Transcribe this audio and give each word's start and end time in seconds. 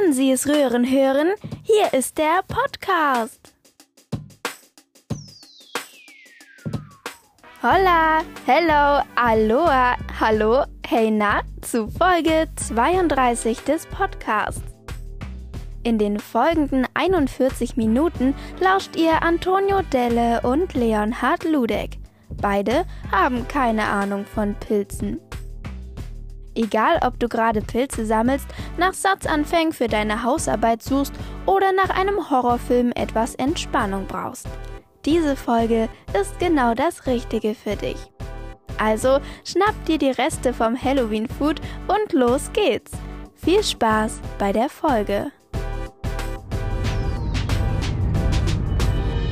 Können 0.00 0.14
Sie 0.14 0.32
es 0.32 0.48
rühren 0.48 0.90
hören? 0.90 1.34
Hier 1.62 1.92
ist 1.92 2.16
der 2.16 2.40
Podcast. 2.48 3.52
Hola, 7.62 8.22
hello, 8.46 9.02
aloha, 9.14 9.96
hallo, 10.18 10.64
hey 10.86 11.10
na, 11.10 11.42
zu 11.60 11.88
Folge 11.88 12.48
32 12.56 13.60
des 13.64 13.84
Podcasts. 13.86 14.62
In 15.82 15.98
den 15.98 16.18
folgenden 16.18 16.86
41 16.94 17.76
Minuten 17.76 18.34
lauscht 18.58 18.96
ihr 18.96 19.22
Antonio 19.22 19.82
Delle 19.92 20.40
und 20.40 20.72
Leonhard 20.72 21.44
Ludek. 21.44 21.98
Beide 22.40 22.86
haben 23.12 23.46
keine 23.48 23.84
Ahnung 23.84 24.24
von 24.24 24.54
Pilzen. 24.54 25.20
Egal, 26.60 27.00
ob 27.06 27.18
du 27.18 27.26
gerade 27.26 27.62
Pilze 27.62 28.04
sammelst, 28.04 28.46
nach 28.76 28.92
Satzanfängen 28.92 29.72
für 29.72 29.88
deine 29.88 30.24
Hausarbeit 30.24 30.82
suchst 30.82 31.14
oder 31.46 31.72
nach 31.72 31.88
einem 31.88 32.28
Horrorfilm 32.28 32.92
etwas 32.94 33.34
Entspannung 33.36 34.06
brauchst. 34.06 34.46
Diese 35.06 35.36
Folge 35.36 35.88
ist 36.20 36.38
genau 36.38 36.74
das 36.74 37.06
Richtige 37.06 37.54
für 37.54 37.76
dich. 37.76 37.96
Also 38.76 39.20
schnapp 39.42 39.74
dir 39.86 39.96
die 39.96 40.10
Reste 40.10 40.52
vom 40.52 40.76
Halloween 40.76 41.28
Food 41.28 41.62
und 41.88 42.12
los 42.12 42.50
geht's. 42.52 42.92
Viel 43.36 43.64
Spaß 43.64 44.20
bei 44.38 44.52
der 44.52 44.68
Folge. 44.68 45.32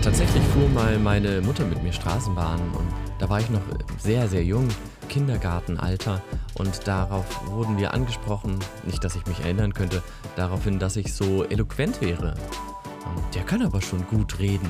Tatsächlich 0.02 0.43
fuhr 0.55 0.69
mal 0.71 0.99
meine 0.99 1.43
Mutter 1.43 1.66
mit 1.66 1.83
mir 1.83 1.93
Straßenbahn 1.93 2.60
und 2.73 2.88
da 3.19 3.29
war 3.29 3.41
ich 3.41 3.51
noch 3.51 3.60
sehr, 3.99 4.29
sehr 4.29 4.45
jung, 4.45 4.69
Kindergartenalter 5.10 6.23
und 6.59 6.87
darauf 6.87 7.47
wurden 7.47 7.79
wir 7.79 7.95
angesprochen, 7.95 8.59
nicht 8.85 9.03
dass 9.05 9.16
ich 9.16 9.27
mich 9.27 9.41
erinnern 9.41 9.75
könnte, 9.75 10.03
daraufhin, 10.37 10.79
dass 10.79 10.97
ich 10.97 11.15
so 11.15 11.45
eloquent 11.45 12.01
wäre. 12.01 12.35
Der 13.35 13.43
kann 13.43 13.62
aber 13.62 13.80
schon 13.80 14.07
gut 14.07 14.39
reden, 14.39 14.69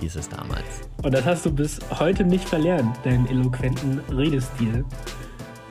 hieß 0.00 0.16
es 0.16 0.28
damals. 0.28 0.82
Und 1.02 1.12
das 1.14 1.24
hast 1.24 1.46
du 1.46 1.52
bis 1.52 1.78
heute 1.98 2.24
nicht 2.24 2.48
verlernt, 2.48 2.96
deinen 3.04 3.26
eloquenten 3.26 4.00
Redestil, 4.10 4.84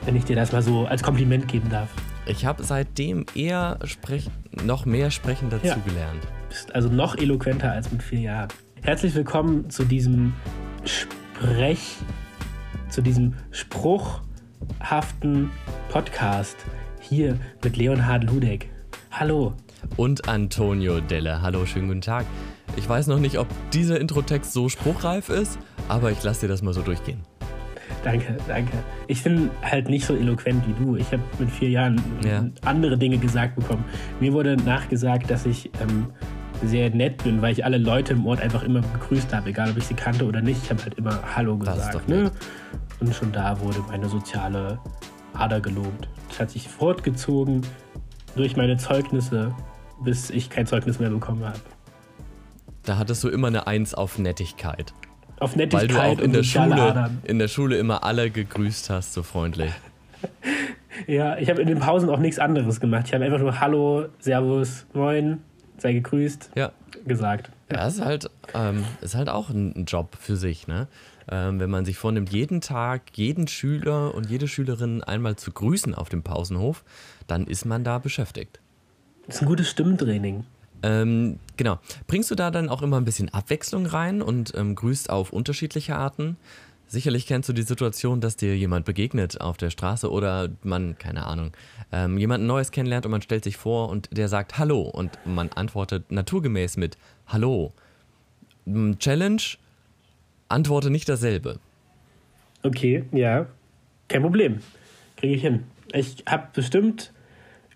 wenn 0.04 0.16
ich 0.16 0.24
dir 0.24 0.36
das 0.36 0.52
mal 0.52 0.62
so 0.62 0.86
als 0.86 1.02
Kompliment 1.02 1.46
geben 1.48 1.68
darf. 1.70 1.88
Ich 2.26 2.44
habe 2.44 2.62
seitdem 2.62 3.26
eher 3.34 3.78
sprech 3.84 4.30
noch 4.64 4.86
mehr 4.86 5.10
sprechen 5.10 5.50
dazugelernt. 5.50 6.24
Ja. 6.24 6.30
Bist 6.48 6.74
also 6.74 6.88
noch 6.88 7.16
eloquenter 7.16 7.72
als 7.72 7.90
mit 7.90 8.02
vier 8.02 8.20
Jahren. 8.20 8.48
Herzlich 8.82 9.14
willkommen 9.14 9.70
zu 9.70 9.84
diesem 9.84 10.32
Sprech, 10.84 11.96
zu 12.88 13.02
diesem 13.02 13.34
spruchhaften 14.60 15.50
Podcast 15.88 16.56
hier 17.00 17.38
mit 17.64 17.76
Leonhard 17.76 18.24
Ludek. 18.24 18.68
Hallo. 19.10 19.54
Und 19.96 20.28
Antonio 20.28 21.00
Delle. 21.00 21.42
Hallo, 21.42 21.64
schönen 21.66 21.88
guten 21.88 22.00
Tag. 22.00 22.26
Ich 22.76 22.88
weiß 22.88 23.06
noch 23.08 23.18
nicht, 23.18 23.38
ob 23.38 23.48
dieser 23.72 24.00
Introtext 24.00 24.52
so 24.52 24.68
spruchreif 24.68 25.28
ist, 25.28 25.58
aber 25.88 26.10
ich 26.12 26.22
lasse 26.22 26.42
dir 26.42 26.48
das 26.48 26.62
mal 26.62 26.74
so 26.74 26.82
durchgehen. 26.82 27.20
Danke, 28.04 28.36
danke. 28.46 28.72
Ich 29.08 29.22
bin 29.22 29.50
halt 29.62 29.88
nicht 29.88 30.06
so 30.06 30.14
eloquent 30.14 30.62
wie 30.66 30.84
du. 30.84 30.96
Ich 30.96 31.06
habe 31.12 31.22
mit 31.38 31.50
vier 31.50 31.70
Jahren 31.70 32.00
ja. 32.24 32.46
andere 32.64 32.96
Dinge 32.96 33.18
gesagt 33.18 33.56
bekommen. 33.56 33.84
Mir 34.20 34.32
wurde 34.32 34.56
nachgesagt, 34.56 35.30
dass 35.30 35.44
ich 35.44 35.70
ähm, 35.82 36.06
sehr 36.64 36.90
nett 36.90 37.22
bin, 37.24 37.42
weil 37.42 37.52
ich 37.52 37.64
alle 37.64 37.78
Leute 37.78 38.12
im 38.12 38.26
Ort 38.26 38.40
einfach 38.40 38.62
immer 38.62 38.80
begrüßt 38.80 39.34
habe, 39.34 39.50
egal 39.50 39.70
ob 39.70 39.76
ich 39.76 39.84
sie 39.84 39.94
kannte 39.94 40.24
oder 40.24 40.40
nicht. 40.40 40.62
Ich 40.62 40.70
habe 40.70 40.82
halt 40.82 40.94
immer 40.94 41.18
Hallo 41.34 41.56
gesagt. 41.56 42.08
Ne? 42.08 42.30
Und 43.00 43.14
schon 43.14 43.32
da 43.32 43.58
wurde 43.60 43.80
meine 43.88 44.08
soziale 44.08 44.78
Ader 45.32 45.60
gelobt. 45.60 46.08
Das 46.28 46.40
hat 46.40 46.50
sich 46.50 46.68
fortgezogen 46.68 47.62
durch 48.36 48.56
meine 48.56 48.76
Zeugnisse, 48.76 49.54
bis 50.04 50.30
ich 50.30 50.50
kein 50.50 50.66
Zeugnis 50.66 50.98
mehr 50.98 51.10
bekommen 51.10 51.44
habe. 51.44 51.58
Da 52.84 52.98
hattest 52.98 53.24
du 53.24 53.28
immer 53.28 53.48
eine 53.48 53.66
Eins 53.66 53.94
auf 53.94 54.18
Nettigkeit. 54.18 54.92
Auf 55.38 55.56
Nettigkeit 55.56 55.94
Weil 55.94 56.14
du 56.14 56.20
auch 56.20 56.24
in 56.24 56.32
der 56.32 56.42
Schule, 56.42 57.10
in 57.24 57.38
der 57.38 57.48
Schule 57.48 57.78
immer 57.78 58.04
alle 58.04 58.30
gegrüßt 58.30 58.90
hast, 58.90 59.14
so 59.14 59.22
freundlich. 59.22 59.72
ja, 61.06 61.38
ich 61.38 61.48
habe 61.48 61.62
in 61.62 61.68
den 61.68 61.78
Pausen 61.78 62.10
auch 62.10 62.18
nichts 62.18 62.38
anderes 62.38 62.80
gemacht. 62.80 63.04
Ich 63.06 63.14
habe 63.14 63.24
einfach 63.24 63.38
nur 63.38 63.60
Hallo, 63.60 64.06
Servus, 64.18 64.86
Moin, 64.92 65.42
sei 65.78 65.94
gegrüßt 65.94 66.50
ja. 66.54 66.72
gesagt. 67.06 67.50
Ja, 67.72 67.86
ist 67.86 68.04
halt, 68.04 68.30
ähm, 68.54 68.84
ist 69.00 69.14
halt 69.14 69.30
auch 69.30 69.48
ein 69.48 69.84
Job 69.86 70.16
für 70.20 70.36
sich, 70.36 70.66
ne? 70.66 70.88
Ähm, 71.30 71.60
wenn 71.60 71.70
man 71.70 71.84
sich 71.84 71.96
vornimmt, 71.96 72.30
jeden 72.30 72.60
Tag 72.60 73.02
jeden 73.14 73.46
Schüler 73.46 74.14
und 74.14 74.28
jede 74.28 74.48
Schülerin 74.48 75.02
einmal 75.02 75.36
zu 75.36 75.52
grüßen 75.52 75.94
auf 75.94 76.08
dem 76.08 76.22
Pausenhof, 76.22 76.84
dann 77.28 77.46
ist 77.46 77.64
man 77.64 77.84
da 77.84 77.98
beschäftigt. 77.98 78.60
Das 79.26 79.36
ist 79.36 79.42
ein 79.42 79.48
gutes 79.48 79.68
Stimmtraining. 79.70 80.44
Ähm, 80.82 81.38
genau. 81.56 81.78
Bringst 82.06 82.30
du 82.30 82.34
da 82.34 82.50
dann 82.50 82.68
auch 82.68 82.82
immer 82.82 82.96
ein 82.96 83.04
bisschen 83.04 83.32
Abwechslung 83.32 83.86
rein 83.86 84.22
und 84.22 84.54
ähm, 84.56 84.74
grüßt 84.74 85.10
auf 85.10 85.32
unterschiedliche 85.32 85.94
Arten? 85.94 86.36
Sicherlich 86.88 87.28
kennst 87.28 87.48
du 87.48 87.52
die 87.52 87.62
Situation, 87.62 88.20
dass 88.20 88.36
dir 88.36 88.56
jemand 88.56 88.84
begegnet 88.84 89.40
auf 89.40 89.56
der 89.56 89.70
Straße 89.70 90.10
oder 90.10 90.48
man, 90.64 90.98
keine 90.98 91.24
Ahnung, 91.26 91.52
ähm, 91.92 92.18
jemanden 92.18 92.48
Neues 92.48 92.72
kennenlernt 92.72 93.06
und 93.06 93.12
man 93.12 93.22
stellt 93.22 93.44
sich 93.44 93.56
vor 93.56 93.88
und 93.90 94.08
der 94.10 94.28
sagt 94.28 94.58
Hallo 94.58 94.80
und 94.80 95.16
man 95.24 95.50
antwortet 95.50 96.10
naturgemäß 96.10 96.76
mit 96.76 96.98
Hallo. 97.28 97.72
Challenge, 98.98 99.42
antworte 100.50 100.90
nicht 100.90 101.08
dasselbe. 101.08 101.58
Okay, 102.62 103.04
ja, 103.12 103.46
kein 104.08 104.22
Problem. 104.22 104.60
Kriege 105.16 105.34
ich 105.34 105.42
hin. 105.42 105.64
Ich 105.92 106.24
habe 106.28 106.48
bestimmt 106.52 107.12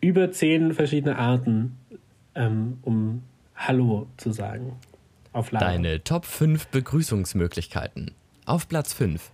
über 0.00 0.30
zehn 0.30 0.74
verschiedene 0.74 1.18
Arten, 1.18 1.76
ähm, 2.34 2.78
um 2.82 3.22
Hallo 3.56 4.06
zu 4.16 4.32
sagen. 4.32 4.72
Auf 5.32 5.50
Lager. 5.50 5.66
Deine 5.66 6.04
Top 6.04 6.26
5 6.26 6.68
Begrüßungsmöglichkeiten. 6.68 8.12
Auf 8.46 8.68
Platz 8.68 8.92
5. 8.92 9.30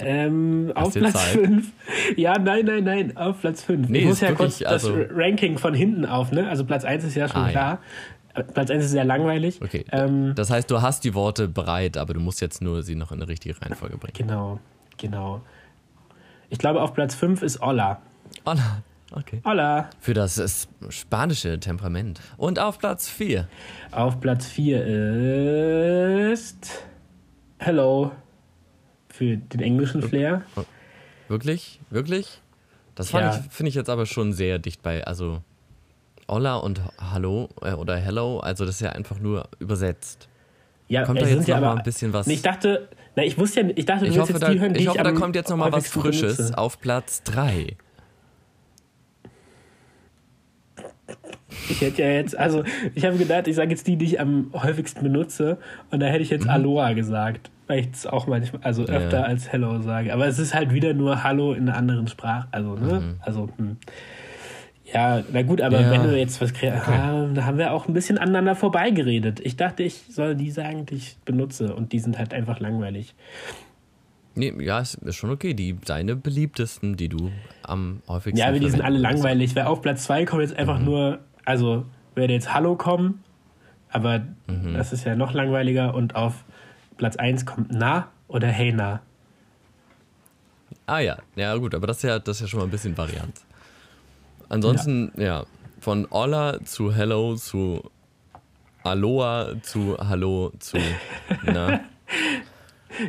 Ähm, 0.00 0.72
auf 0.74 0.94
Platz 0.94 1.22
5. 1.22 1.72
Ja, 2.16 2.38
nein, 2.38 2.64
nein, 2.64 2.84
nein, 2.84 3.16
auf 3.16 3.40
Platz 3.40 3.62
5. 3.64 3.88
Nee, 3.88 4.00
ich 4.00 4.04
muss 4.06 4.20
ja 4.20 4.32
kurz 4.32 4.62
also 4.62 4.96
das 4.96 5.08
Ranking 5.12 5.58
von 5.58 5.74
hinten 5.74 6.06
auf, 6.06 6.32
ne? 6.32 6.48
Also 6.48 6.64
Platz 6.64 6.84
1 6.84 7.04
ist 7.04 7.14
ja 7.14 7.28
schon 7.28 7.42
ah, 7.42 7.50
klar. 7.50 7.72
Ja. 7.72 7.80
Platz 8.34 8.70
1 8.70 8.84
ist 8.84 8.90
sehr 8.90 9.04
langweilig. 9.04 9.60
Okay. 9.62 9.84
Ähm, 9.90 10.34
das 10.34 10.50
heißt, 10.50 10.70
du 10.70 10.80
hast 10.80 11.04
die 11.04 11.14
Worte 11.14 11.48
bereit, 11.48 11.96
aber 11.96 12.14
du 12.14 12.20
musst 12.20 12.40
jetzt 12.40 12.62
nur 12.62 12.82
sie 12.82 12.94
noch 12.94 13.10
in 13.10 13.20
eine 13.20 13.28
richtige 13.28 13.60
Reihenfolge 13.60 13.96
bringen. 13.96 14.14
Genau, 14.16 14.60
genau. 14.96 15.42
Ich 16.50 16.58
glaube, 16.58 16.80
auf 16.82 16.94
Platz 16.94 17.14
5 17.14 17.42
ist 17.42 17.60
Olla. 17.60 18.00
Olla. 18.44 18.82
Okay. 19.12 19.40
Hola. 19.44 19.88
Für 20.00 20.12
das 20.12 20.68
spanische 20.90 21.58
Temperament. 21.60 22.20
Und 22.36 22.58
auf 22.58 22.78
Platz 22.78 23.08
4. 23.08 23.48
Auf 23.90 24.20
Platz 24.20 24.46
4 24.46 26.32
ist 26.32 26.84
Hello. 27.58 28.12
Für 29.08 29.36
den 29.36 29.60
englischen 29.60 30.02
Flair. 30.02 30.42
Wirklich? 31.28 31.80
Wirklich? 31.90 32.40
Das 32.94 33.12
ja. 33.12 33.32
finde 33.50 33.68
ich 33.68 33.74
jetzt 33.74 33.90
aber 33.90 34.06
schon 34.06 34.32
sehr 34.32 34.58
dicht 34.58 34.82
bei. 34.82 35.04
Also 35.04 35.42
Hola 36.30 36.56
und 36.56 36.82
Hallo 36.98 37.48
äh, 37.62 37.72
oder 37.72 37.96
Hello, 37.96 38.38
also 38.40 38.66
das 38.66 38.76
ist 38.76 38.80
ja 38.82 38.90
einfach 38.90 39.18
nur 39.18 39.48
übersetzt. 39.60 40.28
Ja, 40.88 41.04
kommt 41.04 41.22
da 41.22 41.26
jetzt 41.26 41.48
ja 41.48 41.58
mal 41.58 41.76
ein 41.76 41.82
bisschen 41.82 42.12
was? 42.12 42.26
Ich 42.26 42.42
dachte, 42.42 42.88
na, 43.16 43.24
ich 43.24 43.38
wusste 43.38 43.62
ja, 43.62 43.68
ich 43.74 43.86
dachte, 43.86 44.04
du 44.04 44.10
ich 44.10 44.18
hoffe, 44.18 44.32
jetzt 44.32 44.42
da, 44.42 44.50
die 44.50 44.60
hören, 44.60 44.74
die 44.74 44.80
ich, 44.80 44.84
ich 44.84 44.88
hoffe, 44.90 45.02
da 45.02 45.12
kommt 45.12 45.34
jetzt 45.36 45.48
noch 45.48 45.56
mal 45.56 45.72
was 45.72 45.88
Frisches 45.88 46.36
benutze. 46.36 46.58
auf 46.58 46.80
Platz 46.80 47.22
3. 47.24 47.76
Ich 51.70 51.80
hätte 51.80 52.02
ja 52.02 52.10
jetzt, 52.10 52.38
also 52.38 52.62
ich 52.94 53.06
habe 53.06 53.16
gedacht, 53.16 53.48
ich 53.48 53.56
sage 53.56 53.70
jetzt 53.70 53.86
die, 53.86 53.96
die 53.96 54.04
ich 54.04 54.20
am 54.20 54.50
häufigsten 54.52 55.02
benutze 55.02 55.56
und 55.90 56.00
da 56.00 56.06
hätte 56.06 56.22
ich 56.22 56.30
jetzt 56.30 56.44
mhm. 56.44 56.50
Aloha 56.50 56.92
gesagt, 56.92 57.50
weil 57.66 57.80
ich 57.80 57.88
es 57.92 58.06
auch 58.06 58.26
manchmal, 58.26 58.62
also 58.62 58.84
öfter 58.84 59.20
ja. 59.20 59.24
als 59.24 59.50
Hello 59.50 59.80
sage. 59.80 60.12
Aber 60.12 60.26
es 60.26 60.38
ist 60.38 60.54
halt 60.54 60.74
wieder 60.74 60.92
nur 60.92 61.24
Hallo 61.24 61.54
in 61.54 61.68
einer 61.68 61.78
anderen 61.78 62.06
Sprache, 62.06 62.48
also 62.50 62.74
ne, 62.74 63.00
mhm. 63.00 63.14
also 63.20 63.48
hm. 63.56 63.78
Ja, 64.92 65.22
na 65.32 65.42
gut, 65.42 65.60
aber 65.60 65.80
ja. 65.80 65.90
wenn 65.90 66.02
du 66.02 66.18
jetzt 66.18 66.40
was 66.40 66.52
kriegst, 66.52 66.76
okay. 66.76 66.94
ah, 66.94 67.28
da 67.34 67.44
haben 67.44 67.58
wir 67.58 67.72
auch 67.72 67.88
ein 67.88 67.94
bisschen 67.94 68.18
aneinander 68.18 68.54
vorbeigeredet. 68.54 69.40
Ich 69.40 69.56
dachte, 69.56 69.82
ich 69.82 70.02
soll 70.08 70.34
die 70.34 70.50
sagen, 70.50 70.86
die 70.86 70.96
ich 70.96 71.16
benutze 71.24 71.74
und 71.74 71.92
die 71.92 71.98
sind 71.98 72.18
halt 72.18 72.32
einfach 72.32 72.60
langweilig. 72.60 73.14
Nee, 74.34 74.54
ja, 74.60 74.78
ist, 74.78 74.94
ist 74.94 75.16
schon 75.16 75.30
okay. 75.30 75.52
Die 75.52 75.76
deine 75.76 76.14
beliebtesten, 76.14 76.96
die 76.96 77.08
du 77.08 77.32
am 77.62 78.02
häufigsten. 78.08 78.38
Ja, 78.38 78.48
aber 78.48 78.60
die 78.60 78.70
sind 78.70 78.82
alle 78.82 78.98
langweilig, 78.98 79.56
weil 79.56 79.64
auf 79.64 79.82
Platz 79.82 80.04
2 80.04 80.26
kommt 80.26 80.42
jetzt 80.42 80.56
einfach 80.56 80.78
mhm. 80.78 80.84
nur 80.84 81.18
also 81.48 81.86
würde 82.14 82.34
jetzt 82.34 82.52
Hallo 82.52 82.76
kommen, 82.76 83.24
aber 83.88 84.20
mhm. 84.48 84.74
das 84.74 84.92
ist 84.92 85.04
ja 85.04 85.16
noch 85.16 85.32
langweiliger 85.32 85.94
und 85.94 86.14
auf 86.14 86.44
Platz 86.98 87.16
1 87.16 87.46
kommt 87.46 87.68
Na 87.72 88.08
oder 88.26 88.48
Hey 88.48 88.70
Na. 88.70 89.00
Ah 90.84 90.98
ja, 90.98 91.16
ja 91.36 91.56
gut, 91.56 91.74
aber 91.74 91.86
das 91.86 91.98
ist 91.98 92.02
ja, 92.02 92.18
das 92.18 92.36
ist 92.36 92.42
ja 92.42 92.48
schon 92.48 92.60
mal 92.60 92.64
ein 92.66 92.70
bisschen 92.70 92.98
Variant. 92.98 93.40
Ansonsten, 94.48 95.12
ja, 95.16 95.24
ja 95.24 95.44
von 95.80 96.06
Olla 96.10 96.58
zu 96.64 96.92
Hello 96.94 97.36
zu 97.36 97.82
Aloha 98.82 99.54
zu 99.62 99.96
Hallo 99.98 100.52
zu 100.58 100.78
Na. 101.44 101.80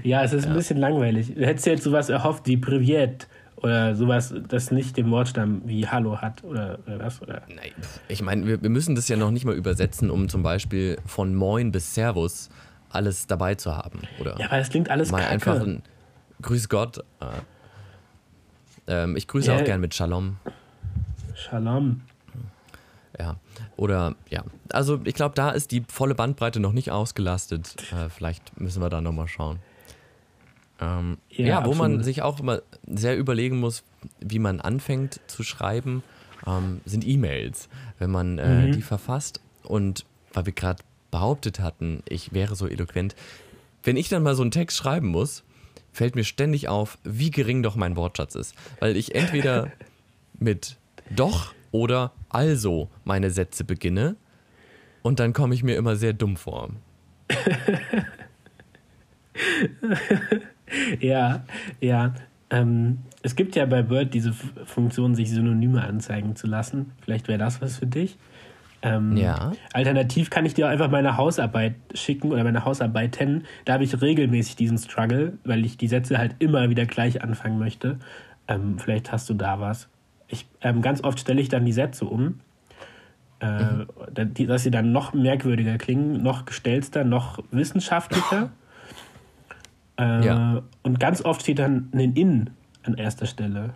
ja, 0.04 0.24
es 0.24 0.34
ist 0.34 0.46
ja. 0.46 0.52
ein 0.52 0.56
bisschen 0.56 0.78
langweilig. 0.78 1.34
Du 1.34 1.46
hättest 1.46 1.66
jetzt 1.66 1.84
sowas 1.84 2.10
erhofft 2.10 2.48
wie 2.48 2.58
Privet 2.58 3.28
Oder 3.56 3.96
sowas, 3.96 4.34
das 4.48 4.72
nicht 4.72 4.98
den 4.98 5.10
Wortstamm 5.12 5.62
wie 5.66 5.88
Hallo 5.88 6.18
hat 6.22 6.44
oder, 6.44 6.80
oder 6.86 7.00
was? 7.00 7.22
Oder? 7.22 7.42
Nein, 7.48 7.72
ich 8.08 8.22
meine, 8.22 8.46
wir, 8.46 8.62
wir 8.62 8.70
müssen 8.70 8.96
das 8.96 9.08
ja 9.08 9.18
noch 9.18 9.32
nicht 9.32 9.46
mal 9.46 9.56
übersetzen, 9.56 10.10
um 10.10 10.30
zum 10.30 10.44
Beispiel 10.44 10.98
von 11.06 11.34
Moin 11.36 11.72
bis 11.72 11.94
Servus 11.96 12.50
alles 12.90 13.28
dabei 13.28 13.56
zu 13.56 13.76
haben. 13.76 14.02
Oder 14.20 14.40
ja, 14.40 14.46
aber 14.48 14.58
es 14.60 14.70
klingt 14.70 14.90
alles 14.90 15.12
mal 15.12 15.20
kacke. 15.22 15.32
einfach 15.32 15.60
ein 15.62 15.84
Grüß 16.42 16.70
Gott. 16.70 17.00
Äh, 17.20 17.26
ähm, 19.04 19.16
ich 19.16 19.28
grüße 19.28 19.52
Ja. 19.52 19.58
auch 19.58 19.64
gern 19.64 19.82
mit 19.82 19.94
Shalom. 19.94 20.38
Shalom. 21.40 22.02
Ja. 23.20 23.38
Oder 23.76 24.16
ja. 24.30 24.44
Also 24.72 25.02
ich 25.04 25.14
glaube, 25.14 25.36
da 25.36 25.50
ist 25.52 25.72
die 25.72 25.84
volle 25.88 26.16
Bandbreite 26.16 26.60
noch 26.60 26.74
nicht 26.74 26.92
ausgelastet. 26.92 27.76
Äh, 27.92 28.10
vielleicht 28.10 28.60
müssen 28.60 28.82
wir 28.82 28.90
da 28.90 29.02
nochmal 29.02 29.28
schauen. 29.28 29.60
Ähm, 30.80 31.18
ja, 31.30 31.46
Ja, 31.48 31.66
wo 31.66 31.70
man 31.74 31.92
absolut. 31.92 32.06
sich 32.06 32.22
auch 32.22 32.40
immer 32.40 32.62
sehr 32.88 33.18
überlegen 33.18 33.60
muss, 33.60 33.84
wie 34.20 34.40
man 34.40 34.62
anfängt 34.62 35.20
zu 35.28 35.44
schreiben, 35.44 36.04
ähm, 36.48 36.82
sind 36.86 37.06
E-Mails, 37.06 37.68
wenn 37.98 38.12
man 38.12 38.38
äh, 38.38 38.68
Mhm. 38.68 38.72
die 38.74 38.82
verfasst. 38.82 39.42
Und 39.64 40.06
weil 40.34 40.46
wir 40.46 40.54
gerade 40.54 40.84
behauptet 41.12 41.60
hatten, 41.60 42.04
ich 42.08 42.34
wäre 42.34 42.56
so 42.56 42.68
eloquent, 42.68 43.16
wenn 43.84 43.98
ich 43.98 44.08
dann 44.10 44.24
mal 44.24 44.36
so 44.36 44.44
einen 44.44 44.52
Text 44.52 44.78
schreiben 44.78 45.08
muss, 45.08 45.44
fällt 45.92 46.16
mir 46.16 46.24
ständig 46.24 46.70
auf, 46.70 46.98
wie 47.04 47.32
gering 47.32 47.64
doch 47.64 47.76
mein 47.76 47.96
Wortschatz 47.98 48.36
ist. 48.36 48.56
Weil 48.80 48.96
ich 48.96 49.16
entweder 49.16 49.72
mit 50.40 50.78
doch 51.16 51.54
oder 51.72 52.14
also 52.30 52.90
meine 53.04 53.30
Sätze 53.30 53.64
beginne 53.64 54.16
und 55.02 55.20
dann 55.20 55.34
komme 55.34 55.54
ich 55.56 55.64
mir 55.64 55.76
immer 55.76 55.96
sehr 55.96 56.14
dumm 56.14 56.38
vor. 56.38 56.70
Ja, 61.00 61.44
ja. 61.80 62.14
Ähm, 62.52 63.00
es 63.22 63.36
gibt 63.36 63.56
ja 63.56 63.66
bei 63.66 63.90
Word 63.90 64.14
diese 64.14 64.34
Funktion, 64.66 65.16
sich 65.16 65.30
Synonyme 65.30 65.84
anzeigen 65.84 66.36
zu 66.36 66.48
lassen. 66.48 66.92
Vielleicht 67.02 67.28
wäre 67.28 67.38
das 67.40 67.62
was 67.62 67.78
für 67.78 67.88
dich. 67.88 68.18
Ähm, 68.82 69.18
Ja. 69.18 69.52
Alternativ 69.74 70.30
kann 70.30 70.46
ich 70.46 70.54
dir 70.54 70.68
auch 70.68 70.72
einfach 70.72 70.90
meine 70.90 71.18
Hausarbeit 71.18 71.76
schicken 71.94 72.32
oder 72.32 72.44
meine 72.44 72.66
Hausarbeiten. 72.66 73.46
Da 73.66 73.74
habe 73.74 73.84
ich 73.84 74.02
regelmäßig 74.02 74.56
diesen 74.56 74.78
Struggle, 74.78 75.34
weil 75.44 75.66
ich 75.66 75.78
die 75.78 75.88
Sätze 75.88 76.18
halt 76.18 76.36
immer 76.40 76.70
wieder 76.70 76.86
gleich 76.86 77.22
anfangen 77.24 77.60
möchte. 77.60 78.00
Ähm, 78.48 78.80
vielleicht 78.80 79.12
hast 79.12 79.30
du 79.30 79.34
da 79.34 79.60
was. 79.60 79.90
Ich, 80.30 80.48
ähm, 80.62 80.82
ganz 80.82 81.04
oft 81.04 81.20
stelle 81.20 81.42
ich 81.42 81.50
dann 81.50 81.66
die 81.66 81.74
Sätze 81.74 82.06
um, 82.06 82.40
äh, 83.40 83.86
die, 84.26 84.46
dass 84.46 84.64
sie 84.64 84.72
dann 84.72 84.92
noch 84.92 85.14
merkwürdiger 85.14 85.78
klingen, 85.78 86.22
noch 86.22 86.46
gestellter, 86.46 87.04
noch 87.04 87.40
wissenschaftlicher. 87.52 88.52
Äh, 89.98 90.26
Ja. 90.26 90.64
Und 90.82 91.00
ganz 91.00 91.24
oft 91.26 91.42
steht 91.42 91.60
dann 91.60 91.90
ein 91.94 92.16
In 92.16 92.52
an 92.84 92.94
erster 92.94 93.26
Stelle. 93.26 93.74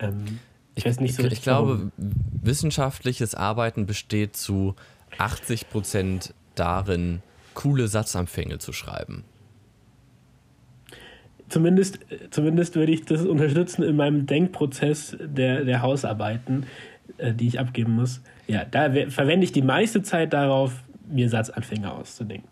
Ähm, 0.00 0.40
ich 0.74 0.84
weiß 0.84 0.98
nicht 1.00 1.14
so 1.14 1.22
ich, 1.22 1.34
ich 1.34 1.42
glaube, 1.42 1.92
wissenschaftliches 1.96 3.34
Arbeiten 3.34 3.86
besteht 3.86 4.36
zu 4.36 4.74
80 5.18 5.70
Prozent 5.70 6.34
darin, 6.56 7.22
coole 7.54 7.86
Satzanfänge 7.86 8.58
zu 8.58 8.72
schreiben. 8.72 9.24
Zumindest, 11.48 11.98
zumindest 12.30 12.74
würde 12.74 12.92
ich 12.92 13.04
das 13.04 13.24
unterstützen 13.26 13.82
in 13.82 13.96
meinem 13.96 14.26
Denkprozess 14.26 15.16
der, 15.20 15.64
der 15.64 15.82
Hausarbeiten, 15.82 16.66
äh, 17.18 17.32
die 17.34 17.46
ich 17.46 17.60
abgeben 17.60 17.94
muss. 17.94 18.20
Ja, 18.46 18.64
da 18.64 18.94
we- 18.94 19.10
verwende 19.10 19.44
ich 19.44 19.52
die 19.52 19.62
meiste 19.62 20.02
Zeit 20.02 20.32
darauf, 20.32 20.72
mir 21.08 21.28
Satzanfänge 21.28 21.92
auszudenken. 21.92 22.48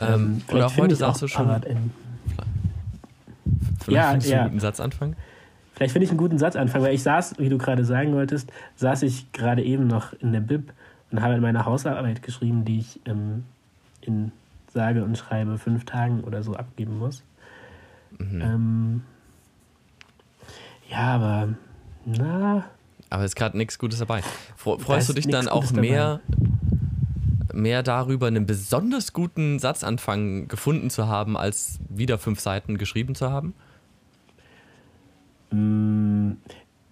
Ähm, 0.00 0.40
vielleicht 0.40 0.52
oder 0.52 0.66
auch 0.66 0.70
finde 0.70 0.82
heute 0.86 0.92
ich 0.94 0.98
sagst 0.98 1.22
du 1.22 1.28
schon, 1.28 1.48
in- 1.48 1.90
vielleicht 3.80 3.88
Ja, 3.90 4.08
findest 4.10 4.28
du 4.28 4.32
ja. 4.32 4.40
einen 4.40 4.48
guten 4.50 4.60
Satzanfang. 4.60 5.16
Vielleicht 5.74 5.92
finde 5.92 6.04
ich 6.04 6.10
einen 6.10 6.18
guten 6.18 6.38
Satzanfang, 6.38 6.82
weil 6.82 6.94
ich 6.94 7.02
saß, 7.04 7.34
wie 7.38 7.48
du 7.48 7.58
gerade 7.58 7.84
sagen 7.84 8.12
wolltest, 8.14 8.50
saß 8.76 9.02
ich 9.02 9.30
gerade 9.32 9.62
eben 9.62 9.86
noch 9.86 10.12
in 10.14 10.32
der 10.32 10.40
Bib 10.40 10.72
und 11.12 11.22
habe 11.22 11.40
meine 11.40 11.64
Hausarbeit 11.64 12.22
geschrieben, 12.22 12.64
die 12.64 12.78
ich 12.78 13.00
ähm, 13.06 13.44
in 14.00 14.32
sage 14.74 15.04
und 15.04 15.16
schreibe 15.16 15.56
fünf 15.58 15.84
Tagen 15.84 16.22
oder 16.24 16.42
so 16.42 16.54
abgeben 16.54 16.98
muss. 16.98 17.22
Mhm. 18.18 18.40
Ähm, 18.42 19.02
ja, 20.90 21.14
aber 21.14 21.48
na, 22.04 22.64
Aber 23.10 23.24
ist 23.24 23.36
gerade 23.36 23.56
nichts 23.56 23.78
Gutes 23.78 23.98
dabei. 24.00 24.20
Fre- 24.62 24.78
Da 24.78 24.84
Freust 24.84 25.08
du 25.08 25.12
dich 25.14 25.26
dann 25.28 25.48
auch 25.48 25.60
Gutes 25.62 25.70
dabei. 25.72 25.80
mehr, 25.88 26.20
mehr 27.52 27.82
darüber, 27.82 28.26
einen 28.26 28.46
besonders 28.46 29.12
guten 29.12 29.58
Satzanfang 29.58 30.48
gefunden 30.48 30.90
zu 30.90 31.06
haben, 31.08 31.36
als 31.36 31.78
wieder 31.88 32.18
fünf 32.18 32.40
Seiten 32.40 32.76
geschrieben 32.78 33.14
zu 33.14 33.30
haben? 33.30 33.54
Mm, 35.50 36.32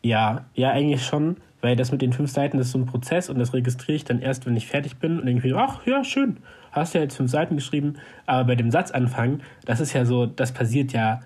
Ja, 0.05 0.45
ja, 0.55 0.71
eigentlich 0.71 1.05
schon, 1.05 1.37
weil 1.61 1.77
das 1.77 1.93
mit 1.93 2.03
den 2.03 2.13
fünf 2.13 2.31
Seiten 2.31 2.59
das 2.59 2.67
ist 2.69 2.73
so 2.73 2.79
ein 2.79 2.87
Prozess 2.87 3.29
und 3.31 3.39
das 3.39 3.53
registriere 3.55 3.95
ich 3.97 4.05
dann 4.05 4.19
erst, 4.21 4.47
wenn 4.47 4.57
ich 4.57 4.67
fertig 4.67 4.97
bin 4.97 5.21
und 5.21 5.25
mir, 5.45 5.57
ach 5.57 5.87
ja, 5.87 6.03
schön, 6.05 6.39
hast 6.73 6.95
ja 6.95 7.03
jetzt 7.03 7.17
fünf 7.17 7.31
Seiten 7.31 7.57
geschrieben, 7.57 7.95
aber 8.27 8.45
bei 8.45 8.55
dem 8.57 8.71
Satzanfang, 8.71 9.41
das 9.65 9.81
ist 9.81 9.93
ja 9.93 10.05
so, 10.05 10.27
das 10.27 10.53
passiert 10.53 10.93
ja, 10.93 11.21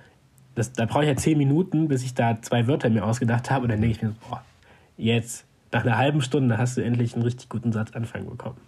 das, 0.55 0.73
da 0.73 0.87
brauche 0.87 1.05
ich 1.05 1.09
ja 1.09 1.17
zehn 1.17 1.39
Minuten, 1.39 1.89
bis 1.89 2.03
ich 2.03 2.15
da 2.15 2.41
zwei 2.43 2.67
Wörter 2.67 2.91
mir 2.91 3.05
ausgedacht 3.05 3.51
habe 3.51 3.65
und 3.65 3.71
dann 3.71 3.81
denke 3.81 3.97
ich 3.97 4.03
mir, 4.03 4.11
so, 4.11 4.15
boah, 4.29 4.43
jetzt, 4.97 5.45
nach 5.73 5.85
einer 5.85 5.97
halben 5.97 6.21
Stunde 6.21 6.59
hast 6.59 6.77
du 6.77 6.83
endlich 6.83 7.15
einen 7.15 7.23
richtig 7.23 7.49
guten 7.49 7.73
Satzanfang 7.73 8.27
bekommen. 8.27 8.59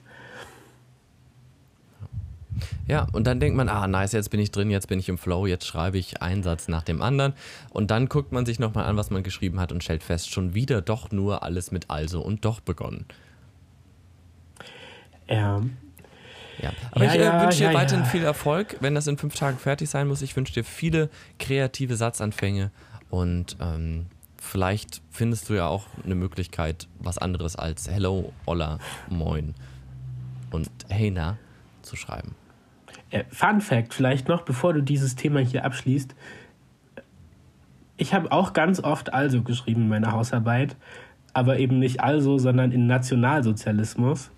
Ja, 2.86 3.06
und 3.12 3.26
dann 3.26 3.38
denkt 3.38 3.56
man, 3.56 3.68
ah, 3.68 3.86
nice, 3.86 4.12
jetzt 4.12 4.30
bin 4.30 4.40
ich 4.40 4.50
drin, 4.50 4.70
jetzt 4.70 4.88
bin 4.88 4.98
ich 4.98 5.08
im 5.08 5.18
Flow, 5.18 5.46
jetzt 5.46 5.66
schreibe 5.66 5.98
ich 5.98 6.22
einen 6.22 6.42
Satz 6.42 6.68
nach 6.68 6.82
dem 6.82 7.02
anderen. 7.02 7.34
Und 7.70 7.90
dann 7.90 8.08
guckt 8.08 8.32
man 8.32 8.46
sich 8.46 8.58
nochmal 8.58 8.86
an, 8.86 8.96
was 8.96 9.10
man 9.10 9.22
geschrieben 9.22 9.60
hat 9.60 9.72
und 9.72 9.84
stellt 9.84 10.02
fest, 10.02 10.30
schon 10.30 10.54
wieder 10.54 10.80
doch 10.80 11.10
nur 11.10 11.42
alles 11.42 11.70
mit 11.70 11.90
also 11.90 12.20
und 12.20 12.44
doch 12.44 12.60
begonnen. 12.60 13.04
Ja, 15.28 15.62
Ja, 16.62 16.72
aber 16.90 17.04
Ja, 17.04 17.14
ich 17.14 17.20
äh, 17.20 17.24
ja, 17.24 17.42
wünsche 17.42 17.58
dir 17.58 17.74
weiterhin 17.74 18.04
ja. 18.04 18.10
viel 18.10 18.24
Erfolg, 18.24 18.76
wenn 18.80 18.94
das 18.94 19.06
in 19.06 19.18
fünf 19.18 19.34
Tagen 19.34 19.58
fertig 19.58 19.88
sein 19.90 20.08
muss. 20.08 20.22
Ich 20.22 20.36
wünsche 20.36 20.52
dir 20.52 20.64
viele 20.64 21.10
kreative 21.38 21.96
Satzanfänge 21.96 22.70
und 23.10 23.56
ähm, 23.60 24.06
vielleicht 24.40 25.02
findest 25.10 25.48
du 25.48 25.54
ja 25.54 25.66
auch 25.66 25.86
eine 26.04 26.14
Möglichkeit, 26.14 26.88
was 26.98 27.18
anderes 27.18 27.56
als 27.56 27.88
Hello, 27.88 28.32
Olla, 28.46 28.78
Moin 29.08 29.54
und 30.50 30.70
Hey 30.88 31.10
na 31.10 31.38
zu 31.82 31.96
schreiben. 31.96 32.34
Äh, 33.10 33.24
Fun 33.30 33.60
Fact 33.60 33.94
vielleicht 33.94 34.28
noch, 34.28 34.42
bevor 34.42 34.72
du 34.72 34.82
dieses 34.82 35.16
Thema 35.16 35.40
hier 35.40 35.64
abschließt. 35.64 36.14
Ich 37.96 38.14
habe 38.14 38.30
auch 38.30 38.52
ganz 38.52 38.80
oft 38.80 39.12
also 39.12 39.42
geschrieben 39.42 39.82
in 39.82 39.88
meiner 39.88 40.12
Hausarbeit, 40.12 40.76
aber 41.32 41.58
eben 41.58 41.78
nicht 41.78 42.00
also, 42.00 42.38
sondern 42.38 42.72
in 42.72 42.86
Nationalsozialismus. 42.86 44.30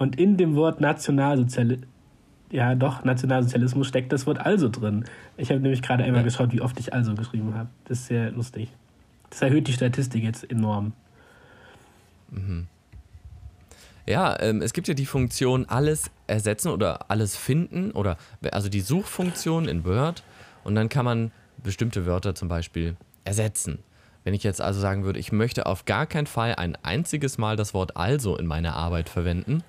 Und 0.00 0.18
in 0.18 0.38
dem 0.38 0.56
Wort 0.56 0.80
Nationalsozialismus, 0.80 1.86
ja 2.50 2.74
doch, 2.74 3.04
Nationalsozialismus 3.04 3.86
steckt 3.86 4.10
das 4.14 4.26
Wort 4.26 4.38
also 4.38 4.70
drin. 4.70 5.04
Ich 5.36 5.50
habe 5.50 5.60
nämlich 5.60 5.82
gerade 5.82 6.04
einmal 6.04 6.24
geschaut, 6.24 6.52
wie 6.52 6.62
oft 6.62 6.80
ich 6.80 6.94
also 6.94 7.14
geschrieben 7.14 7.54
habe. 7.54 7.68
Das 7.84 7.98
ist 7.98 8.06
sehr 8.06 8.30
lustig. 8.30 8.70
Das 9.28 9.42
erhöht 9.42 9.68
die 9.68 9.74
Statistik 9.74 10.24
jetzt 10.24 10.50
enorm. 10.50 10.94
Ja, 14.06 14.40
ähm, 14.40 14.62
es 14.62 14.72
gibt 14.72 14.88
ja 14.88 14.94
die 14.94 15.04
Funktion 15.04 15.66
alles 15.66 16.10
ersetzen 16.26 16.70
oder 16.70 17.10
alles 17.10 17.36
finden 17.36 17.90
oder 17.90 18.16
also 18.52 18.70
die 18.70 18.80
Suchfunktion 18.80 19.68
in 19.68 19.84
Word 19.84 20.22
und 20.64 20.76
dann 20.76 20.88
kann 20.88 21.04
man 21.04 21.30
bestimmte 21.62 22.06
Wörter 22.06 22.34
zum 22.34 22.48
Beispiel 22.48 22.96
ersetzen. 23.24 23.80
Wenn 24.24 24.32
ich 24.32 24.44
jetzt 24.44 24.62
also 24.62 24.80
sagen 24.80 25.04
würde, 25.04 25.20
ich 25.20 25.30
möchte 25.30 25.66
auf 25.66 25.84
gar 25.84 26.06
keinen 26.06 26.26
Fall 26.26 26.54
ein 26.54 26.74
einziges 26.82 27.36
Mal 27.36 27.56
das 27.56 27.74
Wort 27.74 27.98
also 27.98 28.38
in 28.38 28.46
meiner 28.46 28.76
Arbeit 28.76 29.10
verwenden, 29.10 29.62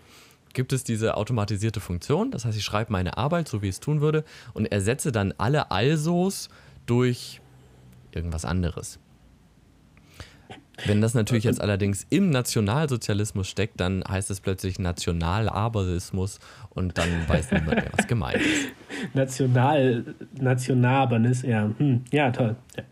gibt 0.53 0.73
es 0.73 0.83
diese 0.83 1.15
automatisierte 1.17 1.79
Funktion. 1.79 2.31
Das 2.31 2.45
heißt, 2.45 2.57
ich 2.57 2.63
schreibe 2.63 2.91
meine 2.91 3.17
Arbeit, 3.17 3.47
so 3.47 3.61
wie 3.61 3.67
ich 3.67 3.75
es 3.75 3.79
tun 3.79 4.01
würde, 4.01 4.23
und 4.53 4.65
ersetze 4.65 5.11
dann 5.11 5.33
alle 5.37 5.71
alsos 5.71 6.49
durch 6.85 7.41
irgendwas 8.11 8.45
anderes. 8.45 8.99
Wenn 10.85 11.01
das 11.01 11.13
natürlich 11.13 11.43
jetzt 11.43 11.61
allerdings 11.61 12.07
im 12.09 12.29
Nationalsozialismus 12.31 13.47
steckt, 13.47 13.79
dann 13.79 14.03
heißt 14.07 14.31
es 14.31 14.41
plötzlich 14.41 14.79
Nationalaberismus 14.79 16.39
und 16.69 16.97
dann 16.97 17.07
weiß 17.27 17.51
niemand 17.51 17.75
mehr, 17.75 17.91
was 17.95 18.07
gemeint 18.07 18.41
ist. 18.41 18.69
National, 19.13 20.15
Nationalbernis, 20.39 21.43
ja. 21.43 21.69
Hm, 21.77 22.03
ja, 22.11 22.31
toll. 22.31 22.55
Ja. 22.75 22.83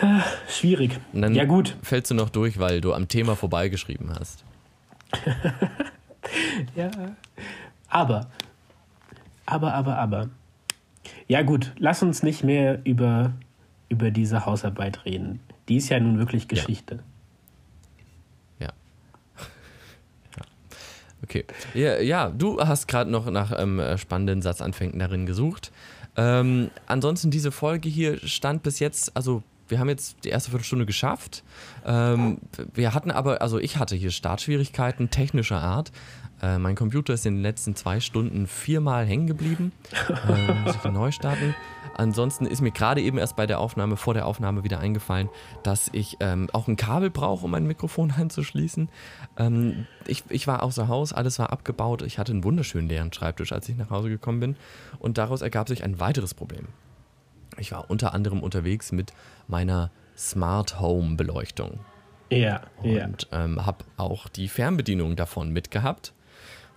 Ah, 0.00 0.24
Schwierig. 0.48 0.98
Ja, 1.12 1.44
gut. 1.44 1.76
fällst 1.82 2.10
du 2.10 2.14
noch 2.14 2.30
durch, 2.30 2.58
weil 2.58 2.80
du 2.80 2.92
am 2.92 3.08
Thema 3.08 3.36
vorbeigeschrieben 3.36 4.10
hast. 4.18 4.44
Ja. 6.74 6.90
Aber, 7.88 8.28
aber, 9.46 9.74
aber, 9.74 9.98
aber. 9.98 10.30
Ja, 11.28 11.42
gut, 11.42 11.72
lass 11.78 12.02
uns 12.02 12.22
nicht 12.22 12.44
mehr 12.44 12.80
über, 12.84 13.32
über 13.88 14.10
diese 14.10 14.46
Hausarbeit 14.46 15.04
reden. 15.04 15.40
Die 15.68 15.76
ist 15.76 15.88
ja 15.88 16.00
nun 16.00 16.18
wirklich 16.18 16.48
Geschichte. 16.48 17.00
Ja. 18.58 18.68
ja. 20.36 20.42
Okay. 21.22 21.44
Ja, 21.74 22.00
ja, 22.00 22.30
du 22.30 22.60
hast 22.60 22.86
gerade 22.88 23.10
noch 23.10 23.30
nach 23.30 23.52
ähm, 23.56 23.80
spannenden 23.96 24.42
Satzanfängen 24.42 24.98
darin 24.98 25.26
gesucht. 25.26 25.72
Ähm, 26.16 26.70
ansonsten 26.86 27.30
diese 27.30 27.52
Folge 27.52 27.88
hier 27.88 28.18
stand 28.26 28.62
bis 28.62 28.78
jetzt, 28.78 29.16
also 29.16 29.42
wir 29.72 29.80
haben 29.80 29.88
jetzt 29.88 30.24
die 30.24 30.28
erste 30.28 30.50
Viertelstunde 30.50 30.84
geschafft. 30.84 31.42
Ähm, 31.86 32.38
wir 32.74 32.92
hatten 32.92 33.10
aber, 33.10 33.40
also 33.40 33.58
ich 33.58 33.78
hatte 33.78 33.96
hier 33.96 34.10
Startschwierigkeiten 34.10 35.08
technischer 35.08 35.62
Art. 35.62 35.92
Äh, 36.42 36.58
mein 36.58 36.74
Computer 36.74 37.14
ist 37.14 37.24
in 37.24 37.36
den 37.36 37.42
letzten 37.42 37.74
zwei 37.74 37.98
Stunden 38.00 38.46
viermal 38.46 39.06
hängen 39.06 39.26
geblieben. 39.26 39.72
Äh, 40.28 40.52
muss 40.64 40.76
ich 40.76 40.90
neu 40.92 41.10
starten. 41.10 41.54
Ansonsten 41.94 42.44
ist 42.44 42.60
mir 42.60 42.70
gerade 42.70 43.00
eben 43.00 43.16
erst 43.16 43.34
bei 43.34 43.46
der 43.46 43.60
Aufnahme, 43.60 43.96
vor 43.96 44.12
der 44.12 44.26
Aufnahme 44.26 44.62
wieder 44.62 44.78
eingefallen, 44.78 45.30
dass 45.62 45.88
ich 45.92 46.18
ähm, 46.20 46.50
auch 46.52 46.68
ein 46.68 46.76
Kabel 46.76 47.08
brauche, 47.08 47.46
um 47.46 47.50
mein 47.50 47.66
Mikrofon 47.66 48.10
anzuschließen. 48.18 48.90
Ähm, 49.38 49.86
ich, 50.06 50.24
ich 50.28 50.46
war 50.46 50.62
außer 50.62 50.88
Haus, 50.88 51.14
alles 51.14 51.38
war 51.38 51.50
abgebaut. 51.50 52.02
Ich 52.02 52.18
hatte 52.18 52.32
einen 52.32 52.44
wunderschönen 52.44 52.88
leeren 52.88 53.10
Schreibtisch, 53.10 53.52
als 53.52 53.70
ich 53.70 53.76
nach 53.76 53.88
Hause 53.88 54.10
gekommen 54.10 54.40
bin. 54.40 54.56
Und 54.98 55.16
daraus 55.16 55.40
ergab 55.40 55.68
sich 55.68 55.82
ein 55.82 55.98
weiteres 55.98 56.34
Problem. 56.34 56.68
Ich 57.58 57.72
war 57.72 57.90
unter 57.90 58.14
anderem 58.14 58.42
unterwegs 58.42 58.92
mit 58.92 59.12
meiner 59.48 59.90
Smart 60.16 60.80
Home 60.80 61.16
Beleuchtung. 61.16 61.80
Ja, 62.30 62.62
ja. 62.82 63.04
Und 63.04 63.28
ähm, 63.32 63.66
habe 63.66 63.84
auch 63.96 64.28
die 64.28 64.48
Fernbedienung 64.48 65.16
davon 65.16 65.50
mitgehabt. 65.50 66.12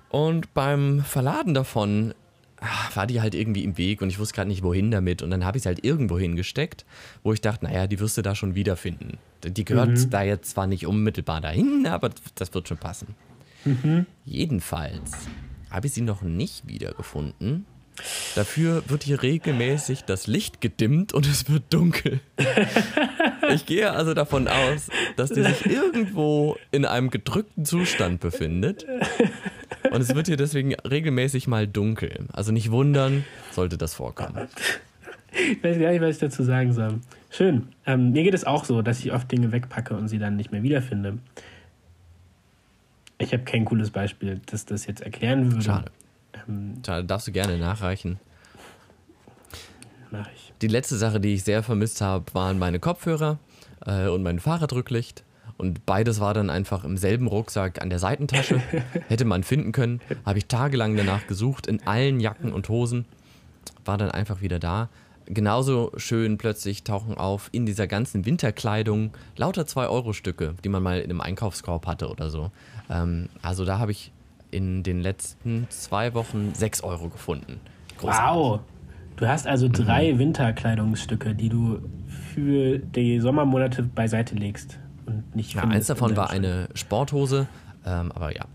Und 0.09 0.53
beim 0.53 1.01
Verladen 1.01 1.53
davon 1.53 2.13
ach, 2.59 2.95
war 2.95 3.07
die 3.07 3.21
halt 3.21 3.35
irgendwie 3.35 3.63
im 3.63 3.77
Weg 3.77 4.01
und 4.01 4.09
ich 4.09 4.19
wusste 4.19 4.35
gerade 4.35 4.49
nicht, 4.49 4.63
wohin 4.63 4.91
damit. 4.91 5.21
Und 5.21 5.29
dann 5.31 5.45
habe 5.45 5.57
ich 5.57 5.63
sie 5.63 5.69
halt 5.69 5.83
irgendwo 5.83 6.17
hingesteckt, 6.17 6.85
wo 7.23 7.33
ich 7.33 7.41
dachte, 7.41 7.65
naja, 7.65 7.87
die 7.87 7.99
wirst 7.99 8.17
du 8.17 8.21
da 8.21 8.35
schon 8.35 8.55
wiederfinden. 8.55 9.17
Die 9.43 9.65
gehört 9.65 9.89
mhm. 9.89 10.09
da 10.09 10.23
jetzt 10.23 10.51
zwar 10.51 10.67
nicht 10.67 10.87
unmittelbar 10.87 11.41
dahin, 11.41 11.87
aber 11.87 12.09
das 12.35 12.53
wird 12.53 12.67
schon 12.67 12.77
passen. 12.77 13.15
Mhm. 13.63 14.05
Jedenfalls 14.25 15.11
habe 15.69 15.87
ich 15.87 15.93
sie 15.93 16.01
noch 16.01 16.21
nicht 16.21 16.67
wiedergefunden. 16.67 17.65
Dafür 18.35 18.83
wird 18.87 19.03
hier 19.03 19.21
regelmäßig 19.21 20.03
das 20.03 20.27
Licht 20.27 20.61
gedimmt 20.61 21.13
und 21.13 21.25
es 21.25 21.49
wird 21.49 21.63
dunkel. 21.69 22.19
Ich 23.53 23.67
gehe 23.67 23.91
also 23.91 24.15
davon 24.15 24.47
aus, 24.47 24.87
dass 25.17 25.29
die 25.29 25.43
sich 25.43 25.67
irgendwo 25.67 26.57
in 26.71 26.83
einem 26.83 27.11
gedrückten 27.11 27.63
Zustand 27.63 28.19
befindet 28.19 28.87
und 29.91 30.01
es 30.01 30.15
wird 30.15 30.25
hier 30.25 30.35
deswegen 30.35 30.73
regelmäßig 30.73 31.47
mal 31.47 31.67
dunkel. 31.67 32.25
Also 32.33 32.51
nicht 32.51 32.71
wundern, 32.71 33.23
sollte 33.51 33.77
das 33.77 33.93
vorkommen. 33.93 34.47
Ich 35.31 35.63
weiß 35.63 35.77
gar 35.79 35.91
nicht, 35.91 36.01
was 36.01 36.15
ich 36.15 36.19
dazu 36.19 36.43
sagen 36.43 36.73
soll. 36.73 36.99
Schön. 37.29 37.67
Ähm, 37.85 38.11
mir 38.13 38.23
geht 38.23 38.33
es 38.33 38.45
auch 38.45 38.65
so, 38.65 38.81
dass 38.81 38.99
ich 38.99 39.13
oft 39.13 39.31
Dinge 39.31 39.51
wegpacke 39.51 39.95
und 39.95 40.07
sie 40.07 40.17
dann 40.17 40.37
nicht 40.37 40.51
mehr 40.51 40.63
wiederfinde. 40.63 41.19
Ich 43.17 43.33
habe 43.33 43.43
kein 43.43 43.65
cooles 43.65 43.91
Beispiel, 43.91 44.41
das 44.45 44.65
das 44.65 44.87
jetzt 44.87 45.01
erklären 45.01 45.51
würde. 45.51 45.63
Schade. 45.63 45.91
Schade, 46.85 47.05
darfst 47.05 47.27
du 47.27 47.31
gerne 47.31 47.57
nachreichen. 47.57 48.19
Mach 50.11 50.27
ich. 50.35 50.53
Die 50.61 50.67
letzte 50.67 50.97
Sache, 50.97 51.19
die 51.19 51.33
ich 51.33 51.43
sehr 51.43 51.63
vermisst 51.63 52.01
habe, 52.01 52.25
waren 52.33 52.59
meine 52.59 52.79
Kopfhörer 52.79 53.39
äh, 53.85 54.07
und 54.07 54.23
mein 54.23 54.39
Fahrradrücklicht. 54.39 55.23
Und 55.57 55.85
beides 55.85 56.19
war 56.19 56.33
dann 56.33 56.49
einfach 56.49 56.83
im 56.83 56.97
selben 56.97 57.27
Rucksack 57.27 57.81
an 57.81 57.89
der 57.89 57.99
Seitentasche. 57.99 58.61
Hätte 59.07 59.25
man 59.25 59.43
finden 59.43 59.71
können. 59.71 60.01
Habe 60.25 60.37
ich 60.37 60.47
tagelang 60.47 60.95
danach 60.95 61.27
gesucht, 61.27 61.67
in 61.67 61.85
allen 61.87 62.19
Jacken 62.19 62.51
und 62.51 62.69
Hosen. 62.69 63.05
War 63.85 63.97
dann 63.97 64.11
einfach 64.11 64.41
wieder 64.41 64.59
da. 64.59 64.89
Genauso 65.27 65.91
schön 65.97 66.37
plötzlich 66.37 66.83
tauchen 66.83 67.17
auf 67.17 67.49
in 67.51 67.65
dieser 67.65 67.87
ganzen 67.87 68.25
Winterkleidung 68.25 69.11
lauter 69.37 69.63
2-Euro-Stücke, 69.63 70.55
die 70.63 70.69
man 70.69 70.83
mal 70.83 70.99
in 70.99 71.09
einem 71.09 71.21
Einkaufskorb 71.21 71.87
hatte 71.87 72.09
oder 72.09 72.29
so. 72.29 72.51
Ähm, 72.89 73.29
also 73.41 73.65
da 73.65 73.79
habe 73.79 73.91
ich 73.91 74.11
in 74.55 74.83
den 74.83 75.01
letzten 75.01 75.67
zwei 75.69 76.13
Wochen 76.13 76.53
6 76.53 76.81
Euro 76.81 77.09
gefunden. 77.09 77.59
Großartig. 77.97 78.35
Wow! 78.35 78.59
Du 79.17 79.27
hast 79.27 79.47
also 79.47 79.67
drei 79.69 80.13
mhm. 80.13 80.19
Winterkleidungsstücke, 80.19 81.35
die 81.35 81.49
du 81.49 81.79
für 82.33 82.79
die 82.79 83.19
Sommermonate 83.19 83.83
beiseite 83.83 84.35
legst 84.35 84.79
und 85.05 85.35
nicht 85.35 85.55
Ja, 85.55 85.63
eins 85.63 85.87
davon 85.87 86.15
war 86.15 86.29
eine 86.29 86.69
Sporthose, 86.73 87.47
ähm, 87.85 88.11
aber 88.13 88.35
ja. 88.35 88.45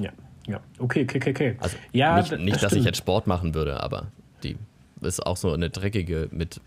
Ja, 0.00 0.10
ja. 0.46 0.60
Okay, 0.78 1.04
okay, 1.04 1.30
okay. 1.30 1.56
Also 1.60 1.76
ja, 1.92 2.18
nicht, 2.18 2.32
nicht 2.38 2.54
das 2.54 2.62
dass 2.62 2.72
ich 2.72 2.84
jetzt 2.84 2.98
Sport 2.98 3.26
machen 3.26 3.54
würde, 3.54 3.80
aber 3.82 4.08
die 4.42 4.56
ist 5.00 5.24
auch 5.24 5.36
so 5.36 5.52
eine 5.52 5.70
dreckige 5.70 6.28
mit 6.30 6.60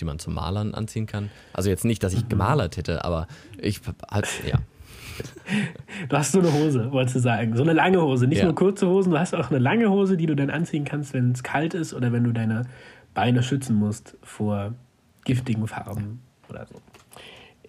die 0.00 0.06
man 0.06 0.18
zum 0.18 0.32
Malern 0.32 0.72
anziehen 0.74 1.04
kann. 1.04 1.30
Also 1.52 1.68
jetzt 1.68 1.84
nicht, 1.84 2.02
dass 2.02 2.14
ich 2.14 2.24
mhm. 2.24 2.30
gemalert 2.30 2.78
hätte, 2.78 3.04
aber 3.04 3.26
ich 3.58 3.80
halt, 4.10 4.26
ja. 4.46 4.58
Du 6.08 6.16
hast 6.16 6.32
so 6.32 6.40
eine 6.40 6.52
Hose, 6.52 6.90
wolltest 6.92 7.16
du 7.16 7.20
sagen. 7.20 7.56
So 7.56 7.62
eine 7.62 7.72
lange 7.72 8.00
Hose. 8.00 8.26
Nicht 8.26 8.38
ja. 8.38 8.44
nur 8.44 8.54
kurze 8.54 8.86
Hosen, 8.86 9.12
du 9.12 9.18
hast 9.18 9.34
auch 9.34 9.50
eine 9.50 9.58
lange 9.58 9.90
Hose, 9.90 10.16
die 10.16 10.26
du 10.26 10.34
dann 10.34 10.50
anziehen 10.50 10.84
kannst, 10.84 11.12
wenn 11.14 11.32
es 11.32 11.42
kalt 11.42 11.74
ist 11.74 11.94
oder 11.94 12.12
wenn 12.12 12.24
du 12.24 12.32
deine 12.32 12.66
Beine 13.14 13.42
schützen 13.42 13.76
musst 13.76 14.16
vor 14.22 14.74
giftigen 15.24 15.66
Farben 15.66 16.20
oder 16.48 16.66
so. 16.66 16.76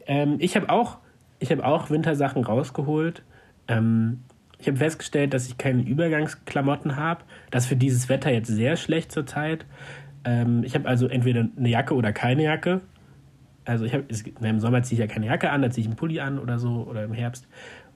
Ähm, 0.08 0.38
ich 0.40 0.56
habe 0.56 0.70
auch, 0.70 0.98
hab 1.44 1.64
auch 1.64 1.90
Wintersachen 1.90 2.44
rausgeholt. 2.44 3.24
Ähm, 3.68 4.22
ich 4.60 4.68
habe 4.68 4.78
festgestellt, 4.78 5.34
dass 5.34 5.48
ich 5.48 5.58
keine 5.58 5.82
Übergangsklamotten 5.82 6.96
habe. 6.96 7.24
Das 7.50 7.64
ist 7.64 7.70
für 7.70 7.76
dieses 7.76 8.10
Wetter 8.10 8.32
jetzt 8.32 8.48
sehr 8.48 8.78
schlecht 8.78 9.12
zurzeit. 9.12 9.66
Ähm, 10.24 10.64
ich 10.64 10.76
habe 10.76 10.88
also 10.88 11.08
entweder 11.08 11.48
eine 11.58 11.70
Jacke 11.70 11.96
oder 11.96 12.14
keine 12.14 12.44
Jacke. 12.44 12.82
Also 13.66 13.86
ich 13.86 13.94
habe 13.94 14.06
im 14.42 14.60
Sommer 14.60 14.84
ziehe 14.84 15.02
ich 15.02 15.08
ja 15.08 15.14
keine 15.14 15.28
Jacke 15.28 15.50
an, 15.52 15.62
da 15.62 15.70
ziehe 15.70 15.84
ich 15.84 15.88
einen 15.88 15.98
Pulli 15.98 16.20
an 16.20 16.40
oder 16.40 16.60
so 16.60 16.86
oder 16.90 17.04
im 17.04 17.14
Herbst. 17.14 17.48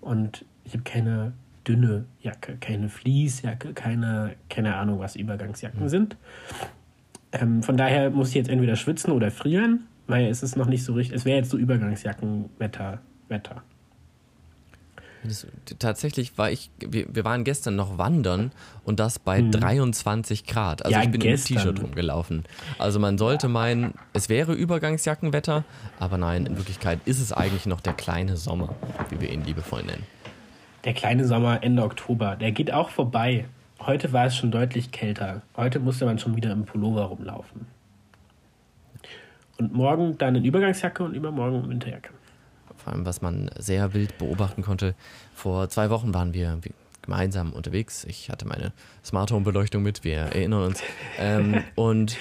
Und 0.02 0.46
ich 0.64 0.74
habe 0.74 0.84
keine 0.84 1.34
dünne 1.68 2.06
Jacke, 2.22 2.58
keine 2.60 2.90
Fließjacke, 2.90 3.74
keine, 3.74 4.36
keine 4.50 4.76
Ahnung, 4.76 5.00
was 5.00 5.16
Übergangsjacken 5.16 5.84
mhm. 5.84 5.90
sind. 5.90 6.18
Ähm, 7.32 7.64
von 7.64 7.76
daher 7.76 8.12
muss 8.12 8.30
ich 8.30 8.36
jetzt 8.36 8.50
entweder 8.50 8.76
schwitzen 8.76 9.12
oder 9.12 9.32
frieren 9.32 9.88
weil 10.08 10.28
es 10.28 10.44
ist 10.44 10.56
noch 10.56 10.68
nicht 10.68 10.84
so 10.84 10.94
richtig. 10.94 11.16
Es 11.16 11.26
wäre 11.26 11.38
jetzt 11.38 11.50
so 11.50 11.58
Übergangsjackenwetter. 11.58 13.00
Wetter. 13.28 13.64
Das, 15.28 15.48
tatsächlich 15.80 16.38
war 16.38 16.52
ich, 16.52 16.70
wir, 16.80 17.14
wir, 17.14 17.26
waren 17.26 17.44
gestern 17.44 17.76
noch 17.76 17.98
wandern 17.98 18.52
und 18.84 19.00
das 19.00 19.20
bei 19.20 19.40
hm. 19.40 19.52
23 19.52 20.46
Grad. 20.46 20.86
Also 20.86 20.96
ja, 20.96 21.04
ich 21.04 21.12
bin 21.12 21.22
gestern. 21.22 21.58
im 21.58 21.64
T-Shirt 21.64 21.84
rumgelaufen. 21.84 22.44
Also 22.78 23.00
man 23.00 23.18
sollte 23.18 23.48
meinen, 23.48 23.94
es 24.14 24.30
wäre 24.30 24.54
Übergangsjackenwetter, 24.54 25.64
aber 26.00 26.18
nein, 26.18 26.46
in 26.46 26.58
Wirklichkeit 26.58 27.00
ist 27.06 27.20
es 27.20 27.32
eigentlich 27.32 27.66
noch 27.66 27.82
der 27.82 27.94
kleine 27.94 28.38
Sommer, 28.38 28.76
wie 29.10 29.20
wir 29.20 29.32
ihn 29.32 29.44
liebevoll 29.44 29.84
nennen. 29.84 30.04
Der 30.84 30.94
kleine 30.94 31.26
Sommer 31.26 31.64
Ende 31.64 31.84
Oktober, 31.84 32.36
der 32.36 32.52
geht 32.52 32.72
auch 32.72 32.90
vorbei. 32.90 33.46
Heute 33.80 34.14
war 34.14 34.26
es 34.28 34.36
schon 34.36 34.52
deutlich 34.52 34.92
kälter. 34.92 35.42
Heute 35.58 35.80
musste 35.80 36.06
man 36.06 36.20
schon 36.20 36.36
wieder 36.36 36.52
im 36.52 36.66
Pullover 36.66 37.04
rumlaufen. 37.04 37.68
Und 39.58 39.74
morgen 39.74 40.18
dann 40.18 40.36
in 40.36 40.44
Übergangsjacke 40.44 41.04
und 41.04 41.14
übermorgen 41.14 41.64
in 41.64 41.70
Winterjacke. 41.70 42.10
Vor 42.86 42.94
allem, 42.94 43.06
was 43.08 43.24
man 43.24 43.50
sehr 43.58 43.96
wild 43.96 44.20
beobachten 44.20 44.62
konnte. 44.62 44.94
Vor 45.34 45.70
zwei 45.70 45.90
Wochen 45.90 46.14
waren 46.14 46.36
wir 46.36 46.60
gemeinsam 47.02 47.52
unterwegs. 47.52 48.06
Ich 48.06 48.30
hatte 48.30 48.48
meine 48.48 48.74
Smart 49.04 49.32
Home 49.32 49.44
Beleuchtung 49.44 49.82
mit, 49.82 50.04
wir 50.04 50.18
erinnern 50.18 50.66
uns. 50.66 50.84
ähm, 51.18 51.64
und 51.76 52.16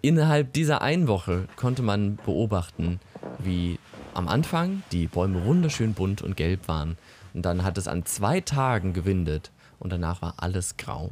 innerhalb 0.00 0.54
dieser 0.54 0.80
einen 0.80 1.06
Woche 1.06 1.48
konnte 1.56 1.82
man 1.82 2.16
beobachten, 2.24 2.98
wie 3.38 3.78
am 4.14 4.26
Anfang 4.26 4.82
die 4.90 5.06
Bäume 5.06 5.44
wunderschön 5.44 5.92
bunt 5.92 6.22
und 6.22 6.34
gelb 6.34 6.66
waren. 6.66 6.96
Und 7.34 7.42
dann 7.42 7.62
hat 7.62 7.76
es 7.76 7.86
an 7.86 8.06
zwei 8.06 8.40
Tagen 8.40 8.94
gewindet 8.94 9.50
und 9.80 9.92
danach 9.92 10.22
war 10.22 10.32
alles 10.38 10.78
grau. 10.78 11.10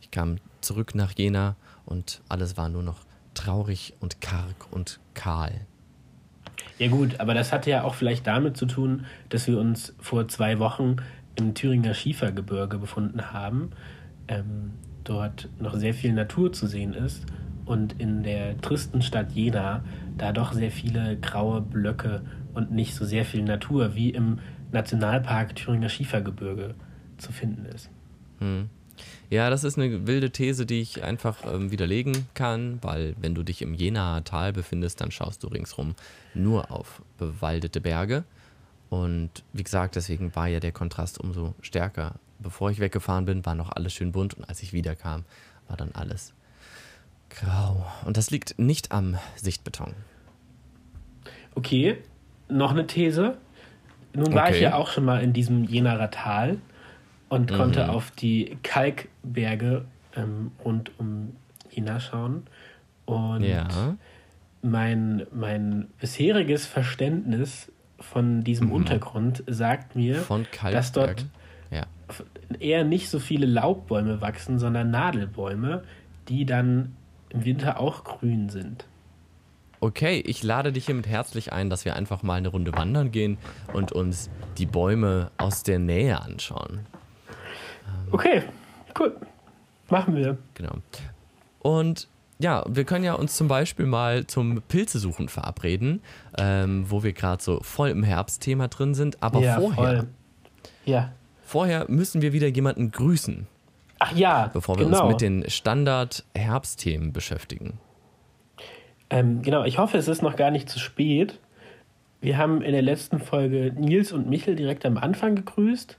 Ich 0.00 0.10
kam 0.10 0.38
zurück 0.62 0.94
nach 0.94 1.12
Jena 1.12 1.54
und 1.84 2.22
alles 2.30 2.56
war 2.56 2.70
nur 2.70 2.82
noch 2.82 3.00
traurig 3.34 3.92
und 4.00 4.22
karg 4.22 4.56
und 4.70 5.00
kahl. 5.12 5.66
Ja 6.78 6.88
gut, 6.88 7.20
aber 7.20 7.34
das 7.34 7.52
hatte 7.52 7.70
ja 7.70 7.84
auch 7.84 7.94
vielleicht 7.94 8.26
damit 8.26 8.56
zu 8.56 8.66
tun, 8.66 9.06
dass 9.30 9.46
wir 9.46 9.58
uns 9.58 9.94
vor 9.98 10.28
zwei 10.28 10.58
Wochen 10.58 10.96
im 11.36 11.54
Thüringer 11.54 11.94
Schiefergebirge 11.94 12.78
befunden 12.78 13.32
haben. 13.32 13.70
Ähm, 14.28 14.72
dort 15.04 15.48
noch 15.58 15.74
sehr 15.74 15.94
viel 15.94 16.12
Natur 16.12 16.52
zu 16.52 16.66
sehen 16.66 16.92
ist 16.92 17.24
und 17.64 18.00
in 18.00 18.22
der 18.22 18.60
tristen 18.60 19.02
Stadt 19.02 19.32
Jena 19.32 19.84
da 20.18 20.32
doch 20.32 20.52
sehr 20.52 20.70
viele 20.70 21.16
graue 21.16 21.60
Blöcke 21.60 22.22
und 22.54 22.72
nicht 22.72 22.94
so 22.94 23.04
sehr 23.04 23.24
viel 23.24 23.42
Natur 23.42 23.94
wie 23.94 24.10
im 24.10 24.40
Nationalpark 24.72 25.54
Thüringer 25.54 25.88
Schiefergebirge 25.88 26.74
zu 27.18 27.32
finden 27.32 27.66
ist. 27.66 27.88
Hm. 28.40 28.68
Ja, 29.28 29.50
das 29.50 29.64
ist 29.64 29.78
eine 29.78 30.06
wilde 30.06 30.30
These, 30.30 30.66
die 30.66 30.80
ich 30.80 31.02
einfach 31.02 31.38
ähm, 31.52 31.70
widerlegen 31.70 32.26
kann, 32.34 32.78
weil 32.82 33.14
wenn 33.20 33.34
du 33.34 33.42
dich 33.42 33.62
im 33.62 33.74
Jenaer 33.74 34.24
Tal 34.24 34.52
befindest, 34.52 35.00
dann 35.00 35.10
schaust 35.10 35.42
du 35.42 35.48
ringsrum 35.48 35.94
nur 36.36 36.70
auf 36.70 37.02
bewaldete 37.18 37.80
Berge. 37.80 38.24
Und 38.88 39.30
wie 39.52 39.64
gesagt, 39.64 39.96
deswegen 39.96 40.34
war 40.36 40.46
ja 40.46 40.60
der 40.60 40.72
Kontrast 40.72 41.18
umso 41.18 41.54
stärker. 41.60 42.14
Bevor 42.38 42.70
ich 42.70 42.78
weggefahren 42.78 43.24
bin, 43.24 43.44
war 43.46 43.54
noch 43.54 43.70
alles 43.70 43.92
schön 43.94 44.12
bunt 44.12 44.34
und 44.34 44.48
als 44.48 44.62
ich 44.62 44.72
wiederkam, 44.72 45.24
war 45.68 45.76
dann 45.76 45.92
alles 45.92 46.34
grau. 47.30 47.86
Und 48.04 48.16
das 48.16 48.30
liegt 48.30 48.58
nicht 48.58 48.92
am 48.92 49.16
Sichtbeton. 49.36 49.94
Okay, 51.54 51.98
noch 52.48 52.70
eine 52.70 52.86
These. 52.86 53.36
Nun 54.12 54.34
war 54.34 54.44
okay. 54.44 54.54
ich 54.54 54.60
ja 54.60 54.74
auch 54.74 54.90
schon 54.90 55.04
mal 55.04 55.22
in 55.22 55.32
diesem 55.32 55.64
Jenaer 55.64 56.10
Tal 56.10 56.58
und 57.28 57.50
mhm. 57.50 57.56
konnte 57.56 57.90
auf 57.90 58.10
die 58.12 58.56
Kalkberge 58.62 59.84
ähm, 60.14 60.52
rund 60.64 60.92
um 60.98 61.34
hinausschauen. 61.68 62.46
Und 63.04 63.42
ja. 63.42 63.96
Mein, 64.70 65.26
mein 65.32 65.88
bisheriges 66.00 66.66
Verständnis 66.66 67.70
von 68.00 68.44
diesem 68.44 68.68
mhm. 68.68 68.74
Untergrund 68.74 69.42
sagt 69.46 69.96
mir, 69.96 70.24
dass 70.70 70.92
dort 70.92 71.26
ja. 71.70 71.86
eher 72.58 72.84
nicht 72.84 73.08
so 73.08 73.18
viele 73.18 73.46
Laubbäume 73.46 74.20
wachsen, 74.20 74.58
sondern 74.58 74.90
Nadelbäume, 74.90 75.82
die 76.28 76.44
dann 76.44 76.94
im 77.30 77.44
Winter 77.44 77.80
auch 77.80 78.04
grün 78.04 78.48
sind. 78.48 78.86
Okay, 79.80 80.20
ich 80.20 80.42
lade 80.42 80.72
dich 80.72 80.86
hiermit 80.86 81.06
herzlich 81.06 81.52
ein, 81.52 81.70
dass 81.70 81.84
wir 81.84 81.96
einfach 81.96 82.22
mal 82.22 82.34
eine 82.34 82.48
Runde 82.48 82.72
wandern 82.72 83.12
gehen 83.12 83.38
und 83.72 83.92
uns 83.92 84.30
die 84.58 84.66
Bäume 84.66 85.30
aus 85.36 85.62
der 85.62 85.78
Nähe 85.78 86.20
anschauen. 86.20 86.80
Okay, 88.10 88.42
cool. 88.98 89.16
Machen 89.88 90.16
wir. 90.16 90.38
Genau. 90.54 90.76
Und 91.60 92.08
ja, 92.38 92.64
wir 92.68 92.84
können 92.84 93.04
ja 93.04 93.14
uns 93.14 93.36
zum 93.36 93.48
Beispiel 93.48 93.86
mal 93.86 94.26
zum 94.26 94.62
Pilzesuchen 94.68 95.28
verabreden, 95.28 96.02
ähm, 96.38 96.84
wo 96.88 97.02
wir 97.02 97.12
gerade 97.12 97.42
so 97.42 97.60
voll 97.62 97.88
im 97.88 98.02
Herbstthema 98.02 98.68
drin 98.68 98.94
sind. 98.94 99.22
Aber 99.22 99.40
ja, 99.40 99.58
vorher, 99.58 99.74
voll. 99.74 100.08
ja. 100.84 101.12
vorher 101.44 101.86
müssen 101.88 102.20
wir 102.20 102.32
wieder 102.32 102.48
jemanden 102.48 102.90
grüßen. 102.90 103.46
Ach 103.98 104.14
ja, 104.14 104.50
bevor 104.52 104.78
wir 104.78 104.84
genau. 104.84 105.04
uns 105.04 105.12
mit 105.12 105.20
den 105.22 105.48
Standard-Herbstthemen 105.48 107.12
beschäftigen. 107.12 107.78
Ähm, 109.08 109.40
genau, 109.40 109.64
ich 109.64 109.78
hoffe, 109.78 109.96
es 109.96 110.08
ist 110.08 110.22
noch 110.22 110.36
gar 110.36 110.50
nicht 110.50 110.68
zu 110.68 110.78
spät. 110.78 111.38
Wir 112.20 112.36
haben 112.36 112.60
in 112.60 112.72
der 112.72 112.82
letzten 112.82 113.18
Folge 113.18 113.72
Nils 113.74 114.12
und 114.12 114.28
Michel 114.28 114.56
direkt 114.56 114.84
am 114.84 114.98
Anfang 114.98 115.36
gegrüßt 115.36 115.96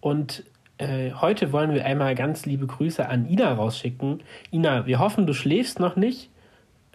und 0.00 0.44
äh, 0.82 1.12
heute 1.14 1.52
wollen 1.52 1.72
wir 1.72 1.84
einmal 1.84 2.14
ganz 2.14 2.44
liebe 2.44 2.66
Grüße 2.66 3.08
an 3.08 3.28
Ina 3.28 3.52
rausschicken. 3.52 4.22
Ina, 4.50 4.86
wir 4.86 4.98
hoffen, 4.98 5.26
du 5.26 5.32
schläfst 5.32 5.78
noch 5.78 5.96
nicht. 5.96 6.30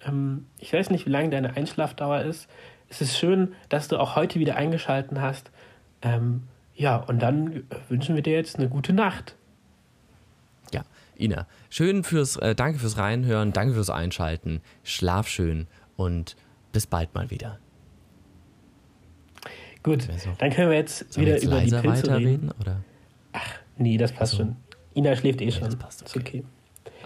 Ähm, 0.06 0.46
ich 0.60 0.74
weiß 0.74 0.90
nicht, 0.90 1.06
wie 1.06 1.10
lange 1.10 1.30
deine 1.30 1.56
Einschlafdauer 1.56 2.22
ist. 2.22 2.50
Es 2.90 3.02
ist 3.02 3.18
schön, 3.18 3.54
dass 3.70 3.88
du 3.88 3.98
auch 3.98 4.16
heute 4.16 4.40
wieder 4.40 4.56
eingeschalten 4.56 5.22
hast. 5.22 5.52
Ähm, 6.02 6.44
ja, 6.76 6.98
und 6.98 7.22
dann 7.22 7.64
wünschen 7.90 8.16
wir 8.16 8.22
dir 8.22 8.34
jetzt 8.34 8.58
eine 8.58 8.70
gute 8.70 8.94
Nacht. 8.94 9.36
Ja, 10.74 10.84
Ina, 11.18 11.48
schön 11.70 12.04
fürs, 12.04 12.36
äh, 12.38 12.56
danke 12.56 12.80
fürs 12.80 12.98
Reinhören, 12.98 13.54
danke 13.54 13.74
fürs 13.74 13.90
Einschalten. 13.90 14.62
Schlaf 14.84 15.28
schön 15.28 15.68
und 15.96 16.36
bis 16.72 16.88
bald 16.88 17.16
mal 17.16 17.32
wieder. 17.32 17.60
Gut, 19.84 20.08
dann 20.40 20.52
können 20.52 20.70
wir 20.70 20.78
jetzt 20.78 21.18
wieder 21.18 21.28
wir 21.28 21.34
jetzt 21.34 21.44
über 21.46 21.62
die 21.62 21.70
Pilze 21.70 21.88
weiterreden, 21.88 22.28
reden. 22.28 22.52
Oder? 22.60 22.84
Nee, 23.78 23.98
das 23.98 24.12
passt 24.12 24.34
also, 24.34 24.46
schon. 24.46 24.56
Ina 24.96 25.16
schläft 25.16 25.42
eh 25.42 25.46
nee, 25.46 25.52
schon. 25.52 25.66
Das 25.66 25.76
passt, 25.76 26.02
okay. 26.02 26.10
Ist 26.10 26.28
okay. 26.28 26.44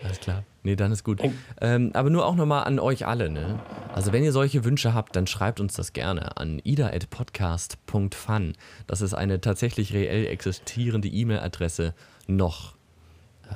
Alles 0.04 0.20
klar. 0.20 0.44
Nee, 0.64 0.76
dann 0.76 0.92
ist 0.92 1.04
gut. 1.04 1.22
Ähm, 1.60 1.92
aber 1.94 2.10
nur 2.10 2.26
auch 2.26 2.36
nochmal 2.36 2.64
an 2.66 2.80
euch 2.80 3.06
alle, 3.06 3.30
ne? 3.30 3.60
Also 3.94 4.14
wenn 4.14 4.24
ihr 4.24 4.32
solche 4.32 4.64
Wünsche 4.64 4.94
habt, 4.94 5.16
dann 5.16 5.28
schreibt 5.28 5.60
uns 5.60 5.74
das 5.74 5.94
gerne 5.94 6.38
an 6.38 6.62
ida.podcast.fun. 6.64 8.54
Das 8.88 9.02
ist 9.02 9.14
eine 9.14 9.42
tatsächlich 9.42 9.94
reell 9.94 10.28
existierende 10.28 11.08
E-Mail-Adresse 11.08 11.94
noch. 12.28 12.76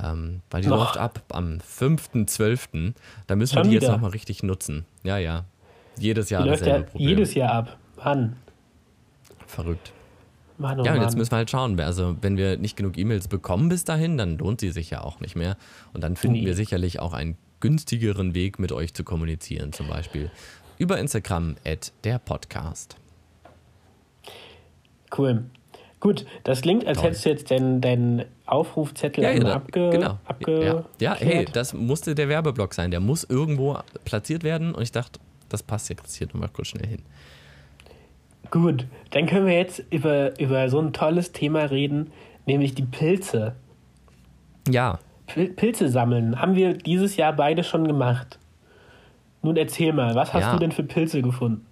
Ähm, 0.01 0.41
weil 0.50 0.62
die 0.62 0.67
noch. 0.67 0.77
läuft 0.77 0.98
ab 0.98 1.22
am 1.29 1.60
5.12. 1.60 2.93
Da 3.27 3.36
müssen 3.36 3.53
Schon 3.53 3.63
wir 3.63 3.69
die 3.69 3.75
wieder. 3.77 3.88
jetzt 3.88 3.91
nochmal 3.91 4.12
richtig 4.12 4.43
nutzen. 4.43 4.86
Ja, 5.03 5.17
ja. 5.17 5.45
Jedes 5.98 6.29
Jahr 6.29 6.43
die 6.43 6.50
läuft 6.50 6.65
ja 6.65 6.81
Problem. 6.81 7.10
jedes 7.10 7.34
Jahr 7.34 7.53
ab. 7.53 7.77
Wann? 7.95 8.36
Verrückt. 9.48 9.93
Mann, 10.58 10.80
oh 10.80 10.84
ja, 10.84 10.94
und 10.94 11.02
jetzt 11.02 11.18
müssen 11.18 11.32
wir 11.32 11.38
halt 11.38 11.50
schauen. 11.50 11.80
Also, 11.80 12.16
wenn 12.22 12.38
wir 12.38 12.58
nicht 12.58 12.78
genug 12.78 12.98
E-Mails 12.98 13.28
bekommen 13.28 13.70
bis 13.70 13.84
dahin, 13.84 14.18
dann 14.18 14.38
lohnt 14.38 14.62
sie 14.62 14.72
sich 14.72 14.90
ja 14.90 15.04
auch 15.04 15.20
nicht 15.20 15.36
mehr. 15.36 15.58
Und 15.94 16.04
dann 16.04 16.16
finden 16.16 16.40
nee. 16.40 16.46
wir 16.46 16.56
sicherlich 16.56 17.00
auch 17.00 17.14
einen 17.14 17.38
günstigeren 17.60 18.34
Weg, 18.36 18.60
mit 18.60 18.72
euch 18.72 18.94
zu 18.94 19.04
kommunizieren. 19.04 19.74
Zum 19.74 19.88
Beispiel 19.88 20.32
über 20.78 21.00
Instagram 21.00 21.56
at 21.66 21.92
der 22.04 22.20
Podcast. 22.20 22.96
Cool. 25.18 25.46
Gut, 26.00 26.26
das 26.44 26.62
klingt, 26.62 26.86
als 26.86 27.00
Toll. 27.00 27.08
hättest 27.08 27.26
du 27.26 27.30
jetzt 27.30 27.52
deinen 27.52 27.82
dein 27.82 28.26
Aufrufzettel 28.46 29.24
ja, 29.24 29.32
ja, 29.32 29.56
abge, 29.56 29.89
genau. 29.89 30.20
abge 30.26 30.65
ja, 30.65 30.86
ja, 31.00 31.15
hey, 31.15 31.46
das 31.52 31.74
musste 31.74 32.13
der 32.13 32.30
Werbeblock 32.30 32.74
sein. 32.74 32.91
Der 32.91 33.00
muss 33.00 33.24
irgendwo 33.24 33.80
platziert 34.04 34.44
werden. 34.44 34.76
Und 34.76 34.84
ich 34.84 34.91
dachte, 34.91 35.20
das 35.50 35.63
passt 35.63 35.89
jetzt 35.89 36.15
hier 36.15 36.28
nochmal 36.28 36.50
kurz 36.50 36.68
schnell 36.68 36.88
hin. 36.88 37.02
Gut, 38.51 38.86
dann 39.12 39.25
können 39.27 39.47
wir 39.47 39.58
jetzt 39.58 39.84
über, 39.89 40.39
über 40.39 40.69
so 40.69 40.79
ein 40.79 40.93
tolles 40.93 41.31
Thema 41.31 41.63
reden, 41.63 42.12
nämlich 42.45 42.75
die 42.75 42.84
Pilze. 42.84 43.55
Ja. 44.69 44.99
Pil 45.27 45.49
Pilze 45.49 45.89
sammeln. 45.89 46.39
Haben 46.39 46.55
wir 46.55 46.73
dieses 46.73 47.17
Jahr 47.17 47.34
beide 47.34 47.63
schon 47.63 47.88
gemacht. 47.88 48.39
Nun 49.41 49.58
erzähl 49.58 49.93
mal, 49.93 50.15
was 50.15 50.34
hast 50.34 50.43
ja. 50.43 50.53
du 50.53 50.60
denn 50.60 50.71
für 50.71 50.84
Pilze 50.84 51.21
gefunden? 51.21 51.65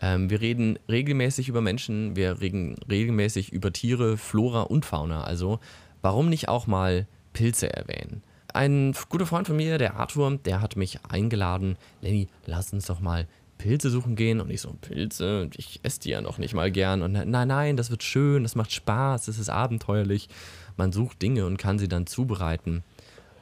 Ähm, 0.00 0.30
wir 0.30 0.40
reden 0.40 0.78
regelmäßig 0.88 1.48
über 1.48 1.60
Menschen, 1.60 2.14
wir 2.14 2.40
reden 2.40 2.76
regelmäßig 2.88 3.52
über 3.52 3.72
Tiere, 3.72 4.16
Flora 4.16 4.62
und 4.62 4.84
Fauna. 4.84 5.24
Also 5.24 5.58
warum 6.02 6.28
nicht 6.28 6.48
auch 6.48 6.66
mal 6.66 7.06
Pilze 7.32 7.72
erwähnen? 7.74 8.22
Ein 8.54 8.94
guter 9.08 9.26
Freund 9.26 9.46
von 9.46 9.56
mir, 9.56 9.76
der 9.78 9.96
Arthur, 9.96 10.38
der 10.44 10.60
hat 10.60 10.76
mich 10.76 11.00
eingeladen. 11.08 11.76
Lenny, 12.00 12.28
lass 12.46 12.72
uns 12.72 12.86
doch 12.86 13.00
mal 13.00 13.26
Pilze 13.58 13.90
suchen 13.90 14.16
gehen 14.16 14.40
und 14.40 14.50
ich 14.50 14.60
so, 14.60 14.74
Pilze, 14.80 15.50
ich 15.56 15.80
esse 15.82 16.00
die 16.00 16.10
ja 16.10 16.20
noch 16.20 16.38
nicht 16.38 16.54
mal 16.54 16.70
gern. 16.70 17.02
Und 17.02 17.12
nein, 17.12 17.48
nein, 17.48 17.76
das 17.76 17.90
wird 17.90 18.02
schön, 18.02 18.44
das 18.44 18.54
macht 18.54 18.72
Spaß, 18.72 19.26
das 19.26 19.38
ist 19.38 19.50
abenteuerlich. 19.50 20.28
Man 20.76 20.92
sucht 20.92 21.20
Dinge 21.20 21.44
und 21.44 21.58
kann 21.58 21.78
sie 21.78 21.88
dann 21.88 22.06
zubereiten. 22.06 22.84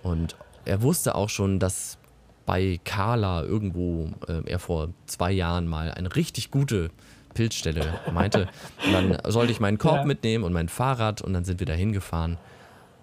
Und 0.03 0.37
er 0.65 0.83
wusste 0.83 1.15
auch 1.15 1.29
schon, 1.29 1.59
dass 1.59 1.99
bei 2.47 2.81
Carla 2.85 3.43
irgendwo 3.43 4.11
äh, 4.29 4.43
er 4.47 4.59
vor 4.59 4.91
zwei 5.07 5.33
Jahren 5.33 5.67
mal 5.67 5.91
eine 5.93 6.15
richtig 6.15 6.51
gute 6.51 6.91
Pilzstelle 7.35 8.01
meinte. 8.13 8.49
Und 8.87 8.93
dann 8.93 9.19
sollte 9.31 9.53
ich 9.53 9.61
meinen 9.61 9.79
Korb 9.79 9.99
ja. 9.99 10.05
mitnehmen 10.05 10.45
und 10.45 10.53
mein 10.53 10.69
Fahrrad 10.69 11.23
und 11.23 11.33
dann 11.35 11.45
sind 11.45 11.61
wir 11.61 11.67
da 11.67 11.75
hingefahren. 11.75 12.39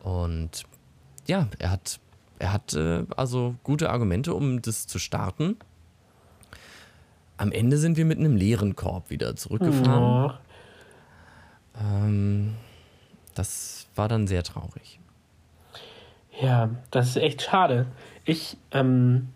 Und 0.01 0.63
ja, 1.27 1.47
er 1.59 1.71
hat, 1.71 1.99
er 2.39 2.51
hat 2.51 2.73
äh, 2.73 3.05
also 3.15 3.55
gute 3.63 3.89
Argumente, 3.89 4.33
um 4.33 4.61
das 4.61 4.87
zu 4.87 4.97
starten. 4.97 5.57
Am 7.37 7.51
Ende 7.51 7.77
sind 7.77 7.97
wir 7.97 8.05
mit 8.05 8.19
einem 8.19 8.35
leeren 8.35 8.75
Korb 8.75 9.09
wieder 9.09 9.35
zurückgefahren. 9.35 10.31
Oh. 10.31 10.31
Ähm, 11.79 12.53
das 13.35 13.87
war 13.95 14.07
dann 14.07 14.27
sehr 14.27 14.43
traurig. 14.43 14.99
Ja, 16.41 16.69
das 16.91 17.09
ist 17.09 17.17
echt 17.17 17.41
schade. 17.41 17.85
Ich, 18.25 18.57
ähm, 18.71 19.29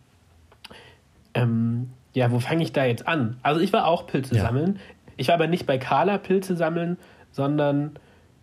ähm, 1.34 1.90
ja, 2.14 2.32
wo 2.32 2.40
fange 2.40 2.64
ich 2.64 2.72
da 2.72 2.86
jetzt 2.86 3.08
an? 3.08 3.38
Also 3.44 3.62
ich 3.62 3.74
war 3.74 3.88
auch 3.88 4.08
Pilze 4.08 4.36
ja. 4.36 4.44
sammeln. 4.44 4.80
Ich 5.18 5.28
war 5.28 5.36
aber 5.36 5.48
nicht 5.48 5.66
bei 5.66 5.78
Carla 5.78 6.18
Pilze 6.18 6.56
sammeln, 6.56 6.98
sondern 7.32 7.98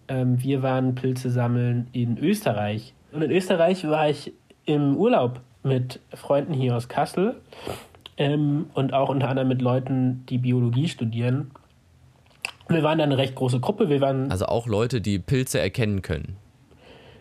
ähm, 0.09 0.43
wir 0.43 0.63
waren 0.63 0.95
Pilze 0.95 1.31
sammeln 1.31 1.89
in 1.93 2.19
Österreich. 2.19 2.95
Und 3.13 3.23
in 3.23 3.31
Österreich 3.31 3.87
war 3.87 4.09
ich 4.09 4.33
im 4.67 4.97
Urlaub 4.97 5.41
mit 5.63 6.01
Freunden 6.13 6.53
hier 6.53 6.77
aus 6.77 6.89
Kassel 6.89 7.41
ähm, 8.17 8.67
und 8.75 8.93
auch 8.93 9.09
unter 9.09 9.29
anderem 9.29 9.49
mit 9.49 9.63
Leuten, 9.63 10.25
die 10.29 10.39
Biologie 10.39 10.89
studieren. 10.89 11.51
Wir 12.69 12.83
waren 12.83 12.99
da 12.99 13.05
eine 13.05 13.19
recht 13.19 13.35
große 13.35 13.61
Gruppe. 13.61 13.89
Wir 13.89 14.01
waren 14.01 14.31
also 14.31 14.47
auch 14.47 14.67
Leute, 14.67 15.01
die 15.01 15.19
Pilze 15.19 15.61
erkennen 15.61 16.03
können. 16.03 16.37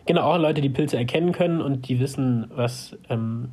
Genau, 0.06 0.22
auch 0.22 0.38
Leute, 0.38 0.60
die 0.60 0.68
Pilze 0.68 0.96
erkennen 0.96 1.32
können 1.32 1.60
und 1.60 1.88
die 1.88 1.98
wissen, 2.00 2.50
was, 2.54 2.96
ähm, 3.08 3.50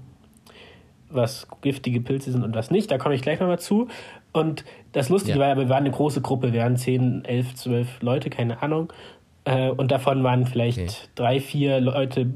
was 1.10 1.48
giftige 1.62 2.02
Pilze 2.02 2.32
sind 2.32 2.44
und 2.44 2.56
was 2.56 2.72
nicht. 2.72 2.92
Da 2.92 2.98
komme 2.98 3.16
ich 3.16 3.22
gleich 3.22 3.40
nochmal 3.40 3.60
zu. 3.60 3.88
Und 4.34 4.64
das 4.92 5.10
Lustige 5.10 5.38
ja. 5.38 5.40
war 5.40 5.48
ja, 5.50 5.58
wir 5.58 5.70
waren 5.70 5.86
eine 5.86 5.92
große 5.92 6.22
Gruppe. 6.22 6.54
Wir 6.54 6.62
waren 6.62 6.78
10, 6.78 7.26
11, 7.26 7.56
12 7.56 8.02
Leute, 8.02 8.30
keine 8.30 8.62
Ahnung. 8.62 8.92
Äh, 9.46 9.70
und 9.70 9.92
davon 9.92 10.24
waren 10.24 10.46
vielleicht 10.46 10.80
okay. 10.80 10.92
drei, 11.16 11.40
vier 11.40 11.80
Leute 11.82 12.28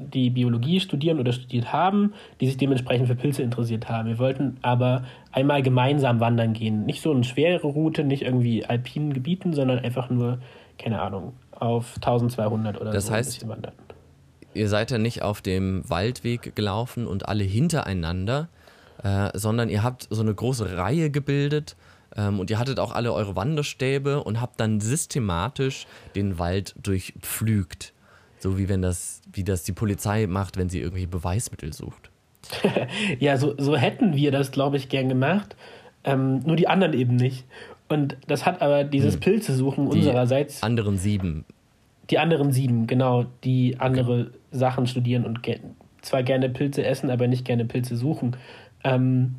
die 0.00 0.30
Biologie 0.30 0.80
studieren 0.80 1.20
oder 1.20 1.32
studiert 1.32 1.72
haben, 1.72 2.14
die 2.40 2.46
sich 2.46 2.56
dementsprechend 2.56 3.08
für 3.08 3.14
Pilze 3.14 3.42
interessiert 3.42 3.88
haben. 3.88 4.08
Wir 4.08 4.18
wollten 4.18 4.56
aber 4.62 5.04
einmal 5.32 5.62
gemeinsam 5.62 6.20
wandern 6.20 6.52
gehen. 6.52 6.86
Nicht 6.86 7.02
so 7.02 7.12
eine 7.12 7.24
schwere 7.24 7.66
Route, 7.66 8.04
nicht 8.04 8.22
irgendwie 8.22 8.64
alpinen 8.64 9.12
Gebieten, 9.12 9.52
sondern 9.52 9.78
einfach 9.78 10.10
nur, 10.10 10.38
keine 10.78 11.00
Ahnung, 11.00 11.34
auf 11.52 11.96
1200 11.96 12.80
oder 12.80 12.90
das 12.90 13.06
so 13.06 13.12
heißt, 13.12 13.48
wandern. 13.48 13.72
Ihr 14.54 14.68
seid 14.68 14.90
ja 14.90 14.98
nicht 14.98 15.22
auf 15.22 15.42
dem 15.42 15.88
Waldweg 15.88 16.56
gelaufen 16.56 17.06
und 17.06 17.28
alle 17.28 17.44
hintereinander, 17.44 18.48
äh, 19.02 19.30
sondern 19.34 19.68
ihr 19.68 19.82
habt 19.82 20.08
so 20.10 20.22
eine 20.22 20.34
große 20.34 20.76
Reihe 20.76 21.10
gebildet 21.10 21.76
ähm, 22.16 22.40
und 22.40 22.50
ihr 22.50 22.58
hattet 22.58 22.80
auch 22.80 22.92
alle 22.92 23.12
eure 23.12 23.36
Wanderstäbe 23.36 24.24
und 24.24 24.40
habt 24.40 24.58
dann 24.58 24.80
systematisch 24.80 25.86
den 26.14 26.38
Wald 26.38 26.74
durchpflügt. 26.82 27.92
So 28.40 28.58
wie 28.58 28.68
wenn 28.68 28.82
das, 28.82 29.20
wie 29.32 29.44
das 29.44 29.62
die 29.62 29.72
Polizei 29.72 30.26
macht, 30.26 30.56
wenn 30.56 30.68
sie 30.68 30.80
irgendwie 30.80 31.06
Beweismittel 31.06 31.72
sucht. 31.72 32.10
ja, 33.20 33.36
so, 33.36 33.54
so 33.58 33.76
hätten 33.76 34.16
wir 34.16 34.32
das, 34.32 34.50
glaube 34.50 34.76
ich, 34.76 34.88
gern 34.88 35.08
gemacht. 35.08 35.56
Ähm, 36.04 36.40
nur 36.40 36.56
die 36.56 36.66
anderen 36.66 36.94
eben 36.94 37.16
nicht. 37.16 37.44
Und 37.88 38.16
das 38.26 38.46
hat 38.46 38.62
aber 38.62 38.84
dieses 38.84 39.14
hm. 39.14 39.20
Pilzesuchen 39.20 39.90
die 39.90 39.98
unsererseits. 39.98 40.62
Anderen 40.62 40.96
sieben. 40.96 41.44
Die 42.08 42.18
anderen 42.18 42.52
sieben, 42.52 42.86
genau, 42.86 43.26
die 43.44 43.78
andere 43.78 44.22
okay. 44.22 44.30
Sachen 44.52 44.86
studieren 44.86 45.24
und 45.24 45.40
zwar 46.02 46.22
gerne 46.22 46.48
Pilze 46.48 46.84
essen, 46.84 47.10
aber 47.10 47.28
nicht 47.28 47.44
gerne 47.44 47.64
Pilze 47.64 47.96
suchen. 47.96 48.36
Ähm, 48.82 49.36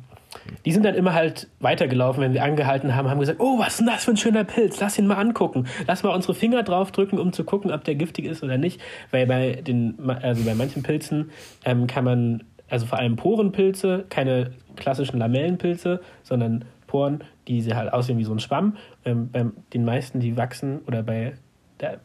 die 0.64 0.72
sind 0.72 0.84
dann 0.84 0.94
immer 0.94 1.12
halt 1.12 1.48
weitergelaufen, 1.60 2.22
wenn 2.22 2.32
wir 2.32 2.42
angehalten 2.42 2.94
haben, 2.94 3.08
haben 3.08 3.20
gesagt, 3.20 3.40
oh, 3.40 3.58
was 3.58 3.68
ist 3.68 3.80
denn 3.80 3.86
das 3.86 4.04
für 4.04 4.12
ein 4.12 4.16
schöner 4.16 4.44
Pilz? 4.44 4.80
Lass 4.80 4.98
ihn 4.98 5.06
mal 5.06 5.16
angucken. 5.16 5.66
Lass 5.86 6.02
mal 6.02 6.14
unsere 6.14 6.34
Finger 6.34 6.62
draufdrücken, 6.62 7.18
um 7.18 7.32
zu 7.32 7.44
gucken, 7.44 7.70
ob 7.70 7.84
der 7.84 7.94
giftig 7.94 8.26
ist 8.26 8.42
oder 8.42 8.58
nicht. 8.58 8.80
Weil 9.10 9.26
bei 9.26 9.62
den, 9.62 9.98
also 10.08 10.44
bei 10.44 10.54
manchen 10.54 10.82
Pilzen 10.82 11.30
ähm, 11.64 11.86
kann 11.86 12.04
man, 12.04 12.44
also 12.68 12.86
vor 12.86 12.98
allem 12.98 13.16
Porenpilze, 13.16 14.04
keine 14.08 14.52
klassischen 14.76 15.18
Lamellenpilze, 15.18 16.00
sondern 16.22 16.64
Poren, 16.86 17.24
die 17.48 17.62
halt 17.74 17.92
aussehen 17.92 18.18
wie 18.18 18.24
so 18.24 18.32
ein 18.32 18.40
Schwamm. 18.40 18.76
Ähm, 19.04 19.30
bei 19.30 19.46
den 19.72 19.84
meisten, 19.84 20.20
die 20.20 20.36
wachsen, 20.36 20.80
oder 20.86 21.02
bei 21.02 21.34
der, 21.80 22.00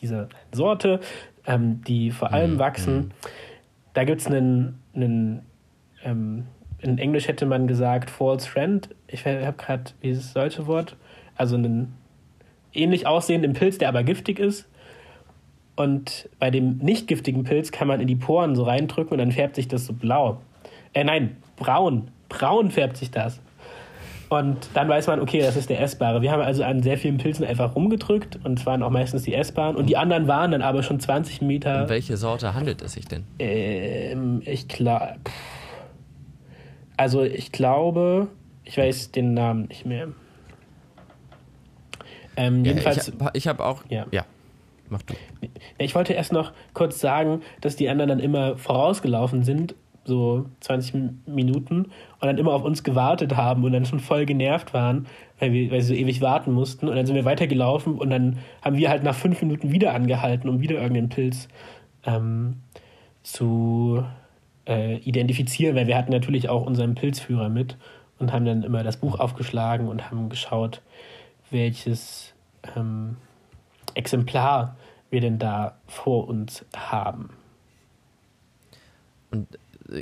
dieser 0.00 0.28
Sorte, 0.52 1.00
ähm, 1.46 1.82
die 1.86 2.10
vor 2.10 2.32
allem 2.32 2.54
mhm. 2.54 2.58
wachsen, 2.58 2.96
mhm. 2.96 3.10
da 3.94 4.04
gibt 4.04 4.20
es 4.20 4.26
einen, 4.26 4.78
einen 4.94 5.42
ähm, 6.04 6.44
in 6.80 6.98
Englisch 6.98 7.28
hätte 7.28 7.46
man 7.46 7.66
gesagt 7.66 8.10
false 8.10 8.48
friend. 8.48 8.88
Ich 9.08 9.26
habe 9.26 9.54
gerade 9.56 9.84
dieses 10.02 10.32
deutsche 10.32 10.66
Wort. 10.66 10.96
Also 11.36 11.56
einen 11.56 11.94
ähnlich 12.72 13.06
aussehenden 13.06 13.52
Pilz, 13.52 13.78
der 13.78 13.88
aber 13.88 14.02
giftig 14.02 14.38
ist. 14.38 14.68
Und 15.76 16.28
bei 16.38 16.50
dem 16.50 16.78
nicht 16.78 17.06
giftigen 17.06 17.44
Pilz 17.44 17.70
kann 17.70 17.86
man 17.86 18.00
in 18.00 18.08
die 18.08 18.16
Poren 18.16 18.56
so 18.56 18.64
reindrücken 18.64 19.12
und 19.12 19.18
dann 19.18 19.32
färbt 19.32 19.54
sich 19.54 19.68
das 19.68 19.86
so 19.86 19.92
blau. 19.92 20.40
Äh, 20.92 21.04
nein, 21.04 21.36
braun. 21.56 22.10
Braun 22.28 22.70
färbt 22.70 22.96
sich 22.96 23.10
das. 23.10 23.40
Und 24.28 24.68
dann 24.74 24.88
weiß 24.88 25.06
man, 25.06 25.20
okay, 25.20 25.40
das 25.40 25.56
ist 25.56 25.70
der 25.70 25.80
essbare. 25.80 26.20
Wir 26.20 26.32
haben 26.32 26.42
also 26.42 26.62
an 26.62 26.82
sehr 26.82 26.98
vielen 26.98 27.16
Pilzen 27.16 27.46
einfach 27.46 27.74
rumgedrückt 27.74 28.38
und 28.44 28.58
es 28.58 28.66
waren 28.66 28.82
auch 28.82 28.90
meistens 28.90 29.22
die 29.22 29.34
essbaren. 29.34 29.76
Und 29.76 29.86
die 29.86 29.96
anderen 29.96 30.28
waren 30.28 30.50
dann 30.50 30.62
aber 30.62 30.82
schon 30.82 31.00
20 31.00 31.40
Meter. 31.42 31.84
Um 31.84 31.88
welche 31.88 32.16
Sorte 32.16 32.54
handelt 32.54 32.82
es 32.82 32.92
sich 32.92 33.06
denn? 33.06 33.24
Ähm, 33.38 34.42
ich 34.44 34.68
glaube. 34.68 35.14
Also 36.98 37.22
ich 37.22 37.52
glaube, 37.52 38.28
ich 38.64 38.76
weiß 38.76 39.12
den 39.12 39.32
Namen 39.32 39.66
nicht 39.66 39.86
mehr. 39.86 40.08
Ähm, 42.36 42.64
ja, 42.64 42.72
jedenfalls. 42.72 43.12
Ich 43.34 43.46
habe 43.46 43.62
hab 43.62 43.70
auch. 43.70 43.84
Ja. 43.88 44.06
ja. 44.10 44.24
Mach 44.90 45.02
du. 45.02 45.14
Ich 45.78 45.94
wollte 45.94 46.12
erst 46.14 46.32
noch 46.32 46.52
kurz 46.74 46.98
sagen, 46.98 47.42
dass 47.60 47.76
die 47.76 47.88
anderen 47.88 48.08
dann 48.08 48.18
immer 48.18 48.56
vorausgelaufen 48.56 49.44
sind, 49.44 49.76
so 50.04 50.46
20 50.60 51.26
Minuten, 51.26 51.84
und 51.84 52.22
dann 52.22 52.36
immer 52.36 52.52
auf 52.52 52.64
uns 52.64 52.82
gewartet 52.82 53.36
haben 53.36 53.62
und 53.62 53.72
dann 53.72 53.84
schon 53.84 54.00
voll 54.00 54.26
genervt 54.26 54.74
waren, 54.74 55.06
weil, 55.38 55.52
wir, 55.52 55.70
weil 55.70 55.82
sie 55.82 55.94
so 55.94 55.94
ewig 55.94 56.20
warten 56.20 56.52
mussten. 56.52 56.88
Und 56.88 56.96
dann 56.96 57.06
sind 57.06 57.14
wir 57.14 57.24
weitergelaufen 57.24 57.96
und 57.96 58.10
dann 58.10 58.38
haben 58.62 58.76
wir 58.76 58.88
halt 58.88 59.04
nach 59.04 59.14
fünf 59.14 59.40
Minuten 59.40 59.70
wieder 59.70 59.94
angehalten, 59.94 60.48
um 60.48 60.60
wieder 60.60 60.76
irgendeinen 60.76 61.10
Pilz 61.10 61.48
ähm, 62.04 62.56
zu 63.22 64.02
äh, 64.68 64.98
identifizieren, 64.98 65.74
weil 65.74 65.86
wir 65.86 65.96
hatten 65.96 66.12
natürlich 66.12 66.48
auch 66.48 66.64
unseren 66.64 66.94
Pilzführer 66.94 67.48
mit 67.48 67.76
und 68.18 68.32
haben 68.32 68.44
dann 68.44 68.62
immer 68.62 68.82
das 68.82 68.98
Buch 68.98 69.18
aufgeschlagen 69.18 69.88
und 69.88 70.10
haben 70.10 70.28
geschaut, 70.28 70.82
welches 71.50 72.34
ähm, 72.76 73.16
Exemplar 73.94 74.76
wir 75.10 75.20
denn 75.20 75.38
da 75.38 75.78
vor 75.86 76.28
uns 76.28 76.64
haben. 76.76 77.30
Und 79.30 79.46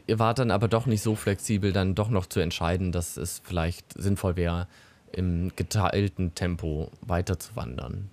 ihr 0.06 0.18
wart 0.18 0.40
dann 0.40 0.50
aber 0.50 0.68
doch 0.68 0.86
nicht 0.86 1.02
so 1.02 1.14
flexibel, 1.14 1.72
dann 1.72 1.94
doch 1.94 2.10
noch 2.10 2.26
zu 2.26 2.40
entscheiden, 2.40 2.90
dass 2.90 3.16
es 3.16 3.40
vielleicht 3.44 3.92
sinnvoll 3.94 4.36
wäre, 4.36 4.66
im 5.12 5.52
geteilten 5.54 6.34
Tempo 6.34 6.90
weiterzuwandern. 7.00 8.10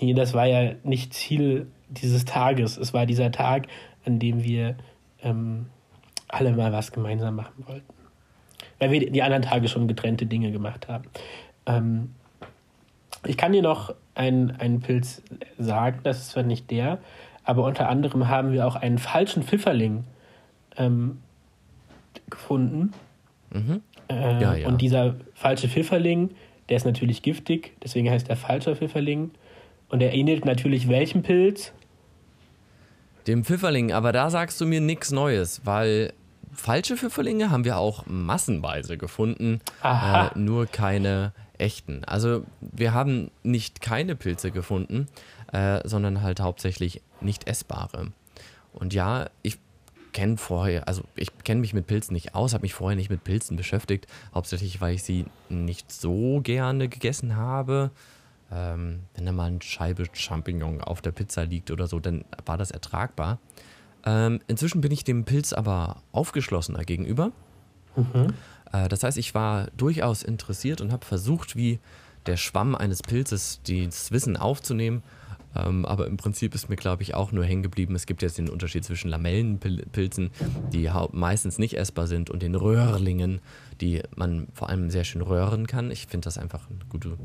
Nee, 0.00 0.14
das 0.14 0.32
war 0.32 0.46
ja 0.46 0.74
nicht 0.82 1.12
Ziel 1.14 1.66
dieses 1.88 2.24
Tages. 2.24 2.76
Es 2.76 2.94
war 2.94 3.06
dieser 3.06 3.30
Tag, 3.30 3.68
an 4.04 4.18
dem 4.18 4.42
wir 4.42 4.76
ähm, 5.24 5.66
alle 6.28 6.52
mal 6.52 6.72
was 6.72 6.92
gemeinsam 6.92 7.36
machen 7.36 7.66
wollten. 7.66 7.92
Weil 8.78 8.90
wir 8.90 9.10
die 9.10 9.22
anderen 9.22 9.42
Tage 9.42 9.68
schon 9.68 9.88
getrennte 9.88 10.26
Dinge 10.26 10.52
gemacht 10.52 10.88
haben. 10.88 11.04
Ähm, 11.66 12.14
ich 13.26 13.36
kann 13.36 13.52
dir 13.52 13.62
noch 13.62 13.94
einen, 14.14 14.50
einen 14.52 14.80
Pilz 14.80 15.22
sagen, 15.58 16.00
das 16.02 16.18
ist 16.18 16.30
zwar 16.30 16.42
nicht 16.42 16.70
der, 16.70 16.98
aber 17.44 17.64
unter 17.64 17.88
anderem 17.88 18.28
haben 18.28 18.52
wir 18.52 18.66
auch 18.66 18.76
einen 18.76 18.98
falschen 18.98 19.42
Pfifferling 19.42 20.04
ähm, 20.76 21.18
gefunden. 22.30 22.92
Mhm. 23.50 23.82
Äh, 24.08 24.42
ja, 24.42 24.54
ja. 24.54 24.68
Und 24.68 24.80
dieser 24.80 25.16
falsche 25.34 25.68
Pfifferling, 25.68 26.30
der 26.68 26.76
ist 26.76 26.84
natürlich 26.84 27.22
giftig, 27.22 27.74
deswegen 27.82 28.10
heißt 28.10 28.28
er 28.28 28.36
falscher 28.36 28.76
Pfifferling. 28.76 29.30
Und 29.88 30.02
er 30.02 30.12
ähnelt 30.14 30.44
natürlich 30.44 30.88
welchem 30.88 31.22
Pilz? 31.22 31.72
Dem 33.26 33.44
Pfifferling, 33.44 33.92
aber 33.92 34.12
da 34.12 34.30
sagst 34.30 34.60
du 34.60 34.66
mir 34.66 34.80
nichts 34.80 35.10
Neues, 35.10 35.62
weil 35.64 36.12
falsche 36.52 36.96
Pfifferlinge 36.96 37.50
haben 37.50 37.64
wir 37.64 37.78
auch 37.78 38.04
massenweise 38.06 38.96
gefunden, 38.98 39.60
äh, 39.82 40.38
nur 40.38 40.66
keine 40.66 41.32
echten. 41.58 42.04
Also 42.04 42.44
wir 42.60 42.92
haben 42.92 43.30
nicht 43.42 43.80
keine 43.80 44.16
Pilze 44.16 44.50
gefunden, 44.50 45.08
äh, 45.52 45.80
sondern 45.88 46.22
halt 46.22 46.40
hauptsächlich 46.40 47.00
nicht 47.20 47.48
essbare. 47.48 48.12
Und 48.72 48.92
ja, 48.92 49.26
ich 49.42 49.58
kenne 50.12 50.36
vorher, 50.36 50.86
also 50.88 51.02
ich 51.16 51.30
kenne 51.44 51.60
mich 51.60 51.74
mit 51.74 51.86
Pilzen 51.86 52.14
nicht 52.14 52.34
aus, 52.34 52.54
habe 52.54 52.62
mich 52.62 52.74
vorher 52.74 52.96
nicht 52.96 53.10
mit 53.10 53.24
Pilzen 53.24 53.56
beschäftigt, 53.56 54.06
hauptsächlich 54.34 54.80
weil 54.80 54.94
ich 54.94 55.02
sie 55.02 55.26
nicht 55.48 55.90
so 55.92 56.40
gerne 56.42 56.88
gegessen 56.88 57.36
habe. 57.36 57.90
Ähm, 58.52 59.00
wenn 59.14 59.26
da 59.26 59.32
mal 59.32 59.46
eine 59.46 59.62
Scheibe 59.62 60.06
Champignon 60.12 60.80
auf 60.80 61.00
der 61.00 61.12
Pizza 61.12 61.44
liegt 61.44 61.70
oder 61.70 61.86
so, 61.86 61.98
dann 61.98 62.24
war 62.46 62.58
das 62.58 62.70
ertragbar. 62.70 63.38
Ähm, 64.04 64.40
inzwischen 64.46 64.80
bin 64.80 64.92
ich 64.92 65.04
dem 65.04 65.24
Pilz 65.24 65.52
aber 65.52 66.02
aufgeschlossener 66.12 66.84
gegenüber. 66.84 67.32
Mhm. 67.96 68.34
Äh, 68.72 68.88
das 68.88 69.02
heißt, 69.02 69.18
ich 69.18 69.34
war 69.34 69.68
durchaus 69.76 70.22
interessiert 70.22 70.80
und 70.80 70.92
habe 70.92 71.04
versucht, 71.04 71.56
wie 71.56 71.80
der 72.26 72.36
Schwamm 72.36 72.74
eines 72.74 73.02
Pilzes 73.02 73.60
das 73.66 74.10
Wissen 74.10 74.36
aufzunehmen. 74.36 75.02
Ähm, 75.56 75.84
aber 75.84 76.06
im 76.06 76.16
Prinzip 76.16 76.54
ist 76.54 76.68
mir, 76.68 76.76
glaube 76.76 77.02
ich, 77.02 77.14
auch 77.14 77.32
nur 77.32 77.44
hängen 77.44 77.62
geblieben. 77.62 77.94
Es 77.94 78.06
gibt 78.06 78.22
jetzt 78.22 78.38
den 78.38 78.48
Unterschied 78.48 78.84
zwischen 78.84 79.08
Lamellenpilzen, 79.08 80.30
die 80.72 80.90
meistens 81.12 81.58
nicht 81.58 81.76
essbar 81.76 82.06
sind, 82.06 82.30
und 82.30 82.42
den 82.42 82.54
Röhrlingen, 82.54 83.40
die 83.80 84.02
man 84.16 84.48
vor 84.52 84.68
allem 84.68 84.90
sehr 84.90 85.04
schön 85.04 85.22
röhren 85.22 85.66
kann. 85.66 85.90
Ich 85.90 86.06
finde 86.06 86.24
das 86.26 86.38
einfach 86.38 86.68
eine 86.68 86.80
gute 86.88 87.16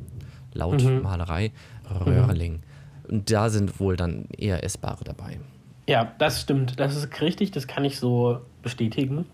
Lautmalerei. 0.53 1.51
Mhm. 1.83 1.97
Röhrling. 1.97 2.59
Und 3.07 3.31
da 3.31 3.49
sind 3.49 3.79
wohl 3.79 3.95
dann 3.95 4.25
eher 4.37 4.63
essbare 4.63 5.03
dabei. 5.03 5.39
Ja, 5.87 6.13
das 6.19 6.41
stimmt. 6.41 6.79
Das 6.79 6.95
ist 6.95 7.21
richtig. 7.21 7.51
Das 7.51 7.65
kann 7.65 7.83
ich 7.83 7.97
so 7.97 8.41
bestätigen. 8.61 9.25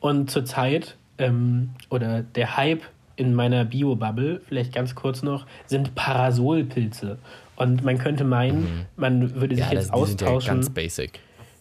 Und 0.00 0.30
zurzeit, 0.30 0.96
ähm, 1.18 1.70
oder 1.90 2.22
der 2.22 2.56
Hype 2.56 2.82
in 3.16 3.34
meiner 3.34 3.64
Bio-Bubble, 3.64 4.40
vielleicht 4.46 4.72
ganz 4.72 4.94
kurz 4.94 5.22
noch, 5.22 5.46
sind 5.66 5.94
Parasolpilze. 5.94 7.18
Und 7.56 7.84
man 7.84 7.98
könnte 7.98 8.24
meinen, 8.24 8.62
mhm. 8.62 8.86
man 8.96 9.34
würde 9.34 9.54
sich 9.54 9.64
ja, 9.64 9.72
jetzt 9.72 9.90
das, 9.90 9.90
austauschen. 9.90 10.16
Die 10.16 10.40
sind 10.40 10.46
ja 10.46 10.54
ganz 10.54 10.70
basic. 10.70 11.20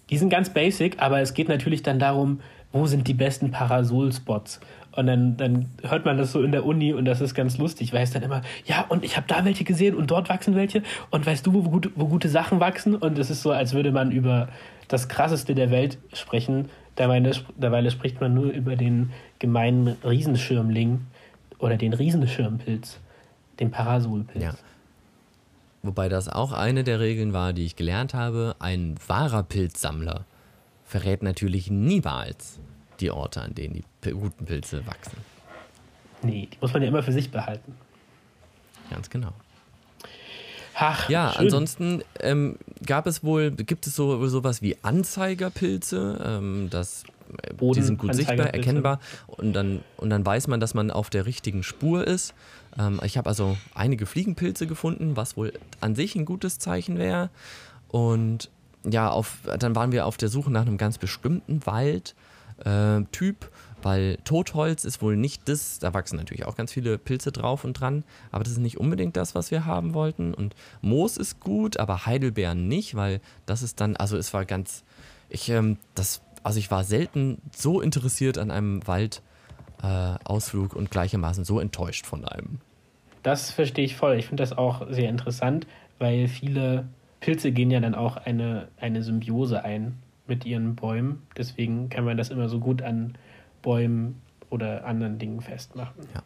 Die 0.09 0.17
sind 0.17 0.29
ganz 0.29 0.49
basic, 0.49 1.01
aber 1.01 1.21
es 1.21 1.33
geht 1.33 1.49
natürlich 1.49 1.83
dann 1.83 1.99
darum, 1.99 2.39
wo 2.71 2.87
sind 2.87 3.07
die 3.07 3.13
besten 3.13 3.51
Parasol-Spots? 3.51 4.59
Und 4.95 5.07
dann, 5.07 5.37
dann 5.37 5.69
hört 5.81 6.05
man 6.05 6.17
das 6.17 6.31
so 6.31 6.43
in 6.43 6.51
der 6.51 6.65
Uni 6.65 6.93
und 6.93 7.05
das 7.05 7.19
ist 7.19 7.33
ganz 7.33 7.57
lustig, 7.57 7.93
weil 7.93 8.03
es 8.03 8.11
dann 8.11 8.21
immer, 8.21 8.41
ja, 8.65 8.85
und 8.89 9.03
ich 9.03 9.17
habe 9.17 9.25
da 9.27 9.43
welche 9.43 9.63
gesehen 9.63 9.95
und 9.95 10.11
dort 10.11 10.29
wachsen 10.29 10.55
welche 10.55 10.83
und 11.09 11.25
weißt 11.25 11.47
du, 11.47 11.53
wo, 11.53 11.63
gut, 11.63 11.91
wo 11.95 12.07
gute 12.07 12.29
Sachen 12.29 12.59
wachsen? 12.59 12.95
Und 12.95 13.17
es 13.17 13.31
ist 13.31 13.41
so, 13.41 13.51
als 13.51 13.73
würde 13.73 13.91
man 13.91 14.11
über 14.11 14.49
das 14.87 15.07
Krasseste 15.07 15.55
der 15.55 15.71
Welt 15.71 15.97
sprechen. 16.13 16.69
Derweil, 16.97 17.31
derweil 17.57 17.89
spricht 17.89 18.21
man 18.21 18.35
nur 18.35 18.51
über 18.51 18.75
den 18.75 19.11
gemeinen 19.39 19.95
Riesenschirmling 20.03 21.01
oder 21.57 21.77
den 21.77 21.93
Riesenschirmpilz, 21.93 22.99
den 23.59 23.71
Parasolpilz. 23.71 24.43
Ja. 24.43 24.53
Wobei 25.83 26.07
das 26.07 26.29
auch 26.29 26.53
eine 26.53 26.85
der 26.85 27.01
Regeln 27.01 27.33
war, 27.33 27.51
die 27.51 27.65
ich 27.65 27.75
gelernt 27.75 28.13
habe. 28.13 28.55
Ein 28.59 28.95
wahrer 29.07 29.43
Pilzsammler 29.43 30.25
verrät 30.85 31.23
natürlich 31.23 31.69
niemals 31.69 32.59
die 33.01 33.11
Orte, 33.11 33.41
an 33.41 33.53
denen 33.53 33.83
die 34.03 34.11
guten 34.11 34.45
Pilze 34.45 34.87
wachsen. 34.87 35.17
Nee, 36.21 36.47
die 36.51 36.57
muss 36.61 36.71
man 36.71 36.81
ja 36.81 36.87
immer 36.87 37.03
für 37.03 37.11
sich 37.11 37.29
behalten. 37.29 37.75
Ganz 38.89 39.09
genau. 39.09 39.33
Ach, 40.75 41.09
ja, 41.09 41.31
schön. 41.31 41.41
ansonsten 41.41 42.03
ähm, 42.19 42.57
gab 42.85 43.05
es 43.05 43.23
wohl, 43.23 43.51
gibt 43.51 43.85
es 43.85 43.95
so 43.95 44.25
sowas 44.27 44.61
wie 44.61 44.77
Anzeigerpilze, 44.81 46.19
ähm, 46.25 46.67
das, 46.69 47.03
äh, 47.43 47.53
die 47.73 47.81
sind 47.81 47.99
gut 47.99 48.15
sichtbar, 48.15 48.47
erkennbar 48.47 48.99
und 49.27 49.53
dann, 49.53 49.83
und 49.97 50.09
dann 50.09 50.25
weiß 50.25 50.47
man, 50.47 50.59
dass 50.59 50.73
man 50.73 50.89
auf 50.91 51.09
der 51.09 51.25
richtigen 51.25 51.61
Spur 51.61 52.07
ist. 52.07 52.33
Ähm, 52.77 52.99
ich 53.03 53.17
habe 53.17 53.29
also 53.29 53.57
einige 53.73 54.05
Fliegenpilze 54.05 54.67
gefunden, 54.67 55.15
was 55.15 55.37
wohl 55.37 55.53
an 55.79 55.95
sich 55.95 56.15
ein 56.15 56.25
gutes 56.25 56.59
Zeichen 56.59 56.97
wäre. 56.97 57.29
Und 57.87 58.49
ja, 58.89 59.09
auf, 59.09 59.37
dann 59.59 59.75
waren 59.75 59.91
wir 59.91 60.05
auf 60.05 60.17
der 60.17 60.29
Suche 60.29 60.51
nach 60.51 60.63
einem 60.63 60.77
ganz 60.77 60.97
bestimmten 60.97 61.65
Waldtyp, 61.65 62.15
äh, 63.43 63.47
weil 63.81 64.17
Totholz 64.23 64.85
ist 64.85 65.01
wohl 65.01 65.15
nicht 65.15 65.47
das, 65.47 65.79
da 65.79 65.93
wachsen 65.93 66.17
natürlich 66.17 66.45
auch 66.45 66.55
ganz 66.55 66.71
viele 66.71 66.97
Pilze 66.97 67.31
drauf 67.31 67.63
und 67.63 67.73
dran, 67.73 68.03
aber 68.31 68.43
das 68.43 68.53
ist 68.53 68.59
nicht 68.59 68.77
unbedingt 68.77 69.17
das, 69.17 69.35
was 69.35 69.51
wir 69.51 69.65
haben 69.65 69.93
wollten. 69.93 70.33
Und 70.33 70.55
Moos 70.81 71.17
ist 71.17 71.39
gut, 71.39 71.77
aber 71.77 72.05
Heidelbeeren 72.05 72.67
nicht, 72.67 72.95
weil 72.95 73.21
das 73.45 73.61
ist 73.61 73.79
dann, 73.79 73.95
also 73.95 74.17
es 74.17 74.33
war 74.33 74.45
ganz 74.45 74.83
Ich, 75.29 75.49
ähm, 75.49 75.77
das, 75.95 76.21
also 76.43 76.59
ich 76.59 76.71
war 76.71 76.83
selten 76.83 77.41
so 77.55 77.79
interessiert 77.79 78.37
an 78.37 78.51
einem 78.51 78.85
Waldausflug 78.85 79.32
äh, 79.83 80.15
und 80.73 80.89
gleichermaßen 80.89 81.43
so 81.43 81.59
enttäuscht 81.59 82.05
von 82.05 82.25
einem. 82.25 82.59
Das 83.21 83.51
verstehe 83.51 83.85
ich 83.85 83.95
voll. 83.95 84.15
Ich 84.15 84.27
finde 84.27 84.41
das 84.41 84.57
auch 84.57 84.87
sehr 84.89 85.09
interessant, 85.09 85.67
weil 85.99 86.27
viele 86.27 86.87
Pilze 87.19 87.51
gehen 87.51 87.71
ja 87.71 87.79
dann 87.79 87.95
auch 87.95 88.17
eine, 88.17 88.67
eine 88.77 89.03
Symbiose 89.03 89.63
ein 89.63 89.97
mit 90.27 90.45
ihren 90.45 90.75
Bäumen. 90.75 91.23
Deswegen 91.37 91.89
kann 91.89 92.05
man 92.05 92.17
das 92.17 92.29
immer 92.29 92.49
so 92.49 92.59
gut 92.59 92.81
an 92.81 93.15
Bäumen 93.61 94.21
oder 94.49 94.85
anderen 94.85 95.19
Dingen 95.19 95.41
festmachen. 95.41 96.05
Ja. 96.13 96.23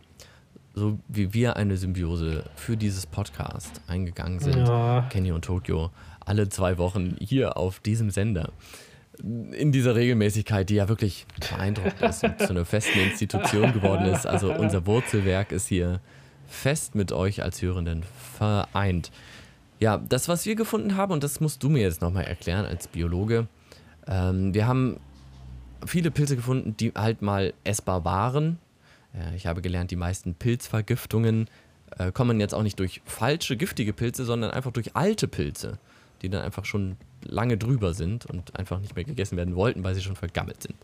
So 0.73 0.99
wie 1.07 1.33
wir 1.33 1.55
eine 1.55 1.77
Symbiose 1.77 2.43
für 2.55 2.77
dieses 2.77 3.05
Podcast 3.05 3.81
eingegangen 3.87 4.39
sind, 4.39 4.67
ja. 4.67 5.07
Kenny 5.09 5.31
und 5.31 5.45
Tokio, 5.45 5.91
alle 6.19 6.49
zwei 6.49 6.77
Wochen 6.77 7.15
hier 7.19 7.57
auf 7.57 7.79
diesem 7.79 8.11
Sender. 8.11 8.51
In 9.19 9.71
dieser 9.71 9.95
Regelmäßigkeit, 9.95 10.69
die 10.69 10.75
ja 10.75 10.87
wirklich 10.87 11.25
beeindruckend 11.39 12.01
ist 12.01 12.23
und 12.23 12.39
zu 12.39 12.49
einer 12.49 12.65
festen 12.65 12.99
Institution 12.99 13.73
geworden 13.73 14.05
ist. 14.05 14.27
Also 14.27 14.53
unser 14.53 14.85
Wurzelwerk 14.85 15.51
ist 15.51 15.67
hier 15.67 16.01
fest 16.47 16.95
mit 16.95 17.11
euch 17.11 17.41
als 17.41 17.61
Hörenden 17.61 18.03
vereint. 18.37 19.11
Ja, 19.79 19.97
das, 19.97 20.27
was 20.27 20.45
wir 20.45 20.55
gefunden 20.55 20.95
haben, 20.95 21.11
und 21.11 21.23
das 21.23 21.39
musst 21.39 21.61
du 21.63 21.69
mir 21.69 21.81
jetzt 21.81 22.01
nochmal 22.01 22.25
erklären 22.25 22.65
als 22.65 22.87
Biologe, 22.87 23.47
ähm, 24.07 24.53
wir 24.53 24.67
haben 24.67 24.99
viele 25.85 26.11
Pilze 26.11 26.35
gefunden, 26.35 26.75
die 26.77 26.91
halt 26.95 27.21
mal 27.21 27.53
essbar 27.63 28.05
waren. 28.05 28.57
Äh, 29.13 29.35
ich 29.35 29.45
habe 29.45 29.61
gelernt, 29.61 29.91
die 29.91 29.95
meisten 29.95 30.33
Pilzvergiftungen 30.33 31.49
äh, 31.97 32.11
kommen 32.11 32.39
jetzt 32.39 32.53
auch 32.53 32.63
nicht 32.63 32.79
durch 32.79 33.01
falsche, 33.05 33.57
giftige 33.57 33.93
Pilze, 33.93 34.25
sondern 34.25 34.51
einfach 34.51 34.71
durch 34.71 34.95
alte 34.95 35.27
Pilze, 35.27 35.77
die 36.21 36.29
dann 36.29 36.41
einfach 36.41 36.65
schon 36.65 36.97
lange 37.27 37.57
drüber 37.57 37.93
sind 37.93 38.25
und 38.25 38.57
einfach 38.57 38.79
nicht 38.79 38.95
mehr 38.95 39.05
gegessen 39.05 39.37
werden 39.37 39.55
wollten, 39.55 39.83
weil 39.83 39.95
sie 39.95 40.01
schon 40.01 40.15
vergammelt 40.15 40.63
sind. 40.63 40.75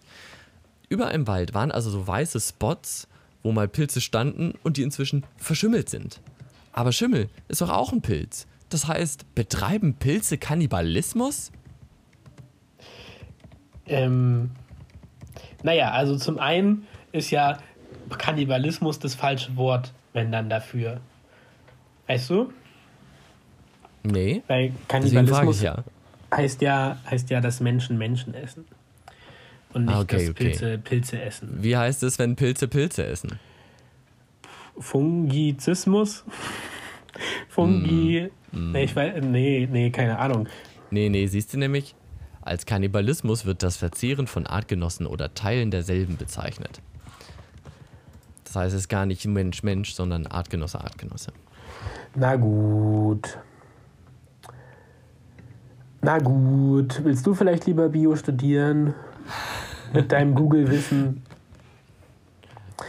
Überall 0.89 1.15
im 1.15 1.27
Wald 1.27 1.53
waren 1.53 1.71
also 1.71 1.89
so 1.89 2.05
weiße 2.05 2.39
Spots, 2.39 3.07
wo 3.41 3.51
mal 3.51 3.67
Pilze 3.67 4.01
standen 4.01 4.53
und 4.63 4.77
die 4.77 4.83
inzwischen 4.83 5.25
verschimmelt 5.37 5.89
sind. 5.89 6.19
Aber 6.71 6.91
Schimmel 6.91 7.29
ist 7.47 7.61
doch 7.61 7.69
auch 7.69 7.91
ein 7.93 8.01
Pilz. 8.01 8.47
Das 8.69 8.87
heißt, 8.87 9.35
betreiben 9.35 9.93
Pilze 9.95 10.37
Kannibalismus? 10.37 11.51
Ähm, 13.85 14.51
naja, 15.61 15.91
also 15.91 16.17
zum 16.17 16.39
einen 16.39 16.87
ist 17.11 17.31
ja 17.31 17.59
Kannibalismus 18.17 18.99
das 18.99 19.15
falsche 19.15 19.55
Wort, 19.57 19.93
wenn 20.13 20.31
dann 20.31 20.49
dafür. 20.49 21.01
Weißt 22.07 22.29
du? 22.29 22.51
Nee. 24.03 24.43
Weil 24.47 24.73
Kannibalismus 24.87 25.61
ja. 25.61 25.83
Heißt 26.35 26.61
ja 26.61 26.97
heißt 27.09 27.29
ja, 27.29 27.41
dass 27.41 27.59
Menschen 27.59 27.97
Menschen 27.97 28.33
essen. 28.33 28.65
Und 29.73 29.85
nicht, 29.85 29.95
ah, 29.95 30.01
okay, 30.01 30.27
dass 30.27 30.35
Pilze 30.35 30.65
okay. 30.65 30.77
Pilze 30.77 31.21
essen. 31.21 31.49
Wie 31.61 31.75
heißt 31.75 32.03
es, 32.03 32.19
wenn 32.19 32.35
Pilze 32.35 32.67
Pilze 32.67 33.05
essen? 33.05 33.39
Fungizismus? 34.77 36.23
Fungi. 37.49 38.29
Mm. 38.51 38.71
Nee, 38.71 38.83
ich 38.83 38.95
weiß, 38.95 39.23
nee, 39.23 39.67
nee, 39.71 39.89
keine 39.89 40.17
Ahnung. 40.19 40.47
Nee, 40.91 41.09
nee, 41.09 41.25
siehst 41.27 41.53
du 41.53 41.57
nämlich, 41.57 41.95
als 42.41 42.65
Kannibalismus 42.65 43.45
wird 43.45 43.63
das 43.63 43.77
Verzehren 43.77 44.27
von 44.27 44.45
Artgenossen 44.45 45.07
oder 45.07 45.33
Teilen 45.33 45.71
derselben 45.71 46.17
bezeichnet. 46.17 46.81
Das 48.43 48.55
heißt, 48.55 48.75
es 48.75 48.81
ist 48.81 48.89
gar 48.89 49.05
nicht 49.05 49.25
Mensch, 49.25 49.63
Mensch, 49.63 49.93
sondern 49.93 50.27
Artgenosse, 50.27 50.79
Artgenosse. 50.79 51.31
Na 52.15 52.35
gut. 52.35 53.39
Na 56.03 56.19
gut. 56.19 57.01
Willst 57.03 57.25
du 57.25 57.33
vielleicht 57.33 57.65
lieber 57.65 57.87
Bio 57.87 58.15
studieren? 58.17 58.93
Mit 59.93 60.11
deinem 60.11 60.35
Google-Wissen? 60.35 61.23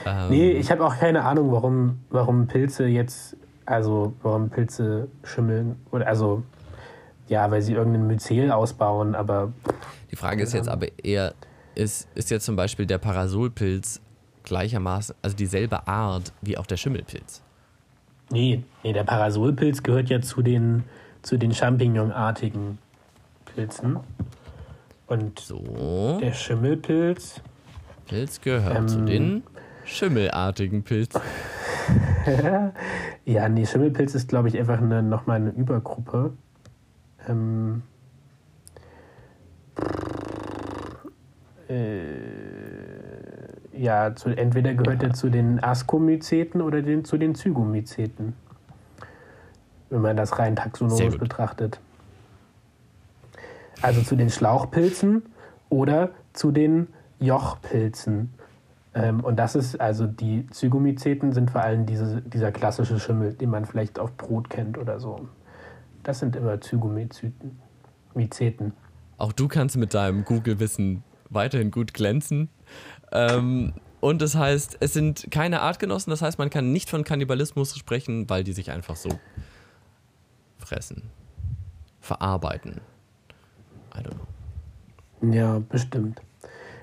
Ähm. 0.04 0.30
Nee, 0.30 0.50
ich 0.50 0.70
habe 0.72 0.84
auch 0.84 0.98
keine 0.98 1.24
Ahnung, 1.24 1.52
warum, 1.52 2.00
warum 2.10 2.48
Pilze 2.48 2.86
jetzt, 2.86 3.36
also 3.66 4.14
warum 4.22 4.50
Pilze 4.50 5.06
schimmeln. 5.22 5.76
Oder 5.92 6.08
also 6.08 6.42
ja, 7.28 7.48
weil 7.50 7.62
sie 7.62 7.74
irgendein 7.74 8.06
Myzel 8.08 8.50
ausbauen, 8.50 9.14
aber. 9.14 9.52
Die 10.10 10.16
Frage 10.16 10.42
ist 10.42 10.52
jetzt 10.52 10.68
aber 10.68 10.86
eher, 11.02 11.34
ist, 11.76 12.08
ist 12.16 12.30
jetzt 12.30 12.44
zum 12.44 12.56
Beispiel 12.56 12.84
der 12.84 12.98
Parasolpilz 12.98 14.00
gleichermaßen, 14.42 15.14
also 15.22 15.36
dieselbe 15.36 15.86
Art 15.86 16.32
wie 16.42 16.58
auch 16.58 16.66
der 16.66 16.76
Schimmelpilz? 16.76 17.42
Nee, 18.30 18.64
nee 18.82 18.92
der 18.92 19.04
Parasolpilz 19.04 19.84
gehört 19.84 20.08
ja 20.10 20.20
zu 20.20 20.42
den, 20.42 20.82
zu 21.22 21.38
den 21.38 21.54
Champignonartigen 21.54 22.78
Pilzen. 23.54 23.98
Und 25.06 25.38
so. 25.38 26.18
der 26.20 26.32
Schimmelpilz. 26.32 27.40
Pilz 28.06 28.40
gehört 28.40 28.76
ähm, 28.76 28.88
zu 28.88 29.00
den 29.04 29.42
schimmelartigen 29.84 30.82
Pilzen. 30.82 31.20
ja, 33.24 33.48
nee, 33.48 33.66
Schimmelpilz 33.66 34.14
ist, 34.14 34.28
glaube 34.28 34.48
ich, 34.48 34.58
einfach 34.58 34.78
eine, 34.78 35.02
nochmal 35.02 35.36
eine 35.36 35.50
Übergruppe 35.50 36.32
ähm, 37.28 37.82
äh, 41.68 42.04
ja, 43.76 44.14
zu, 44.14 44.30
entweder 44.30 44.74
gehört 44.74 45.02
er 45.02 45.12
zu 45.12 45.30
den 45.30 45.62
Askomyceten 45.62 46.60
oder 46.60 46.82
den, 46.82 47.04
zu 47.04 47.18
den 47.18 47.34
Zygomyceten. 47.34 48.34
Wenn 49.90 50.00
man 50.00 50.16
das 50.16 50.38
rein 50.38 50.56
taxonomisch 50.56 51.18
betrachtet. 51.18 51.80
Also 53.84 54.00
zu 54.00 54.16
den 54.16 54.30
Schlauchpilzen 54.30 55.24
oder 55.68 56.12
zu 56.32 56.52
den 56.52 56.88
Jochpilzen. 57.20 58.32
Ähm, 58.94 59.20
und 59.20 59.36
das 59.36 59.54
ist, 59.54 59.78
also 59.78 60.06
die 60.06 60.46
Zygomyceten 60.48 61.32
sind 61.32 61.50
vor 61.50 61.60
allem 61.60 61.84
diese, 61.84 62.22
dieser 62.22 62.50
klassische 62.50 62.98
Schimmel, 62.98 63.34
den 63.34 63.50
man 63.50 63.66
vielleicht 63.66 63.98
auf 63.98 64.16
Brot 64.16 64.48
kennt 64.48 64.78
oder 64.78 65.00
so. 65.00 65.28
Das 66.02 66.20
sind 66.20 66.34
immer 66.34 66.62
Zygomyceten. 66.62 67.60
Myceten. 68.14 68.72
Auch 69.18 69.32
du 69.32 69.48
kannst 69.48 69.76
mit 69.76 69.92
deinem 69.92 70.24
Google-Wissen 70.24 71.02
weiterhin 71.28 71.70
gut 71.70 71.92
glänzen. 71.92 72.48
Ähm, 73.12 73.74
und 74.00 74.22
das 74.22 74.34
heißt, 74.34 74.78
es 74.80 74.94
sind 74.94 75.26
keine 75.30 75.60
Artgenossen, 75.60 76.10
das 76.10 76.22
heißt, 76.22 76.38
man 76.38 76.48
kann 76.48 76.72
nicht 76.72 76.88
von 76.88 77.04
Kannibalismus 77.04 77.76
sprechen, 77.76 78.30
weil 78.30 78.44
die 78.44 78.52
sich 78.52 78.70
einfach 78.70 78.96
so 78.96 79.10
fressen, 80.58 81.10
verarbeiten. 82.00 82.80
I 83.96 84.00
don't 84.00 84.14
know. 84.14 85.32
Ja, 85.32 85.58
bestimmt. 85.68 86.20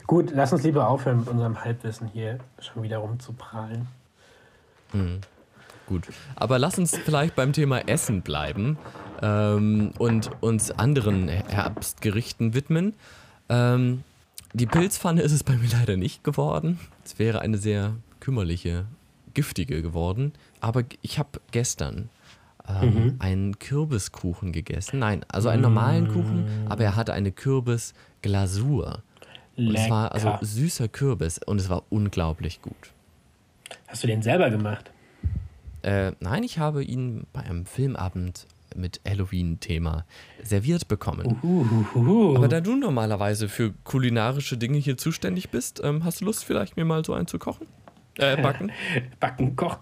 Gut, 0.07 0.31
lass 0.33 0.51
uns 0.51 0.63
lieber 0.63 0.89
aufhören 0.89 1.19
mit 1.19 1.29
unserem 1.29 1.63
Halbwissen 1.63 2.07
hier 2.07 2.39
schon 2.59 2.83
wieder 2.83 2.97
rumzuprallen. 2.97 3.87
Mhm. 4.93 5.21
Gut. 5.87 6.07
Aber 6.35 6.59
lass 6.59 6.77
uns 6.77 6.97
vielleicht 6.97 7.35
beim 7.35 7.53
Thema 7.53 7.87
Essen 7.87 8.21
bleiben 8.21 8.77
ähm, 9.21 9.91
und 9.97 10.31
uns 10.41 10.71
anderen 10.71 11.27
Herbstgerichten 11.27 12.53
widmen. 12.53 12.93
Ähm, 13.49 14.03
die 14.53 14.65
Pilzpfanne 14.65 15.21
ist 15.21 15.31
es 15.31 15.43
bei 15.43 15.55
mir 15.55 15.69
leider 15.71 15.97
nicht 15.97 16.23
geworden. 16.23 16.79
Es 17.05 17.19
wäre 17.19 17.39
eine 17.39 17.57
sehr 17.57 17.95
kümmerliche, 18.19 18.85
giftige 19.33 19.81
geworden. 19.81 20.33
Aber 20.59 20.83
ich 21.01 21.19
habe 21.19 21.39
gestern 21.51 22.09
ähm, 22.81 22.93
mhm. 22.93 23.15
einen 23.19 23.59
Kürbiskuchen 23.59 24.51
gegessen. 24.51 24.99
Nein, 24.99 25.25
also 25.27 25.49
einen 25.49 25.61
normalen 25.61 26.07
Kuchen, 26.07 26.45
aber 26.69 26.83
er 26.83 26.95
hatte 26.95 27.13
eine 27.13 27.31
Kürbisglasur. 27.31 29.03
Und 29.57 29.75
es 29.75 29.89
war 29.89 30.11
also 30.13 30.37
süßer 30.41 30.87
Kürbis 30.87 31.39
und 31.39 31.59
es 31.59 31.69
war 31.69 31.83
unglaublich 31.89 32.61
gut. 32.61 32.93
Hast 33.87 34.03
du 34.03 34.07
den 34.07 34.21
selber 34.21 34.49
gemacht? 34.49 34.91
Äh, 35.83 36.13
nein, 36.19 36.43
ich 36.43 36.59
habe 36.59 36.83
ihn 36.83 37.25
bei 37.33 37.41
einem 37.41 37.65
Filmabend 37.65 38.47
mit 38.75 39.01
Halloween-Thema 39.07 40.05
serviert 40.43 40.87
bekommen. 40.87 41.39
Uhuhuhu. 41.43 42.35
Aber 42.37 42.47
da 42.47 42.61
du 42.61 42.75
normalerweise 42.75 43.49
für 43.49 43.73
kulinarische 43.83 44.57
Dinge 44.57 44.77
hier 44.77 44.97
zuständig 44.97 45.49
bist, 45.49 45.81
ähm, 45.83 46.05
hast 46.05 46.21
du 46.21 46.25
Lust, 46.25 46.45
vielleicht 46.45 46.77
mir 46.77 46.85
mal 46.85 47.03
so 47.03 47.13
einen 47.13 47.27
zu 47.27 47.39
kochen? 47.39 47.67
Äh, 48.17 48.41
backen? 48.41 48.71
backen, 49.19 49.55
kochen. 49.55 49.79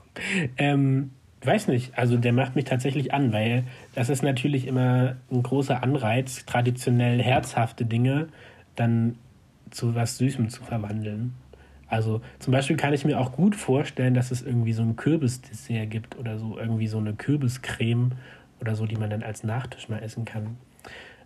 Ähm, 0.58 1.12
weiß 1.46 1.68
nicht, 1.70 1.98
also 1.98 2.18
der 2.18 2.34
macht 2.34 2.56
mich 2.56 2.66
tatsächlich 2.66 3.14
an, 3.14 3.32
weil 3.32 3.64
das 3.96 4.10
ist 4.10 4.24
natürlich 4.24 4.68
immer 4.68 5.16
ein 5.32 5.44
großer 5.44 5.82
Anreiz, 5.84 6.46
traditionell 6.46 7.22
herzhafte 7.22 7.86
Dinge 7.86 8.28
dann 8.76 9.16
zu 9.72 9.96
was 9.96 10.18
Süßem 10.18 10.50
zu 10.50 10.64
verwandeln. 10.64 11.34
Also 11.88 12.22
zum 12.40 12.52
Beispiel 12.52 12.78
kann 12.78 12.94
ich 12.94 13.04
mir 13.04 13.20
auch 13.20 13.32
gut 13.32 13.56
vorstellen, 13.56 14.14
dass 14.14 14.32
es 14.32 14.42
irgendwie 14.42 14.74
so 14.74 14.84
ein 14.84 14.96
Kürbisdessert 14.96 15.90
gibt 15.90 16.18
oder 16.18 16.38
so 16.38 16.58
irgendwie 16.58 16.88
so 16.88 17.00
eine 17.00 17.14
Kürbiscreme 17.14 18.12
oder 18.62 18.76
so, 18.76 18.86
die 18.86 18.96
man 18.96 19.10
dann 19.10 19.24
als 19.24 19.44
Nachtisch 19.44 19.90
mal 19.90 20.00
essen 20.00 20.26
kann. 20.26 20.58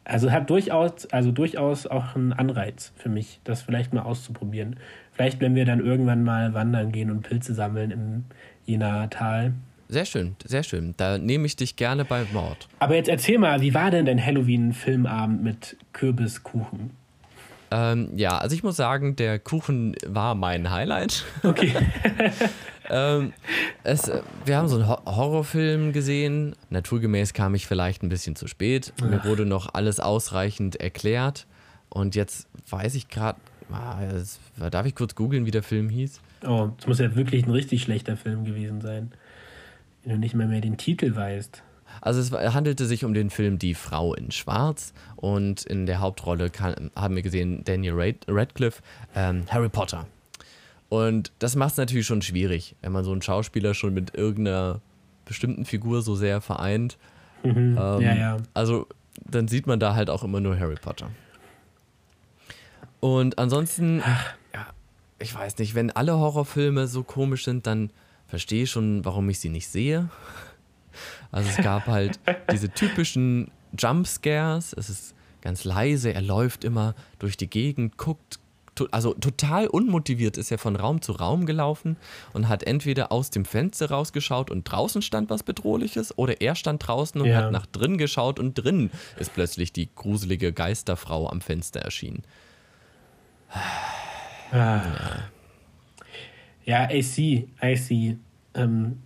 Also 0.06 0.32
hat 0.32 0.50
durchaus, 0.50 1.06
also 1.12 1.32
durchaus 1.32 1.88
auch 1.88 2.16
einen 2.16 2.34
Anreiz 2.34 2.92
für 2.96 3.10
mich, 3.10 3.40
das 3.44 3.62
vielleicht 3.62 3.94
mal 3.94 4.02
auszuprobieren. 4.02 4.78
Vielleicht, 5.12 5.40
wenn 5.40 5.56
wir 5.56 5.66
dann 5.66 5.80
irgendwann 5.80 6.24
mal 6.24 6.54
wandern 6.54 6.92
gehen 6.92 7.10
und 7.10 7.24
Pilze 7.24 7.54
sammeln 7.54 7.92
im 7.92 8.26
Jenaer 8.66 9.10
Tal. 9.10 9.54
Sehr 9.94 10.06
schön, 10.06 10.36
sehr 10.44 10.64
schön. 10.64 10.96
Da 10.98 11.20
nehme 11.20 11.46
ich 11.46 11.56
dich 11.56 11.76
gerne 11.76 12.04
bei 12.04 12.26
Wort. 12.34 12.68
Aber 12.80 12.96
jetzt 12.96 13.10
erzähl 13.10 13.38
mal, 13.38 13.62
wie 13.62 13.76
war 13.76 13.92
denn 13.92 14.08
dein 14.08 14.26
Halloween-Filmabend 14.26 15.44
mit 15.44 15.78
Kürbiskuchen? 15.94 16.90
Ähm, 17.70 18.10
ja, 18.16 18.40
also 18.40 18.56
ich 18.56 18.64
muss 18.64 18.76
sagen, 18.76 19.16
der 19.16 19.38
Kuchen 19.38 19.96
war 20.08 20.34
mein 20.34 20.72
Highlight. 20.72 21.26
Okay. 21.44 21.76
ähm, 22.90 23.34
es, 23.84 24.12
wir 24.46 24.58
haben 24.58 24.68
so 24.68 24.78
einen 24.78 24.88
Horrorfilm 24.88 25.94
gesehen. 25.94 26.56
Naturgemäß 26.72 27.34
kam 27.34 27.54
ich 27.54 27.68
vielleicht 27.68 28.02
ein 28.02 28.10
bisschen 28.10 28.36
zu 28.36 28.48
spät. 28.48 28.94
Ach. 29.00 29.06
Mir 29.08 29.24
wurde 29.24 29.46
noch 29.46 29.76
alles 29.76 30.00
ausreichend 30.00 30.76
erklärt. 30.78 31.46
Und 31.90 32.16
jetzt 32.16 32.48
weiß 32.68 32.96
ich 32.96 33.10
gerade, 33.10 33.38
ah, 33.72 34.70
darf 34.72 34.88
ich 34.88 34.96
kurz 34.96 35.14
googeln, 35.14 35.46
wie 35.46 35.52
der 35.52 35.62
Film 35.62 35.90
hieß? 35.90 36.20
Oh, 36.48 36.70
es 36.80 36.88
muss 36.88 36.98
ja 36.98 37.16
wirklich 37.16 37.46
ein 37.46 37.52
richtig 37.52 37.84
schlechter 37.84 38.18
Film 38.18 38.44
gewesen 38.44 38.82
sein. 38.82 39.12
Wenn 40.04 40.14
du 40.14 40.20
nicht 40.20 40.36
mal 40.36 40.48
mehr 40.48 40.62
den 40.62 40.78
Titel 40.78 41.16
weißt. 41.16 41.64
Also 42.02 42.20
es 42.20 42.54
handelte 42.54 42.86
sich 42.86 43.06
um 43.06 43.14
den 43.14 43.30
Film 43.30 43.60
Die 43.60 43.76
Frau 43.76 44.14
in 44.14 44.32
Schwarz 44.32 44.94
und 45.16 45.64
in 45.64 45.86
der 45.86 46.00
Hauptrolle 46.00 46.50
kann, 46.50 46.92
haben 46.96 47.16
wir 47.16 47.22
gesehen 47.22 47.64
Daniel 47.64 48.16
Radcliffe, 48.28 48.82
ähm, 49.16 49.46
Harry 49.50 49.70
Potter. 49.70 50.08
Und 50.90 51.32
das 51.40 51.56
macht 51.56 51.72
es 51.72 51.78
natürlich 51.78 52.06
schon 52.06 52.22
schwierig, 52.22 52.76
wenn 52.82 52.92
man 52.92 53.04
so 53.04 53.12
einen 53.12 53.22
Schauspieler 53.22 53.74
schon 53.74 53.94
mit 53.94 54.16
irgendeiner 54.16 54.82
bestimmten 55.26 55.66
Figur 55.66 56.02
so 56.02 56.16
sehr 56.16 56.42
vereint. 56.42 56.98
Mhm. 57.44 57.78
Ähm, 57.80 58.02
ja, 58.02 58.16
ja. 58.16 58.38
Also 58.54 58.88
dann 59.26 59.48
sieht 59.48 59.68
man 59.68 59.80
da 59.80 59.96
halt 59.96 60.10
auch 60.10 60.24
immer 60.24 60.40
nur 60.40 60.60
Harry 60.60 60.76
Potter. 60.76 61.10
Und 63.00 63.38
ansonsten, 63.38 64.00
ja, 64.54 64.68
ich 65.20 65.34
weiß 65.34 65.58
nicht, 65.58 65.76
wenn 65.76 65.92
alle 65.92 66.18
Horrorfilme 66.18 66.88
so 66.88 67.04
komisch 67.04 67.44
sind, 67.46 67.68
dann 67.68 67.90
verstehe 68.34 68.66
schon, 68.66 69.06
warum 69.06 69.30
ich 69.30 69.40
sie 69.40 69.50
nicht 69.50 69.68
sehe. 69.68 70.10
Also 71.32 71.52
es 71.52 71.58
gab 71.58 71.86
halt 71.86 72.20
diese 72.52 72.68
typischen 72.68 73.52
Jumpscares. 73.78 74.74
Es 74.74 74.90
ist 74.90 75.14
ganz 75.42 75.66
leise, 75.66 76.12
er 76.16 76.24
läuft 76.24 76.64
immer 76.64 76.96
durch 77.20 77.38
die 77.38 77.48
Gegend, 77.48 77.96
guckt, 77.96 78.40
also 78.90 79.14
total 79.14 79.68
unmotiviert 79.68 80.38
ist 80.38 80.50
er 80.50 80.58
von 80.58 80.76
Raum 80.76 81.04
zu 81.04 81.12
Raum 81.12 81.46
gelaufen 81.46 81.96
und 82.34 82.50
hat 82.50 82.64
entweder 82.64 83.12
aus 83.12 83.30
dem 83.30 83.46
Fenster 83.46 83.92
rausgeschaut 83.92 84.50
und 84.50 84.64
draußen 84.64 85.04
stand 85.04 85.30
was 85.30 85.44
Bedrohliches 85.44 86.18
oder 86.18 86.42
er 86.42 86.56
stand 86.56 86.88
draußen 86.88 87.22
und 87.22 87.28
ja. 87.28 87.36
hat 87.36 87.52
nach 87.52 87.68
drin 87.68 88.00
geschaut 88.00 88.40
und 88.40 88.56
drin 88.56 88.90
ist 89.20 89.32
plötzlich 89.36 89.74
die 89.74 89.90
gruselige 89.94 90.54
Geisterfrau 90.54 91.30
am 91.30 91.40
Fenster 91.40 91.82
erschienen. 91.82 92.24
Ah. 93.52 93.60
Ja, 94.52 95.30
See, 96.66 97.48
I 97.62 97.76
see. 97.76 98.18
Ähm, 98.54 99.00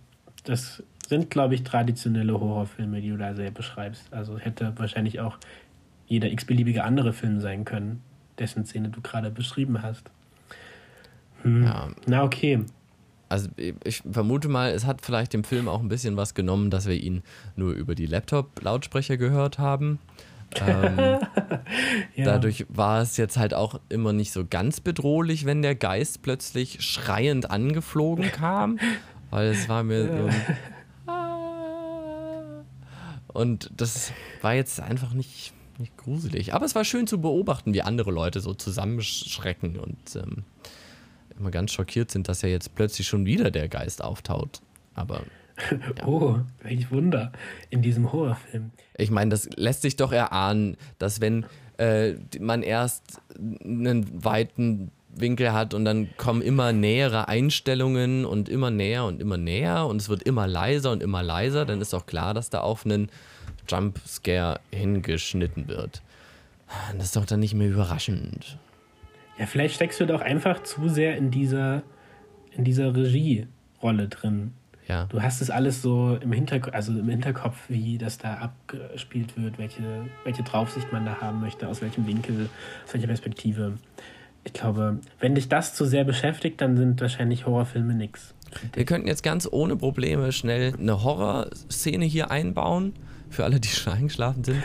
das 0.44 0.82
sind, 1.08 1.30
glaube 1.30 1.54
ich, 1.54 1.62
traditionelle 1.64 2.38
Horrorfilme, 2.38 3.00
die 3.00 3.10
du 3.10 3.16
da 3.16 3.34
sehr 3.34 3.50
beschreibst. 3.50 4.12
Also 4.12 4.38
hätte 4.38 4.72
wahrscheinlich 4.76 5.20
auch 5.20 5.38
jeder 6.06 6.30
x-beliebige 6.30 6.84
andere 6.84 7.12
Film 7.12 7.40
sein 7.40 7.64
können, 7.64 8.02
dessen 8.38 8.64
Szene 8.64 8.90
du 8.90 9.00
gerade 9.00 9.30
beschrieben 9.30 9.82
hast. 9.82 10.10
Hm. 11.42 11.64
Ja. 11.64 11.88
Na, 12.06 12.24
okay. 12.24 12.64
Also 13.28 13.50
ich 13.84 14.02
vermute 14.10 14.48
mal, 14.48 14.70
es 14.70 14.86
hat 14.86 15.02
vielleicht 15.02 15.34
dem 15.34 15.44
Film 15.44 15.68
auch 15.68 15.80
ein 15.80 15.88
bisschen 15.88 16.16
was 16.16 16.34
genommen, 16.34 16.70
dass 16.70 16.86
wir 16.86 16.94
ihn 16.94 17.22
nur 17.56 17.72
über 17.72 17.94
die 17.94 18.06
Laptop-Lautsprecher 18.06 19.18
gehört 19.18 19.58
haben. 19.58 19.98
Ähm, 20.56 20.98
ja. 22.14 22.24
Dadurch 22.24 22.66
war 22.68 23.02
es 23.02 23.16
jetzt 23.16 23.36
halt 23.36 23.54
auch 23.54 23.80
immer 23.88 24.12
nicht 24.12 24.32
so 24.32 24.44
ganz 24.48 24.80
bedrohlich, 24.80 25.44
wenn 25.44 25.62
der 25.62 25.74
Geist 25.74 26.22
plötzlich 26.22 26.82
schreiend 26.82 27.50
angeflogen 27.50 28.30
kam, 28.32 28.78
weil 29.30 29.48
es 29.48 29.68
war 29.68 29.82
mir 29.82 30.06
so 30.06 30.26
ein 30.26 30.56
und 33.28 33.70
das 33.76 34.12
war 34.42 34.54
jetzt 34.54 34.80
einfach 34.80 35.12
nicht, 35.12 35.52
nicht 35.78 35.96
gruselig. 35.96 36.54
Aber 36.54 36.64
es 36.64 36.74
war 36.74 36.84
schön 36.84 37.06
zu 37.06 37.20
beobachten, 37.20 37.74
wie 37.74 37.82
andere 37.82 38.10
Leute 38.10 38.40
so 38.40 38.54
zusammenschrecken 38.54 39.78
und 39.78 40.16
ähm, 40.16 40.44
immer 41.38 41.50
ganz 41.50 41.72
schockiert 41.72 42.10
sind, 42.10 42.28
dass 42.28 42.42
ja 42.42 42.48
jetzt 42.48 42.74
plötzlich 42.74 43.06
schon 43.06 43.26
wieder 43.26 43.50
der 43.50 43.68
Geist 43.68 44.02
auftaucht. 44.02 44.62
Aber. 44.94 45.22
Ja. 45.70 45.78
Oh, 46.06 46.38
welch 46.62 46.90
Wunder 46.90 47.32
in 47.70 47.82
diesem 47.82 48.12
Horrorfilm. 48.12 48.70
Ich 48.96 49.10
meine, 49.10 49.30
das 49.30 49.48
lässt 49.56 49.82
sich 49.82 49.96
doch 49.96 50.12
erahnen, 50.12 50.76
dass 50.98 51.20
wenn 51.20 51.46
äh, 51.78 52.14
man 52.38 52.62
erst 52.62 53.20
einen 53.36 54.24
weiten 54.24 54.90
Winkel 55.14 55.52
hat 55.52 55.74
und 55.74 55.84
dann 55.84 56.08
kommen 56.16 56.42
immer 56.42 56.72
nähere 56.72 57.28
Einstellungen 57.28 58.24
und 58.24 58.48
immer 58.48 58.70
näher 58.70 59.04
und 59.04 59.20
immer 59.20 59.36
näher 59.36 59.86
und 59.86 60.00
es 60.00 60.08
wird 60.08 60.22
immer 60.22 60.46
leiser 60.46 60.92
und 60.92 61.02
immer 61.02 61.22
leiser, 61.22 61.64
dann 61.64 61.80
ist 61.80 61.94
auch 61.94 62.06
klar, 62.06 62.34
dass 62.34 62.50
da 62.50 62.60
auf 62.60 62.84
einen 62.84 63.10
Jumpscare 63.68 64.60
hingeschnitten 64.72 65.68
wird. 65.68 66.02
Das 66.96 67.06
ist 67.06 67.16
doch 67.16 67.26
dann 67.26 67.40
nicht 67.40 67.54
mehr 67.54 67.68
überraschend. 67.68 68.58
Ja, 69.38 69.46
vielleicht 69.46 69.76
steckst 69.76 70.00
du 70.00 70.06
doch 70.06 70.20
einfach 70.20 70.62
zu 70.62 70.88
sehr 70.88 71.16
in 71.16 71.30
dieser, 71.30 71.82
in 72.52 72.64
dieser 72.64 72.94
Regierolle 72.94 74.08
drin. 74.08 74.52
Ja. 74.88 75.04
Du 75.04 75.22
hast 75.22 75.42
es 75.42 75.50
alles 75.50 75.82
so 75.82 76.16
im 76.20 76.32
Hinterkopf, 76.32 76.74
also 76.74 76.92
im 76.92 77.08
Hinterkopf, 77.08 77.56
wie 77.68 77.98
das 77.98 78.16
da 78.16 78.34
abgespielt 78.34 79.36
wird, 79.36 79.58
welche, 79.58 79.82
welche 80.24 80.42
Draufsicht 80.42 80.90
man 80.92 81.04
da 81.04 81.20
haben 81.20 81.40
möchte, 81.40 81.68
aus 81.68 81.82
welchem 81.82 82.06
Winkel, 82.06 82.48
aus 82.86 82.94
welcher 82.94 83.06
Perspektive 83.06 83.74
ich 84.44 84.52
glaube, 84.54 84.98
wenn 85.20 85.34
dich 85.34 85.48
das 85.50 85.74
zu 85.74 85.84
sehr 85.84 86.04
beschäftigt, 86.04 86.60
dann 86.62 86.76
sind 86.76 87.00
wahrscheinlich 87.00 87.46
Horrorfilme 87.46 87.94
nichts. 87.94 88.34
Wir 88.72 88.84
könnten 88.86 89.06
jetzt 89.06 89.22
ganz 89.22 89.46
ohne 89.50 89.76
Probleme 89.76 90.32
schnell 90.32 90.72
eine 90.74 91.04
Horrorszene 91.04 92.06
hier 92.06 92.30
einbauen, 92.30 92.94
für 93.28 93.44
alle, 93.44 93.60
die 93.60 93.68
schon 93.68 93.92
eingeschlafen 93.92 94.42
sind. 94.42 94.62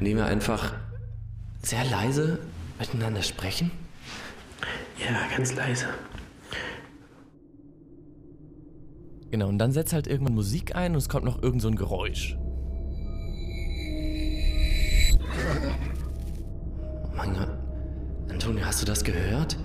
Indem 0.00 0.16
wir 0.16 0.24
einfach 0.24 0.72
sehr 1.62 1.84
leise 1.84 2.38
miteinander 2.78 3.22
sprechen. 3.22 3.70
Ja, 4.98 5.36
ganz 5.36 5.54
leise. 5.54 5.86
Genau, 9.30 9.48
und 9.48 9.58
dann 9.58 9.72
setzt 9.72 9.92
halt 9.92 10.06
irgendwann 10.06 10.34
Musik 10.34 10.76
ein 10.76 10.92
und 10.92 10.98
es 10.98 11.08
kommt 11.08 11.24
noch 11.24 11.42
irgend 11.42 11.60
so 11.60 11.68
ein 11.68 11.74
Geräusch. 11.74 12.36
Mein 17.16 17.34
Gott. 17.34 17.48
Antonio, 18.30 18.64
hast 18.64 18.82
du 18.82 18.86
das 18.86 19.02
gehört? 19.02 19.58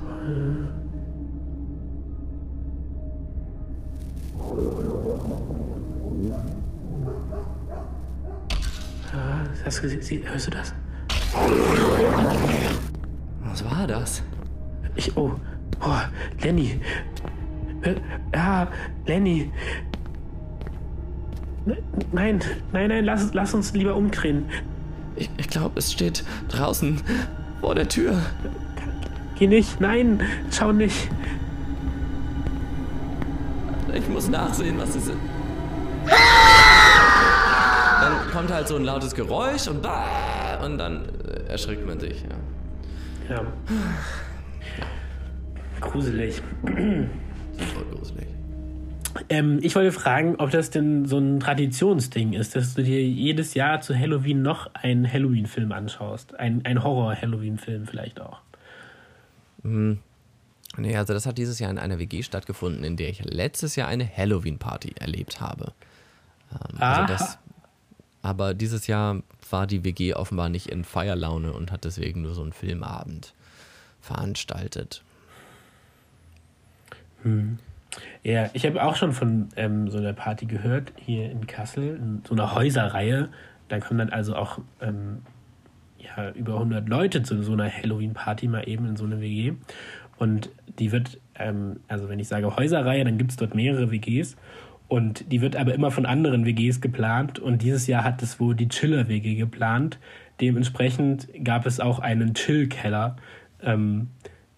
Ja, 9.13 9.43
hast 9.65 9.83
du, 9.83 9.87
hörst 9.87 10.47
du 10.47 10.51
das? 10.51 10.73
Was 13.43 13.65
war 13.65 13.85
das? 13.87 14.23
Ich, 14.99 15.15
oh, 15.15 15.31
oh, 15.79 16.01
Lenny. 16.43 16.81
Ja, 18.33 18.67
Lenny. 19.07 19.49
Nein, 22.11 22.41
nein, 22.73 22.89
nein, 22.89 23.05
lass, 23.05 23.33
lass 23.33 23.53
uns 23.53 23.71
lieber 23.71 23.95
umdrehen. 23.95 24.49
Ich, 25.15 25.29
ich 25.37 25.47
glaube, 25.47 25.79
es 25.79 25.93
steht 25.93 26.25
draußen 26.49 26.99
vor 27.61 27.75
der 27.75 27.87
Tür. 27.87 28.21
Geh 29.35 29.47
nicht, 29.47 29.79
nein, 29.79 30.19
schau 30.51 30.73
nicht. 30.73 31.09
Ich 33.93 34.09
muss 34.09 34.27
nachsehen, 34.27 34.77
was 34.79 34.89
es 34.89 35.07
ist. 35.07 35.17
Dann 38.01 38.31
kommt 38.33 38.51
halt 38.51 38.67
so 38.67 38.75
ein 38.75 38.83
lautes 38.83 39.15
Geräusch 39.15 39.69
und 39.69 39.87
und 40.61 40.77
dann 40.77 41.05
äh, 41.25 41.51
erschrickt 41.51 41.87
man 41.87 42.01
sich. 42.01 42.21
Ja. 43.29 43.35
ja. 43.35 43.45
Gruselig. 45.79 46.41
Super 46.63 47.85
gruselig. 47.91 48.27
Ähm, 49.29 49.59
ich 49.61 49.75
wollte 49.75 49.91
fragen, 49.91 50.35
ob 50.37 50.51
das 50.51 50.69
denn 50.69 51.05
so 51.05 51.17
ein 51.17 51.39
Traditionsding 51.39 52.33
ist, 52.33 52.55
dass 52.55 52.75
du 52.75 52.83
dir 52.83 53.03
jedes 53.05 53.53
Jahr 53.53 53.81
zu 53.81 53.97
Halloween 53.97 54.41
noch 54.41 54.73
einen 54.75 55.11
Halloween-Film 55.11 55.71
anschaust. 55.71 56.39
Ein, 56.39 56.63
ein 56.65 56.83
Horror-Halloween-Film 56.83 57.87
vielleicht 57.87 58.21
auch. 58.21 58.39
Hm. 59.63 59.99
Nee, 60.77 60.95
also 60.95 61.13
das 61.13 61.25
hat 61.25 61.37
dieses 61.37 61.59
Jahr 61.59 61.71
in 61.71 61.79
einer 61.79 61.99
WG 61.99 62.21
stattgefunden, 62.21 62.83
in 62.83 62.95
der 62.95 63.09
ich 63.09 63.25
letztes 63.25 63.75
Jahr 63.75 63.87
eine 63.87 64.07
Halloween-Party 64.07 64.93
erlebt 64.99 65.41
habe. 65.41 65.73
Ähm, 66.51 66.77
also 66.79 67.07
das, 67.07 67.39
aber 68.21 68.53
dieses 68.53 68.87
Jahr 68.87 69.21
war 69.49 69.65
die 69.65 69.83
WG 69.83 70.13
offenbar 70.13 70.49
nicht 70.49 70.67
in 70.67 70.83
Feierlaune 70.83 71.53
und 71.53 71.71
hat 71.71 71.85
deswegen 71.85 72.21
nur 72.21 72.35
so 72.35 72.41
einen 72.41 72.53
Filmabend 72.53 73.33
veranstaltet. 74.01 75.03
Hm. 77.23 77.59
Ja, 78.23 78.49
ich 78.53 78.65
habe 78.65 78.83
auch 78.83 78.95
schon 78.95 79.13
von 79.13 79.49
ähm, 79.55 79.89
so 79.89 79.97
einer 79.97 80.13
Party 80.13 80.45
gehört, 80.45 80.93
hier 80.97 81.31
in 81.31 81.47
Kassel, 81.47 81.95
in 81.95 82.21
so 82.27 82.33
einer 82.33 82.53
Häuserreihe. 82.53 83.29
Da 83.67 83.79
kommen 83.79 83.99
dann 83.99 84.09
also 84.09 84.35
auch 84.35 84.59
ähm, 84.81 85.23
ja, 85.97 86.31
über 86.31 86.53
100 86.53 86.87
Leute 86.87 87.23
zu 87.23 87.41
so 87.43 87.53
einer 87.53 87.69
Halloween-Party 87.69 88.47
mal 88.47 88.67
eben 88.67 88.85
in 88.85 88.95
so 88.95 89.05
eine 89.05 89.21
WG. 89.21 89.53
Und 90.17 90.49
die 90.79 90.91
wird, 90.91 91.19
ähm, 91.35 91.79
also 91.87 92.09
wenn 92.09 92.19
ich 92.19 92.27
sage 92.27 92.55
Häuserreihe, 92.55 93.03
dann 93.03 93.17
gibt 93.17 93.31
es 93.31 93.37
dort 93.37 93.55
mehrere 93.55 93.91
WGs. 93.91 94.35
Und 94.87 95.31
die 95.31 95.41
wird 95.41 95.55
aber 95.55 95.73
immer 95.73 95.91
von 95.91 96.05
anderen 96.05 96.45
WGs 96.45 96.81
geplant. 96.81 97.39
Und 97.39 97.61
dieses 97.61 97.87
Jahr 97.87 98.03
hat 98.03 98.21
es 98.21 98.39
wohl 98.39 98.55
die 98.55 98.67
Chiller-WG 98.67 99.35
geplant. 99.35 99.99
Dementsprechend 100.41 101.27
gab 101.43 101.65
es 101.65 101.79
auch 101.79 101.99
einen 101.99 102.33
Chill-Keller, 102.33 103.15
ähm, 103.61 104.07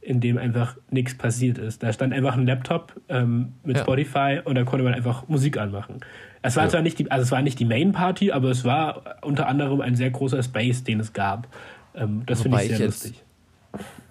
in 0.02 0.20
dem 0.20 0.38
einfach 0.38 0.76
nichts 0.90 1.16
passiert 1.16 1.58
ist. 1.60 1.84
Da 1.84 1.94
stand 1.94 2.14
einfach 2.14 2.36
ein 2.36 2.46
Laptop 2.46 2.94
ähm, 3.08 3.54
mit 3.64 3.78
ja. 3.78 3.84
Spotify 3.84 4.40
und 4.44 4.56
da 4.56 4.64
konnte 4.64 4.84
man 4.84 4.94
einfach 4.94 5.28
Musik 5.28 5.58
anmachen. 5.58 6.00
Es 6.42 6.56
war 6.56 6.64
ja. 6.64 6.70
zwar 6.70 6.82
nicht 6.82 6.98
die, 6.98 7.12
also 7.12 7.24
es 7.24 7.32
war 7.32 7.42
nicht 7.44 7.60
die 7.60 7.66
Main 7.66 7.92
Party, 7.92 8.32
aber 8.32 8.50
es 8.50 8.66
war 8.66 9.04
unter 9.22 9.48
anderem 9.48 9.80
ein 9.80 9.96
sehr 9.96 10.10
großer 10.10 10.42
Space, 10.42 10.84
den 10.84 11.00
es 11.00 11.14
gab. 11.14 11.48
Ähm, 11.94 12.24
das 12.26 12.42
finde 12.42 12.58
ich 12.58 12.68
sehr 12.68 12.74
ich 12.74 12.80
jetzt, 12.80 13.04
lustig. 13.04 13.24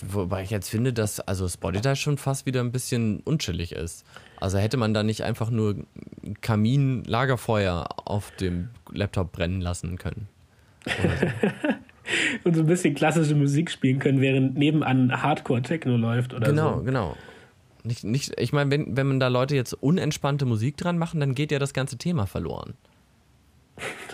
Wobei 0.07 0.45
ich 0.45 0.51
jetzt 0.51 0.71
finde, 0.71 0.93
dass 0.93 1.19
also 1.21 1.49
Spotify 1.49 1.97
schon 1.97 2.19
fast 2.19 2.47
wieder 2.47 2.61
ein 2.61 2.71
bisschen 2.71 3.21
unchillig 3.21 3.73
ist. 3.73 4.07
Also 4.39 4.59
hätte 4.59 4.77
man 4.77 4.95
da 4.95 5.03
nicht 5.03 5.23
einfach 5.25 5.51
nur 5.51 5.77
Kamin, 6.41 7.03
Lagerfeuer 7.05 7.89
auf 8.05 8.31
dem 8.37 8.71
Laptop 8.93 9.33
brennen 9.33 9.61
lassen 9.61 9.99
können. 9.99 10.29
So. 10.87 10.93
und 12.45 12.55
so 12.55 12.63
ein 12.63 12.67
bisschen 12.67 12.95
klassische 12.95 13.35
Musik 13.35 13.71
spielen 13.71 13.99
können, 13.99 14.21
während 14.21 14.57
nebenan 14.57 15.23
Hardcore-Techno 15.23 15.97
läuft 15.97 16.35
oder 16.35 16.49
genau, 16.49 16.79
so. 16.79 16.83
Genau, 16.83 16.85
genau. 16.85 17.17
Nicht, 17.83 18.05
nicht, 18.05 18.39
ich 18.39 18.53
meine, 18.53 18.71
wenn, 18.71 18.97
wenn 18.97 19.07
man 19.07 19.21
da 19.21 19.29
Leute 19.29 19.55
jetzt 19.55 19.73
unentspannte 19.73 20.45
Musik 20.45 20.77
dran 20.77 20.99
machen, 20.99 21.21
dann 21.21 21.35
geht 21.35 21.51
ja 21.51 21.59
das 21.59 21.73
ganze 21.73 21.97
Thema 21.97 22.27
verloren. 22.27 22.75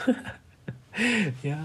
ja, 1.43 1.59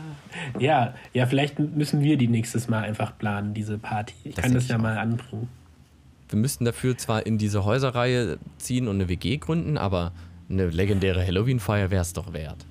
ja, 0.57 0.95
ja, 1.13 1.25
vielleicht 1.27 1.59
müssen 1.59 2.01
wir 2.01 2.17
die 2.17 2.27
nächstes 2.27 2.67
Mal 2.67 2.83
einfach 2.83 3.17
planen, 3.17 3.53
diese 3.53 3.77
Party. 3.77 4.15
Ich 4.23 4.35
das 4.35 4.45
kann 4.45 4.53
das 4.55 4.67
ja 4.67 4.77
auch. 4.77 4.81
mal 4.81 4.97
anbringen 4.97 5.47
wir 6.31 6.39
müssten 6.39 6.65
dafür 6.65 6.97
zwar 6.97 7.25
in 7.25 7.37
diese 7.37 7.65
Häuserreihe 7.65 8.39
ziehen 8.57 8.87
und 8.87 8.95
eine 8.95 9.09
WG 9.09 9.37
gründen, 9.37 9.77
aber 9.77 10.13
eine 10.49 10.69
legendäre 10.69 11.25
Halloween-Feier 11.25 11.91
wäre 11.91 12.01
es 12.01 12.13
doch 12.13 12.33
wert. 12.33 12.65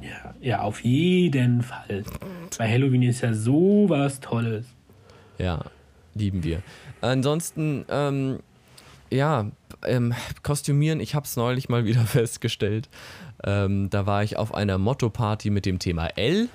Ja, 0.00 0.34
ja, 0.40 0.60
auf 0.60 0.82
jeden 0.82 1.62
Fall. 1.62 2.04
Bei 2.58 2.68
Halloween 2.68 3.02
ist 3.02 3.20
ja 3.20 3.32
sowas 3.32 4.20
Tolles. 4.20 4.66
Ja, 5.38 5.64
lieben 6.14 6.42
wir. 6.42 6.62
Ansonsten, 7.00 7.84
ähm, 7.88 8.40
ja, 9.10 9.46
ähm, 9.84 10.14
Kostümieren, 10.42 11.00
ich 11.00 11.14
habe 11.14 11.24
es 11.24 11.36
neulich 11.36 11.68
mal 11.68 11.84
wieder 11.84 12.00
festgestellt. 12.06 12.88
Ähm, 13.44 13.88
da 13.90 14.06
war 14.06 14.22
ich 14.24 14.36
auf 14.36 14.52
einer 14.52 14.78
Motto-Party 14.78 15.50
mit 15.50 15.64
dem 15.64 15.78
Thema 15.78 16.08
L. 16.16 16.48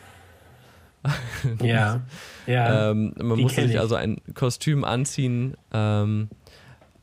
ja, 1.61 2.01
ja. 2.45 2.91
ähm, 2.91 3.13
man 3.17 3.39
musste 3.39 3.67
sich 3.67 3.79
also 3.79 3.95
ein 3.95 4.21
Kostüm 4.33 4.83
anziehen. 4.83 5.55
Ähm, 5.73 6.29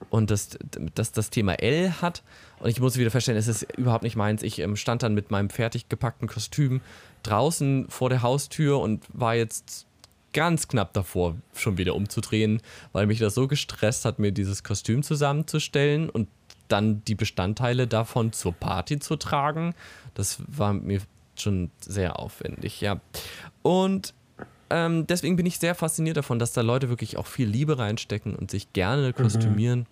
und 0.09 0.31
das, 0.31 0.59
das, 0.95 1.12
das 1.12 1.31
Thema 1.31 1.55
L 1.55 1.93
hat. 2.01 2.23
Und 2.61 2.69
ich 2.71 2.81
muss 2.81 2.97
wieder 2.99 3.11
feststellen, 3.11 3.39
es 3.39 3.49
ist 3.49 3.67
überhaupt 3.77 4.05
nicht 4.05 4.17
meins. 4.17 4.43
Ich 4.43 4.59
ähm, 4.59 4.77
stand 4.77 5.03
dann 5.03 5.15
mit 5.15 5.31
meinem 5.31 5.51
fertig 5.51 5.89
gepackten 5.89 6.29
Kostüm 6.29 6.81
draußen 7.23 7.87
vor 7.89 8.11
der 8.11 8.23
Haustür 8.23 8.81
und 8.81 9.05
war 9.13 9.35
jetzt 9.35 9.87
ganz 10.33 10.69
knapp 10.69 10.93
davor, 10.93 11.37
schon 11.55 11.79
wieder 11.79 11.95
umzudrehen, 11.95 12.63
weil 12.93 13.07
mich 13.07 13.19
das 13.19 13.35
so 13.35 13.49
gestresst 13.49 14.05
hat, 14.05 14.19
mir 14.19 14.33
dieses 14.33 14.63
Kostüm 14.63 15.03
zusammenzustellen 15.03 16.09
und 16.09 16.29
dann 16.69 17.03
die 17.05 17.17
Bestandteile 17.17 17.87
davon 17.87 18.33
zur 18.33 18.53
Party 18.53 19.01
zu 19.01 19.17
tragen. 19.17 19.75
Das 20.15 20.39
war 20.47 20.73
mir 20.73 21.01
schon 21.35 21.71
sehr 21.81 22.19
aufwendig, 22.19 22.81
ja. 22.81 23.01
Und 23.63 24.15
ähm, 24.69 25.07
deswegen 25.07 25.37
bin 25.37 25.47
ich 25.47 25.59
sehr 25.59 25.75
fasziniert 25.75 26.17
davon, 26.17 26.39
dass 26.39 26.53
da 26.53 26.61
Leute 26.61 26.89
wirklich 26.89 27.17
auch 27.17 27.27
viel 27.27 27.49
Liebe 27.49 27.79
reinstecken 27.79 28.37
und 28.37 28.51
sich 28.51 28.73
gerne 28.73 29.09
mhm. 29.09 29.15
kostümieren. 29.15 29.81
Mhm. 29.81 29.87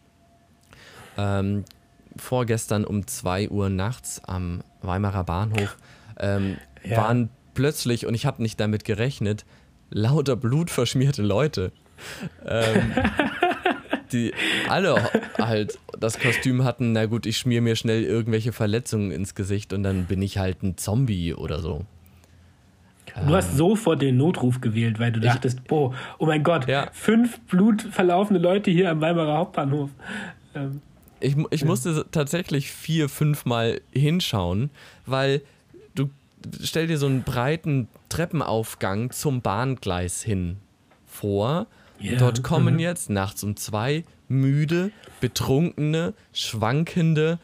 Ähm, 1.16 1.64
vorgestern 2.20 2.84
um 2.84 3.06
2 3.06 3.50
Uhr 3.50 3.68
nachts 3.68 4.22
am 4.24 4.62
Weimarer 4.82 5.24
Bahnhof 5.24 5.76
ähm, 6.18 6.58
ja. 6.84 6.98
waren 6.98 7.30
plötzlich, 7.54 8.06
und 8.06 8.14
ich 8.14 8.26
habe 8.26 8.42
nicht 8.42 8.60
damit 8.60 8.84
gerechnet, 8.84 9.44
lauter 9.90 10.36
blutverschmierte 10.36 11.22
Leute. 11.22 11.72
Ähm, 12.46 12.92
die 14.12 14.32
alle 14.68 15.10
halt 15.38 15.78
das 15.98 16.18
Kostüm 16.18 16.64
hatten, 16.64 16.92
na 16.92 17.06
gut, 17.06 17.26
ich 17.26 17.38
schmier 17.38 17.60
mir 17.60 17.76
schnell 17.76 18.04
irgendwelche 18.04 18.52
Verletzungen 18.52 19.10
ins 19.10 19.34
Gesicht 19.34 19.72
und 19.72 19.82
dann 19.82 20.04
bin 20.06 20.22
ich 20.22 20.38
halt 20.38 20.62
ein 20.62 20.76
Zombie 20.76 21.34
oder 21.34 21.60
so. 21.60 21.84
Du 23.26 23.34
hast 23.34 23.56
sofort 23.56 24.00
den 24.00 24.16
Notruf 24.16 24.60
gewählt, 24.60 25.00
weil 25.00 25.10
du 25.10 25.18
dachtest, 25.18 25.64
boah, 25.64 25.92
oh 26.18 26.26
mein 26.26 26.44
Gott, 26.44 26.68
ja. 26.68 26.88
fünf 26.92 27.40
blutverlaufende 27.40 28.40
Leute 28.40 28.70
hier 28.70 28.90
am 28.90 29.00
Weimarer 29.00 29.38
Hauptbahnhof. 29.38 29.90
Ähm, 30.54 30.80
ich, 31.20 31.36
ich 31.50 31.64
musste 31.64 32.06
tatsächlich 32.10 32.70
vier, 32.70 33.08
fünf 33.08 33.44
Mal 33.44 33.80
hinschauen, 33.92 34.70
weil 35.06 35.42
du 35.94 36.10
stell 36.62 36.86
dir 36.86 36.98
so 36.98 37.06
einen 37.06 37.22
breiten 37.22 37.88
Treppenaufgang 38.08 39.10
zum 39.10 39.40
Bahngleis 39.42 40.22
hin 40.22 40.56
vor. 41.06 41.66
Yeah. 42.00 42.18
Dort 42.18 42.42
kommen 42.42 42.74
mhm. 42.74 42.80
jetzt 42.80 43.10
nachts 43.10 43.42
um 43.42 43.56
zwei 43.56 44.04
müde, 44.28 44.92
betrunkene, 45.20 46.14
schwankende, 46.32 47.38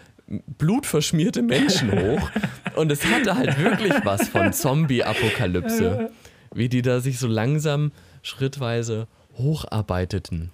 blutverschmierte 0.59 1.43
Menschen 1.43 1.93
hoch. 1.93 2.31
Und 2.77 2.91
es 2.93 3.05
hatte 3.05 3.37
halt 3.37 3.59
wirklich 3.59 3.95
was 4.05 4.29
von 4.29 4.53
Zombie-Apokalypse. 4.53 6.11
Wie 6.55 6.69
die 6.69 6.83
da 6.83 7.01
sich 7.01 7.19
so 7.19 7.27
langsam, 7.27 7.93
schrittweise 8.23 9.07
hocharbeiteten. 9.37 10.51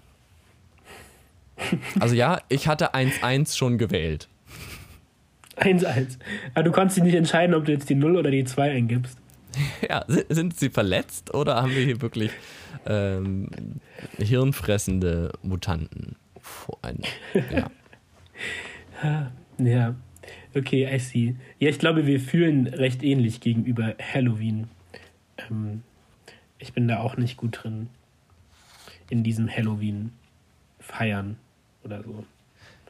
Also 1.99 2.15
ja, 2.15 2.41
ich 2.49 2.69
hatte 2.69 2.95
1-1 2.95 3.57
schon 3.57 3.79
gewählt. 3.79 4.29
1-1. 5.57 6.19
Aber 6.55 6.63
du 6.63 6.73
konntest 6.73 6.97
dich 6.97 7.05
nicht 7.05 7.15
entscheiden, 7.15 7.55
ob 7.55 7.65
du 7.67 7.73
jetzt 7.73 7.89
die 7.91 7.95
0 7.95 8.17
oder 8.17 8.31
die 8.31 8.45
2 8.45 8.71
eingibst. 8.71 9.19
Ja, 9.89 10.05
sind 10.07 10.57
sie 10.57 10.71
verletzt 10.71 11.35
oder 11.35 11.57
haben 11.57 11.75
wir 11.75 11.85
hier 11.85 12.01
wirklich 12.01 12.31
ähm, 12.87 13.49
hirnfressende 14.17 15.33
Mutanten? 15.43 16.15
Ja. 19.03 19.33
ja. 19.59 19.95
Okay, 20.55 20.89
I 20.95 20.99
see. 21.01 21.35
Ja, 21.59 21.69
ich 21.69 21.81
glaube, 21.81 22.07
wir 22.07 22.21
fühlen 22.21 22.69
recht 22.69 23.03
ähnlich 23.03 23.41
gegenüber 23.41 23.95
Halloween. 24.01 24.69
Ähm, 25.51 25.83
ich 26.59 26.73
bin 26.73 26.87
da 26.87 27.01
auch 27.01 27.17
nicht 27.17 27.37
gut 27.37 27.61
drin. 27.63 27.89
In 29.09 29.25
diesem 29.25 29.49
Halloween 29.49 30.13
feiern 30.79 31.37
oder 31.85 32.03
so. 32.03 32.25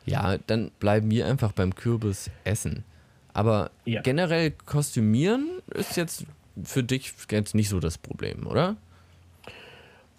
Ja, 0.07 0.39
dann 0.47 0.71
bleiben 0.81 1.11
wir 1.11 1.27
einfach 1.27 1.53
beim 1.53 1.75
Kürbis 1.75 2.31
essen. 2.45 2.85
Aber 3.33 3.71
ja. 3.85 4.03
generell 4.03 4.51
kostümieren 4.51 5.61
ist 5.75 5.97
jetzt 5.97 6.27
für 6.65 6.83
dich 6.83 7.13
jetzt 7.31 7.55
nicht 7.55 7.69
so 7.69 7.81
das 7.81 7.99
Problem, 7.99 8.47
oder? 8.47 8.77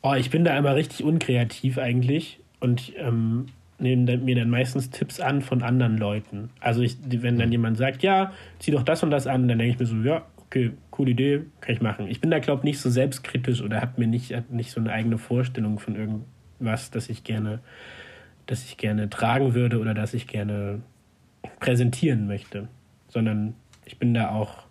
Oh, 0.01 0.13
ich 0.13 0.29
bin 0.29 0.45
da 0.45 0.57
immer 0.57 0.75
richtig 0.75 1.03
unkreativ 1.03 1.77
eigentlich 1.77 2.39
und 2.59 2.93
ähm, 2.97 3.47
nehme 3.79 4.17
mir 4.17 4.35
dann 4.35 4.49
meistens 4.49 4.89
Tipps 4.89 5.19
an 5.19 5.41
von 5.41 5.61
anderen 5.61 5.97
Leuten. 5.97 6.49
Also 6.59 6.81
ich, 6.81 6.97
wenn 7.03 7.37
dann 7.37 7.49
mhm. 7.49 7.53
jemand 7.53 7.77
sagt, 7.77 8.01
ja, 8.03 8.31
zieh 8.59 8.71
doch 8.71 8.83
das 8.83 9.03
und 9.03 9.11
das 9.11 9.27
an, 9.27 9.47
dann 9.47 9.59
denke 9.59 9.73
ich 9.73 9.79
mir 9.79 9.85
so, 9.85 9.95
ja, 9.97 10.25
okay, 10.37 10.71
coole 10.89 11.11
Idee, 11.11 11.41
kann 11.59 11.75
ich 11.75 11.81
machen. 11.81 12.07
Ich 12.07 12.21
bin 12.21 12.31
da, 12.31 12.39
glaube 12.39 12.61
ich, 12.61 12.63
nicht 12.63 12.79
so 12.79 12.89
selbstkritisch 12.89 13.61
oder 13.61 13.81
habe 13.81 13.99
mir 13.99 14.07
nicht, 14.07 14.33
nicht 14.51 14.71
so 14.71 14.79
eine 14.79 14.91
eigene 14.91 15.17
Vorstellung 15.17 15.79
von 15.79 15.95
irgendwas, 15.95 16.91
das 16.91 17.09
ich 17.09 17.23
gerne 17.23 17.59
das 18.45 18.63
ich 18.65 18.77
gerne 18.77 19.09
tragen 19.09 19.53
würde 19.53 19.79
oder 19.79 19.93
das 19.93 20.13
ich 20.13 20.27
gerne 20.27 20.81
präsentieren 21.59 22.27
möchte, 22.27 22.67
sondern 23.07 23.55
ich 23.85 23.97
bin 23.97 24.13
da 24.13 24.29
auch 24.29 24.63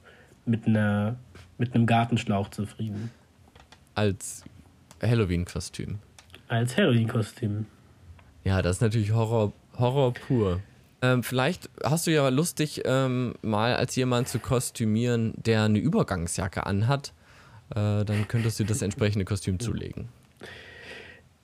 mit 0.47 0.67
einer 0.67 1.17
mit 1.59 1.75
einem 1.75 1.87
Gartenschlauch 1.87 2.49
zufrieden. 2.49 3.11
Als 3.95 4.45
Halloween-Kostüm. 5.03 5.99
Als 6.49 6.77
Halloween-Kostüm. 6.77 7.67
Ja, 8.45 8.63
das 8.63 8.77
ist 8.77 8.83
natürlich 8.83 9.13
Horror, 9.13 9.53
Horror 9.79 10.15
pur. 10.15 10.61
Ähm, 11.03 11.23
vielleicht 11.23 11.69
hast 11.85 12.07
du 12.07 12.11
ja 12.11 12.29
lustig, 12.29 12.83
ähm, 12.85 13.35
mal 13.43 13.75
als 13.75 13.95
jemand 13.97 14.29
zu 14.29 14.39
kostümieren, 14.39 15.35
der 15.37 15.65
eine 15.65 15.79
Übergangsjacke 15.79 16.67
anhat. 16.67 17.13
Äh, 17.71 18.05
dann 18.05 18.27
könntest 18.27 18.59
du 18.59 18.65
das 18.65 18.83
entsprechende 18.83 19.25
Kostüm 19.25 19.61
zulegen. 19.61 20.09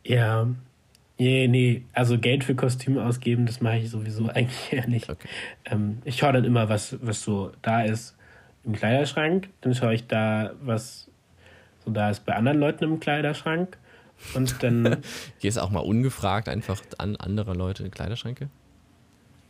Ja, 0.04 0.48
Nee, 1.18 1.48
nee, 1.48 1.82
also 1.94 2.18
Geld 2.18 2.44
für 2.44 2.54
Kostüme 2.54 3.04
ausgeben, 3.04 3.46
das 3.46 3.60
mache 3.60 3.78
ich 3.78 3.90
sowieso 3.90 4.28
eigentlich 4.34 4.72
eher 4.72 4.86
nicht. 4.86 5.08
Okay. 5.08 5.28
Ähm, 5.64 5.98
ich 6.04 6.16
schaue 6.18 6.34
dann 6.34 6.44
immer, 6.44 6.68
was, 6.68 6.96
was 7.00 7.22
so 7.22 7.52
da 7.62 7.82
ist 7.82 8.16
im 8.64 8.74
Kleiderschrank. 8.74 9.48
Dann 9.62 9.74
schaue 9.74 9.94
ich 9.94 10.06
da, 10.06 10.52
was 10.60 11.08
so 11.84 11.90
da 11.90 12.10
ist 12.10 12.26
bei 12.26 12.34
anderen 12.34 12.58
Leuten 12.58 12.84
im 12.84 13.00
Kleiderschrank. 13.00 13.78
Und 14.34 14.62
dann. 14.62 14.98
Gehst 15.40 15.58
auch 15.58 15.70
mal 15.70 15.80
ungefragt 15.80 16.48
einfach 16.48 16.82
an 16.98 17.16
andere 17.16 17.54
Leute 17.54 17.84
in 17.84 17.90
Kleiderschränke? 17.90 18.48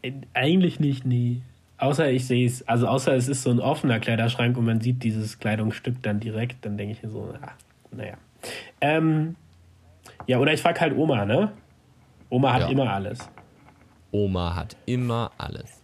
Äh, 0.02 0.12
eigentlich 0.34 0.80
nicht, 0.80 1.04
nie. 1.04 1.42
Außer 1.78 2.10
ich 2.10 2.26
sehe 2.26 2.46
es, 2.46 2.66
also 2.66 2.86
außer 2.86 3.14
es 3.14 3.28
ist 3.28 3.42
so 3.42 3.50
ein 3.50 3.60
offener 3.60 4.00
Kleiderschrank 4.00 4.56
und 4.56 4.64
man 4.64 4.80
sieht 4.80 5.02
dieses 5.02 5.38
Kleidungsstück 5.38 6.02
dann 6.02 6.20
direkt, 6.20 6.64
dann 6.64 6.78
denke 6.78 6.92
ich 6.92 7.02
mir 7.02 7.10
so, 7.10 7.34
ah, 7.42 7.52
naja. 7.90 8.14
Ähm, 8.80 9.36
ja, 10.26 10.38
oder 10.38 10.52
ich 10.52 10.62
frage 10.62 10.80
halt 10.80 10.96
Oma, 10.96 11.24
ne? 11.24 11.52
Oma 12.28 12.52
hat 12.52 12.62
ja. 12.62 12.68
immer 12.68 12.92
alles. 12.92 13.18
Oma 14.10 14.54
hat 14.54 14.76
immer 14.86 15.30
alles. 15.38 15.82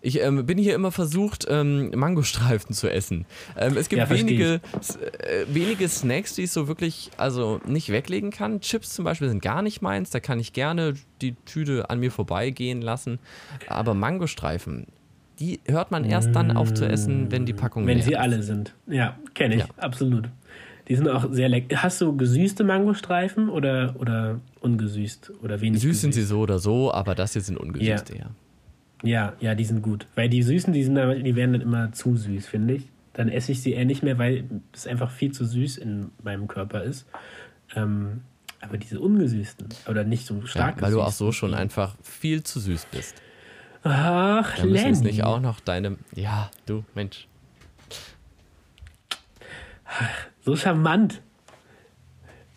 Ich 0.00 0.20
ähm, 0.22 0.46
bin 0.46 0.58
hier 0.58 0.74
immer 0.76 0.92
versucht, 0.92 1.46
ähm, 1.50 1.90
Mangostreifen 1.90 2.72
zu 2.72 2.88
essen. 2.88 3.26
Ähm, 3.56 3.76
es 3.76 3.88
gibt 3.88 3.98
ja, 3.98 4.08
wenige, 4.08 4.60
äh, 5.18 5.44
wenige 5.48 5.88
Snacks, 5.88 6.34
die 6.34 6.44
ich 6.44 6.52
so 6.52 6.68
wirklich 6.68 7.10
also 7.16 7.60
nicht 7.66 7.90
weglegen 7.90 8.30
kann. 8.30 8.60
Chips 8.60 8.94
zum 8.94 9.04
Beispiel 9.04 9.28
sind 9.28 9.42
gar 9.42 9.60
nicht 9.60 9.82
meins. 9.82 10.10
Da 10.10 10.20
kann 10.20 10.38
ich 10.38 10.52
gerne 10.52 10.94
die 11.20 11.34
Tüte 11.34 11.90
an 11.90 11.98
mir 11.98 12.12
vorbeigehen 12.12 12.80
lassen. 12.80 13.18
Aber 13.66 13.92
Mangostreifen, 13.94 14.86
die 15.40 15.60
hört 15.66 15.90
man 15.90 16.04
erst 16.04 16.34
dann 16.34 16.56
auf 16.56 16.72
zu 16.74 16.88
essen, 16.88 17.32
wenn 17.32 17.44
die 17.44 17.52
Packung 17.52 17.84
Wenn 17.86 18.00
sie 18.00 18.12
ist. 18.12 18.18
alle 18.18 18.42
sind. 18.44 18.74
Ja, 18.86 19.16
kenne 19.34 19.56
ich, 19.56 19.60
ja. 19.62 19.68
absolut. 19.78 20.28
Die 20.88 20.96
sind 20.96 21.08
auch 21.08 21.30
sehr 21.30 21.48
lecker. 21.48 21.82
Hast 21.82 22.00
du 22.00 22.16
gesüßte 22.16 22.64
Mangostreifen 22.64 23.48
oder, 23.50 23.94
oder 23.98 24.40
ungesüßt 24.60 25.32
oder 25.42 25.60
wenig? 25.60 25.80
Süß 25.80 25.88
gesüßt? 25.88 26.00
sind 26.00 26.14
sie 26.14 26.22
so 26.22 26.40
oder 26.40 26.58
so, 26.58 26.92
aber 26.92 27.14
das 27.14 27.34
hier 27.34 27.42
sind 27.42 27.58
ungesüßte, 27.58 28.14
ja. 28.14 28.20
ja. 28.20 28.30
Ja, 29.02 29.32
ja, 29.38 29.54
die 29.54 29.64
sind 29.64 29.82
gut. 29.82 30.06
Weil 30.16 30.28
die 30.28 30.42
süßen, 30.42 30.72
die, 30.72 30.82
sind, 30.82 30.96
die 30.96 31.36
werden 31.36 31.52
dann 31.52 31.62
immer 31.62 31.92
zu 31.92 32.16
süß, 32.16 32.46
finde 32.46 32.74
ich. 32.74 32.88
Dann 33.12 33.28
esse 33.28 33.52
ich 33.52 33.62
sie 33.62 33.72
eher 33.72 33.84
nicht 33.84 34.02
mehr, 34.02 34.18
weil 34.18 34.44
es 34.72 34.86
einfach 34.86 35.10
viel 35.10 35.32
zu 35.32 35.44
süß 35.44 35.76
in 35.78 36.10
meinem 36.22 36.48
Körper 36.48 36.82
ist. 36.82 37.06
Ähm, 37.76 38.22
aber 38.60 38.76
diese 38.76 38.98
ungesüßten 38.98 39.68
oder 39.88 40.04
nicht 40.04 40.26
so 40.26 40.44
stark 40.46 40.76
ja, 40.76 40.82
Weil 40.82 40.92
du 40.92 41.02
auch 41.02 41.12
so 41.12 41.30
schon 41.30 41.54
einfach 41.54 41.94
viel 42.02 42.42
zu 42.42 42.58
süß 42.58 42.86
bist. 42.90 43.14
Ach, 43.84 44.56
Dann 44.56 44.70
müssen 44.70 44.90
es 44.90 45.00
nicht 45.02 45.22
auch 45.22 45.40
noch 45.40 45.60
deine. 45.60 45.96
Ja, 46.14 46.50
du, 46.66 46.84
Mensch. 46.94 47.28
So 50.48 50.56
charmant. 50.56 51.20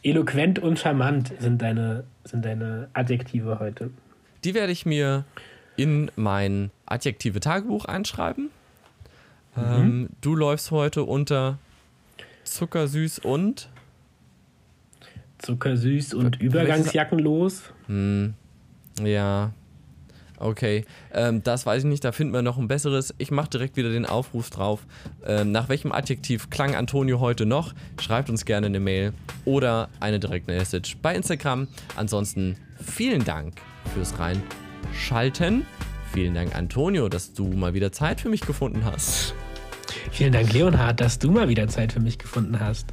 Eloquent 0.02 0.60
und 0.60 0.80
charmant 0.80 1.34
sind 1.40 1.62
deine, 1.62 2.06
sind 2.24 2.46
deine 2.46 2.88
Adjektive 2.94 3.60
heute. 3.60 3.90
Die 4.46 4.54
werde 4.54 4.72
ich 4.72 4.86
mir 4.86 5.26
in 5.76 6.10
mein 6.16 6.72
adjektive 6.86 7.42
Tagebuch 7.42 7.84
einschreiben. 7.84 8.50
Mhm. 9.58 9.62
Ähm, 9.62 10.10
du 10.22 10.38
läufst 10.38 10.72
heute 10.72 11.04
unter 11.04 11.58
zuckersüß 12.46 13.20
und 13.20 13.68
zuckersüß 15.40 16.14
und 16.14 16.40
übergangsjackenlos. 16.40 17.74
Hm, 17.88 18.36
ja. 19.04 19.52
Okay, 20.42 20.86
ähm, 21.14 21.44
das 21.44 21.68
weiß 21.68 21.84
ich 21.84 21.90
nicht, 21.90 22.04
da 22.04 22.12
finden 22.12 22.34
wir 22.34 22.42
noch 22.42 22.58
ein 22.58 22.68
besseres. 22.68 23.14
Ich 23.20 23.30
mache 23.30 23.50
direkt 23.50 23.78
wieder 23.78 23.92
den 23.92 24.08
Aufruf 24.08 24.50
drauf. 24.50 24.88
Ähm, 25.24 25.52
nach 25.52 25.70
welchem 25.70 25.92
Adjektiv 25.92 26.50
klang 26.50 26.74
Antonio 26.74 27.20
heute 27.20 27.46
noch? 27.46 27.74
Schreibt 28.02 28.28
uns 28.30 28.44
gerne 28.44 28.66
eine 28.66 28.80
Mail 28.80 29.14
oder 29.46 29.90
eine 30.00 30.20
direkte 30.20 30.52
Message 30.52 30.98
bei 31.00 31.16
Instagram. 31.16 31.68
Ansonsten 31.96 32.58
vielen 32.84 33.24
Dank 33.24 33.54
fürs 33.94 34.16
Reinschalten. 34.18 35.68
Vielen 36.12 36.34
Dank, 36.34 36.56
Antonio, 36.56 37.08
dass 37.08 37.34
du 37.34 37.46
mal 37.46 37.76
wieder 37.76 37.92
Zeit 37.92 38.20
für 38.20 38.30
mich 38.30 38.42
gefunden 38.42 38.84
hast. 38.84 39.36
Vielen 40.10 40.34
Dank, 40.34 40.52
Leonhard, 40.52 41.00
dass 41.00 41.20
du 41.20 41.30
mal 41.30 41.50
wieder 41.50 41.68
Zeit 41.68 41.94
für 41.94 42.00
mich 42.00 42.18
gefunden 42.18 42.60
hast. 42.60 42.88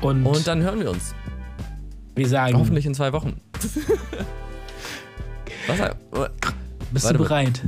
Und, 0.00 0.24
Und 0.24 0.46
dann 0.46 0.62
hören 0.62 0.78
wir 0.78 0.90
uns. 0.90 1.16
Wir 2.14 2.28
sagen. 2.28 2.56
Hoffentlich 2.56 2.86
in 2.86 2.94
zwei 2.94 3.12
Wochen. 3.12 3.40
Was? 5.66 6.30
Bist 6.92 7.04
warte 7.04 7.18
du 7.18 7.24
bereit? 7.24 7.62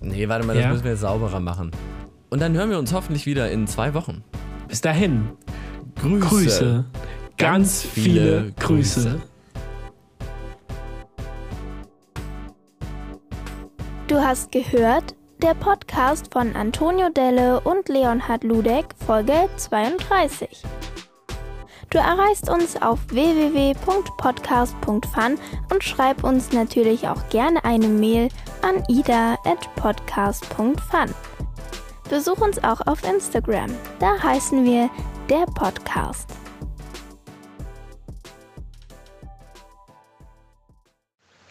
Mal. 0.00 0.08
Nee, 0.08 0.28
warte 0.28 0.46
mal, 0.46 0.54
das 0.54 0.64
ja? 0.64 0.70
müssen 0.70 0.84
wir 0.84 0.96
sauberer 0.96 1.40
machen. 1.40 1.70
Und 2.30 2.40
dann 2.40 2.54
hören 2.54 2.70
wir 2.70 2.78
uns 2.78 2.92
hoffentlich 2.92 3.26
wieder 3.26 3.50
in 3.50 3.66
zwei 3.66 3.94
Wochen. 3.94 4.22
Bis 4.68 4.80
dahin. 4.80 5.30
Grüße. 5.96 6.26
Grüße. 6.26 6.84
Ganz, 7.38 7.82
viele 7.82 8.52
Grüße. 8.58 9.02
Grüße. 9.02 9.22
Du 14.08 14.16
hast 14.16 14.52
gehört, 14.52 15.14
der 15.42 15.54
Podcast 15.54 16.32
von 16.32 16.54
Antonio 16.54 17.08
Delle 17.10 17.60
und 17.60 17.88
Leonhard 17.88 18.44
Ludek, 18.44 18.86
Folge 19.04 19.48
32. 19.56 20.62
Du 21.96 22.02
erreichst 22.02 22.48
uns 22.50 22.76
auf 22.82 22.98
www.podcast.fun 23.08 25.38
und 25.72 25.82
schreib 25.82 26.24
uns 26.24 26.52
natürlich 26.52 27.08
auch 27.08 27.26
gerne 27.30 27.64
eine 27.64 27.88
Mail 27.88 28.28
an 28.60 28.84
ida.podcast.fun. 28.86 31.14
Besuch 32.10 32.36
uns 32.36 32.62
auch 32.62 32.86
auf 32.86 33.02
Instagram, 33.02 33.74
da 33.98 34.22
heißen 34.22 34.62
wir 34.62 34.90
der 35.30 35.46
Podcast. 35.46 36.28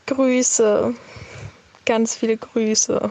Grüße, 0.06 0.94
ganz 1.88 2.16
viele 2.16 2.38
Grüße. 2.38 3.10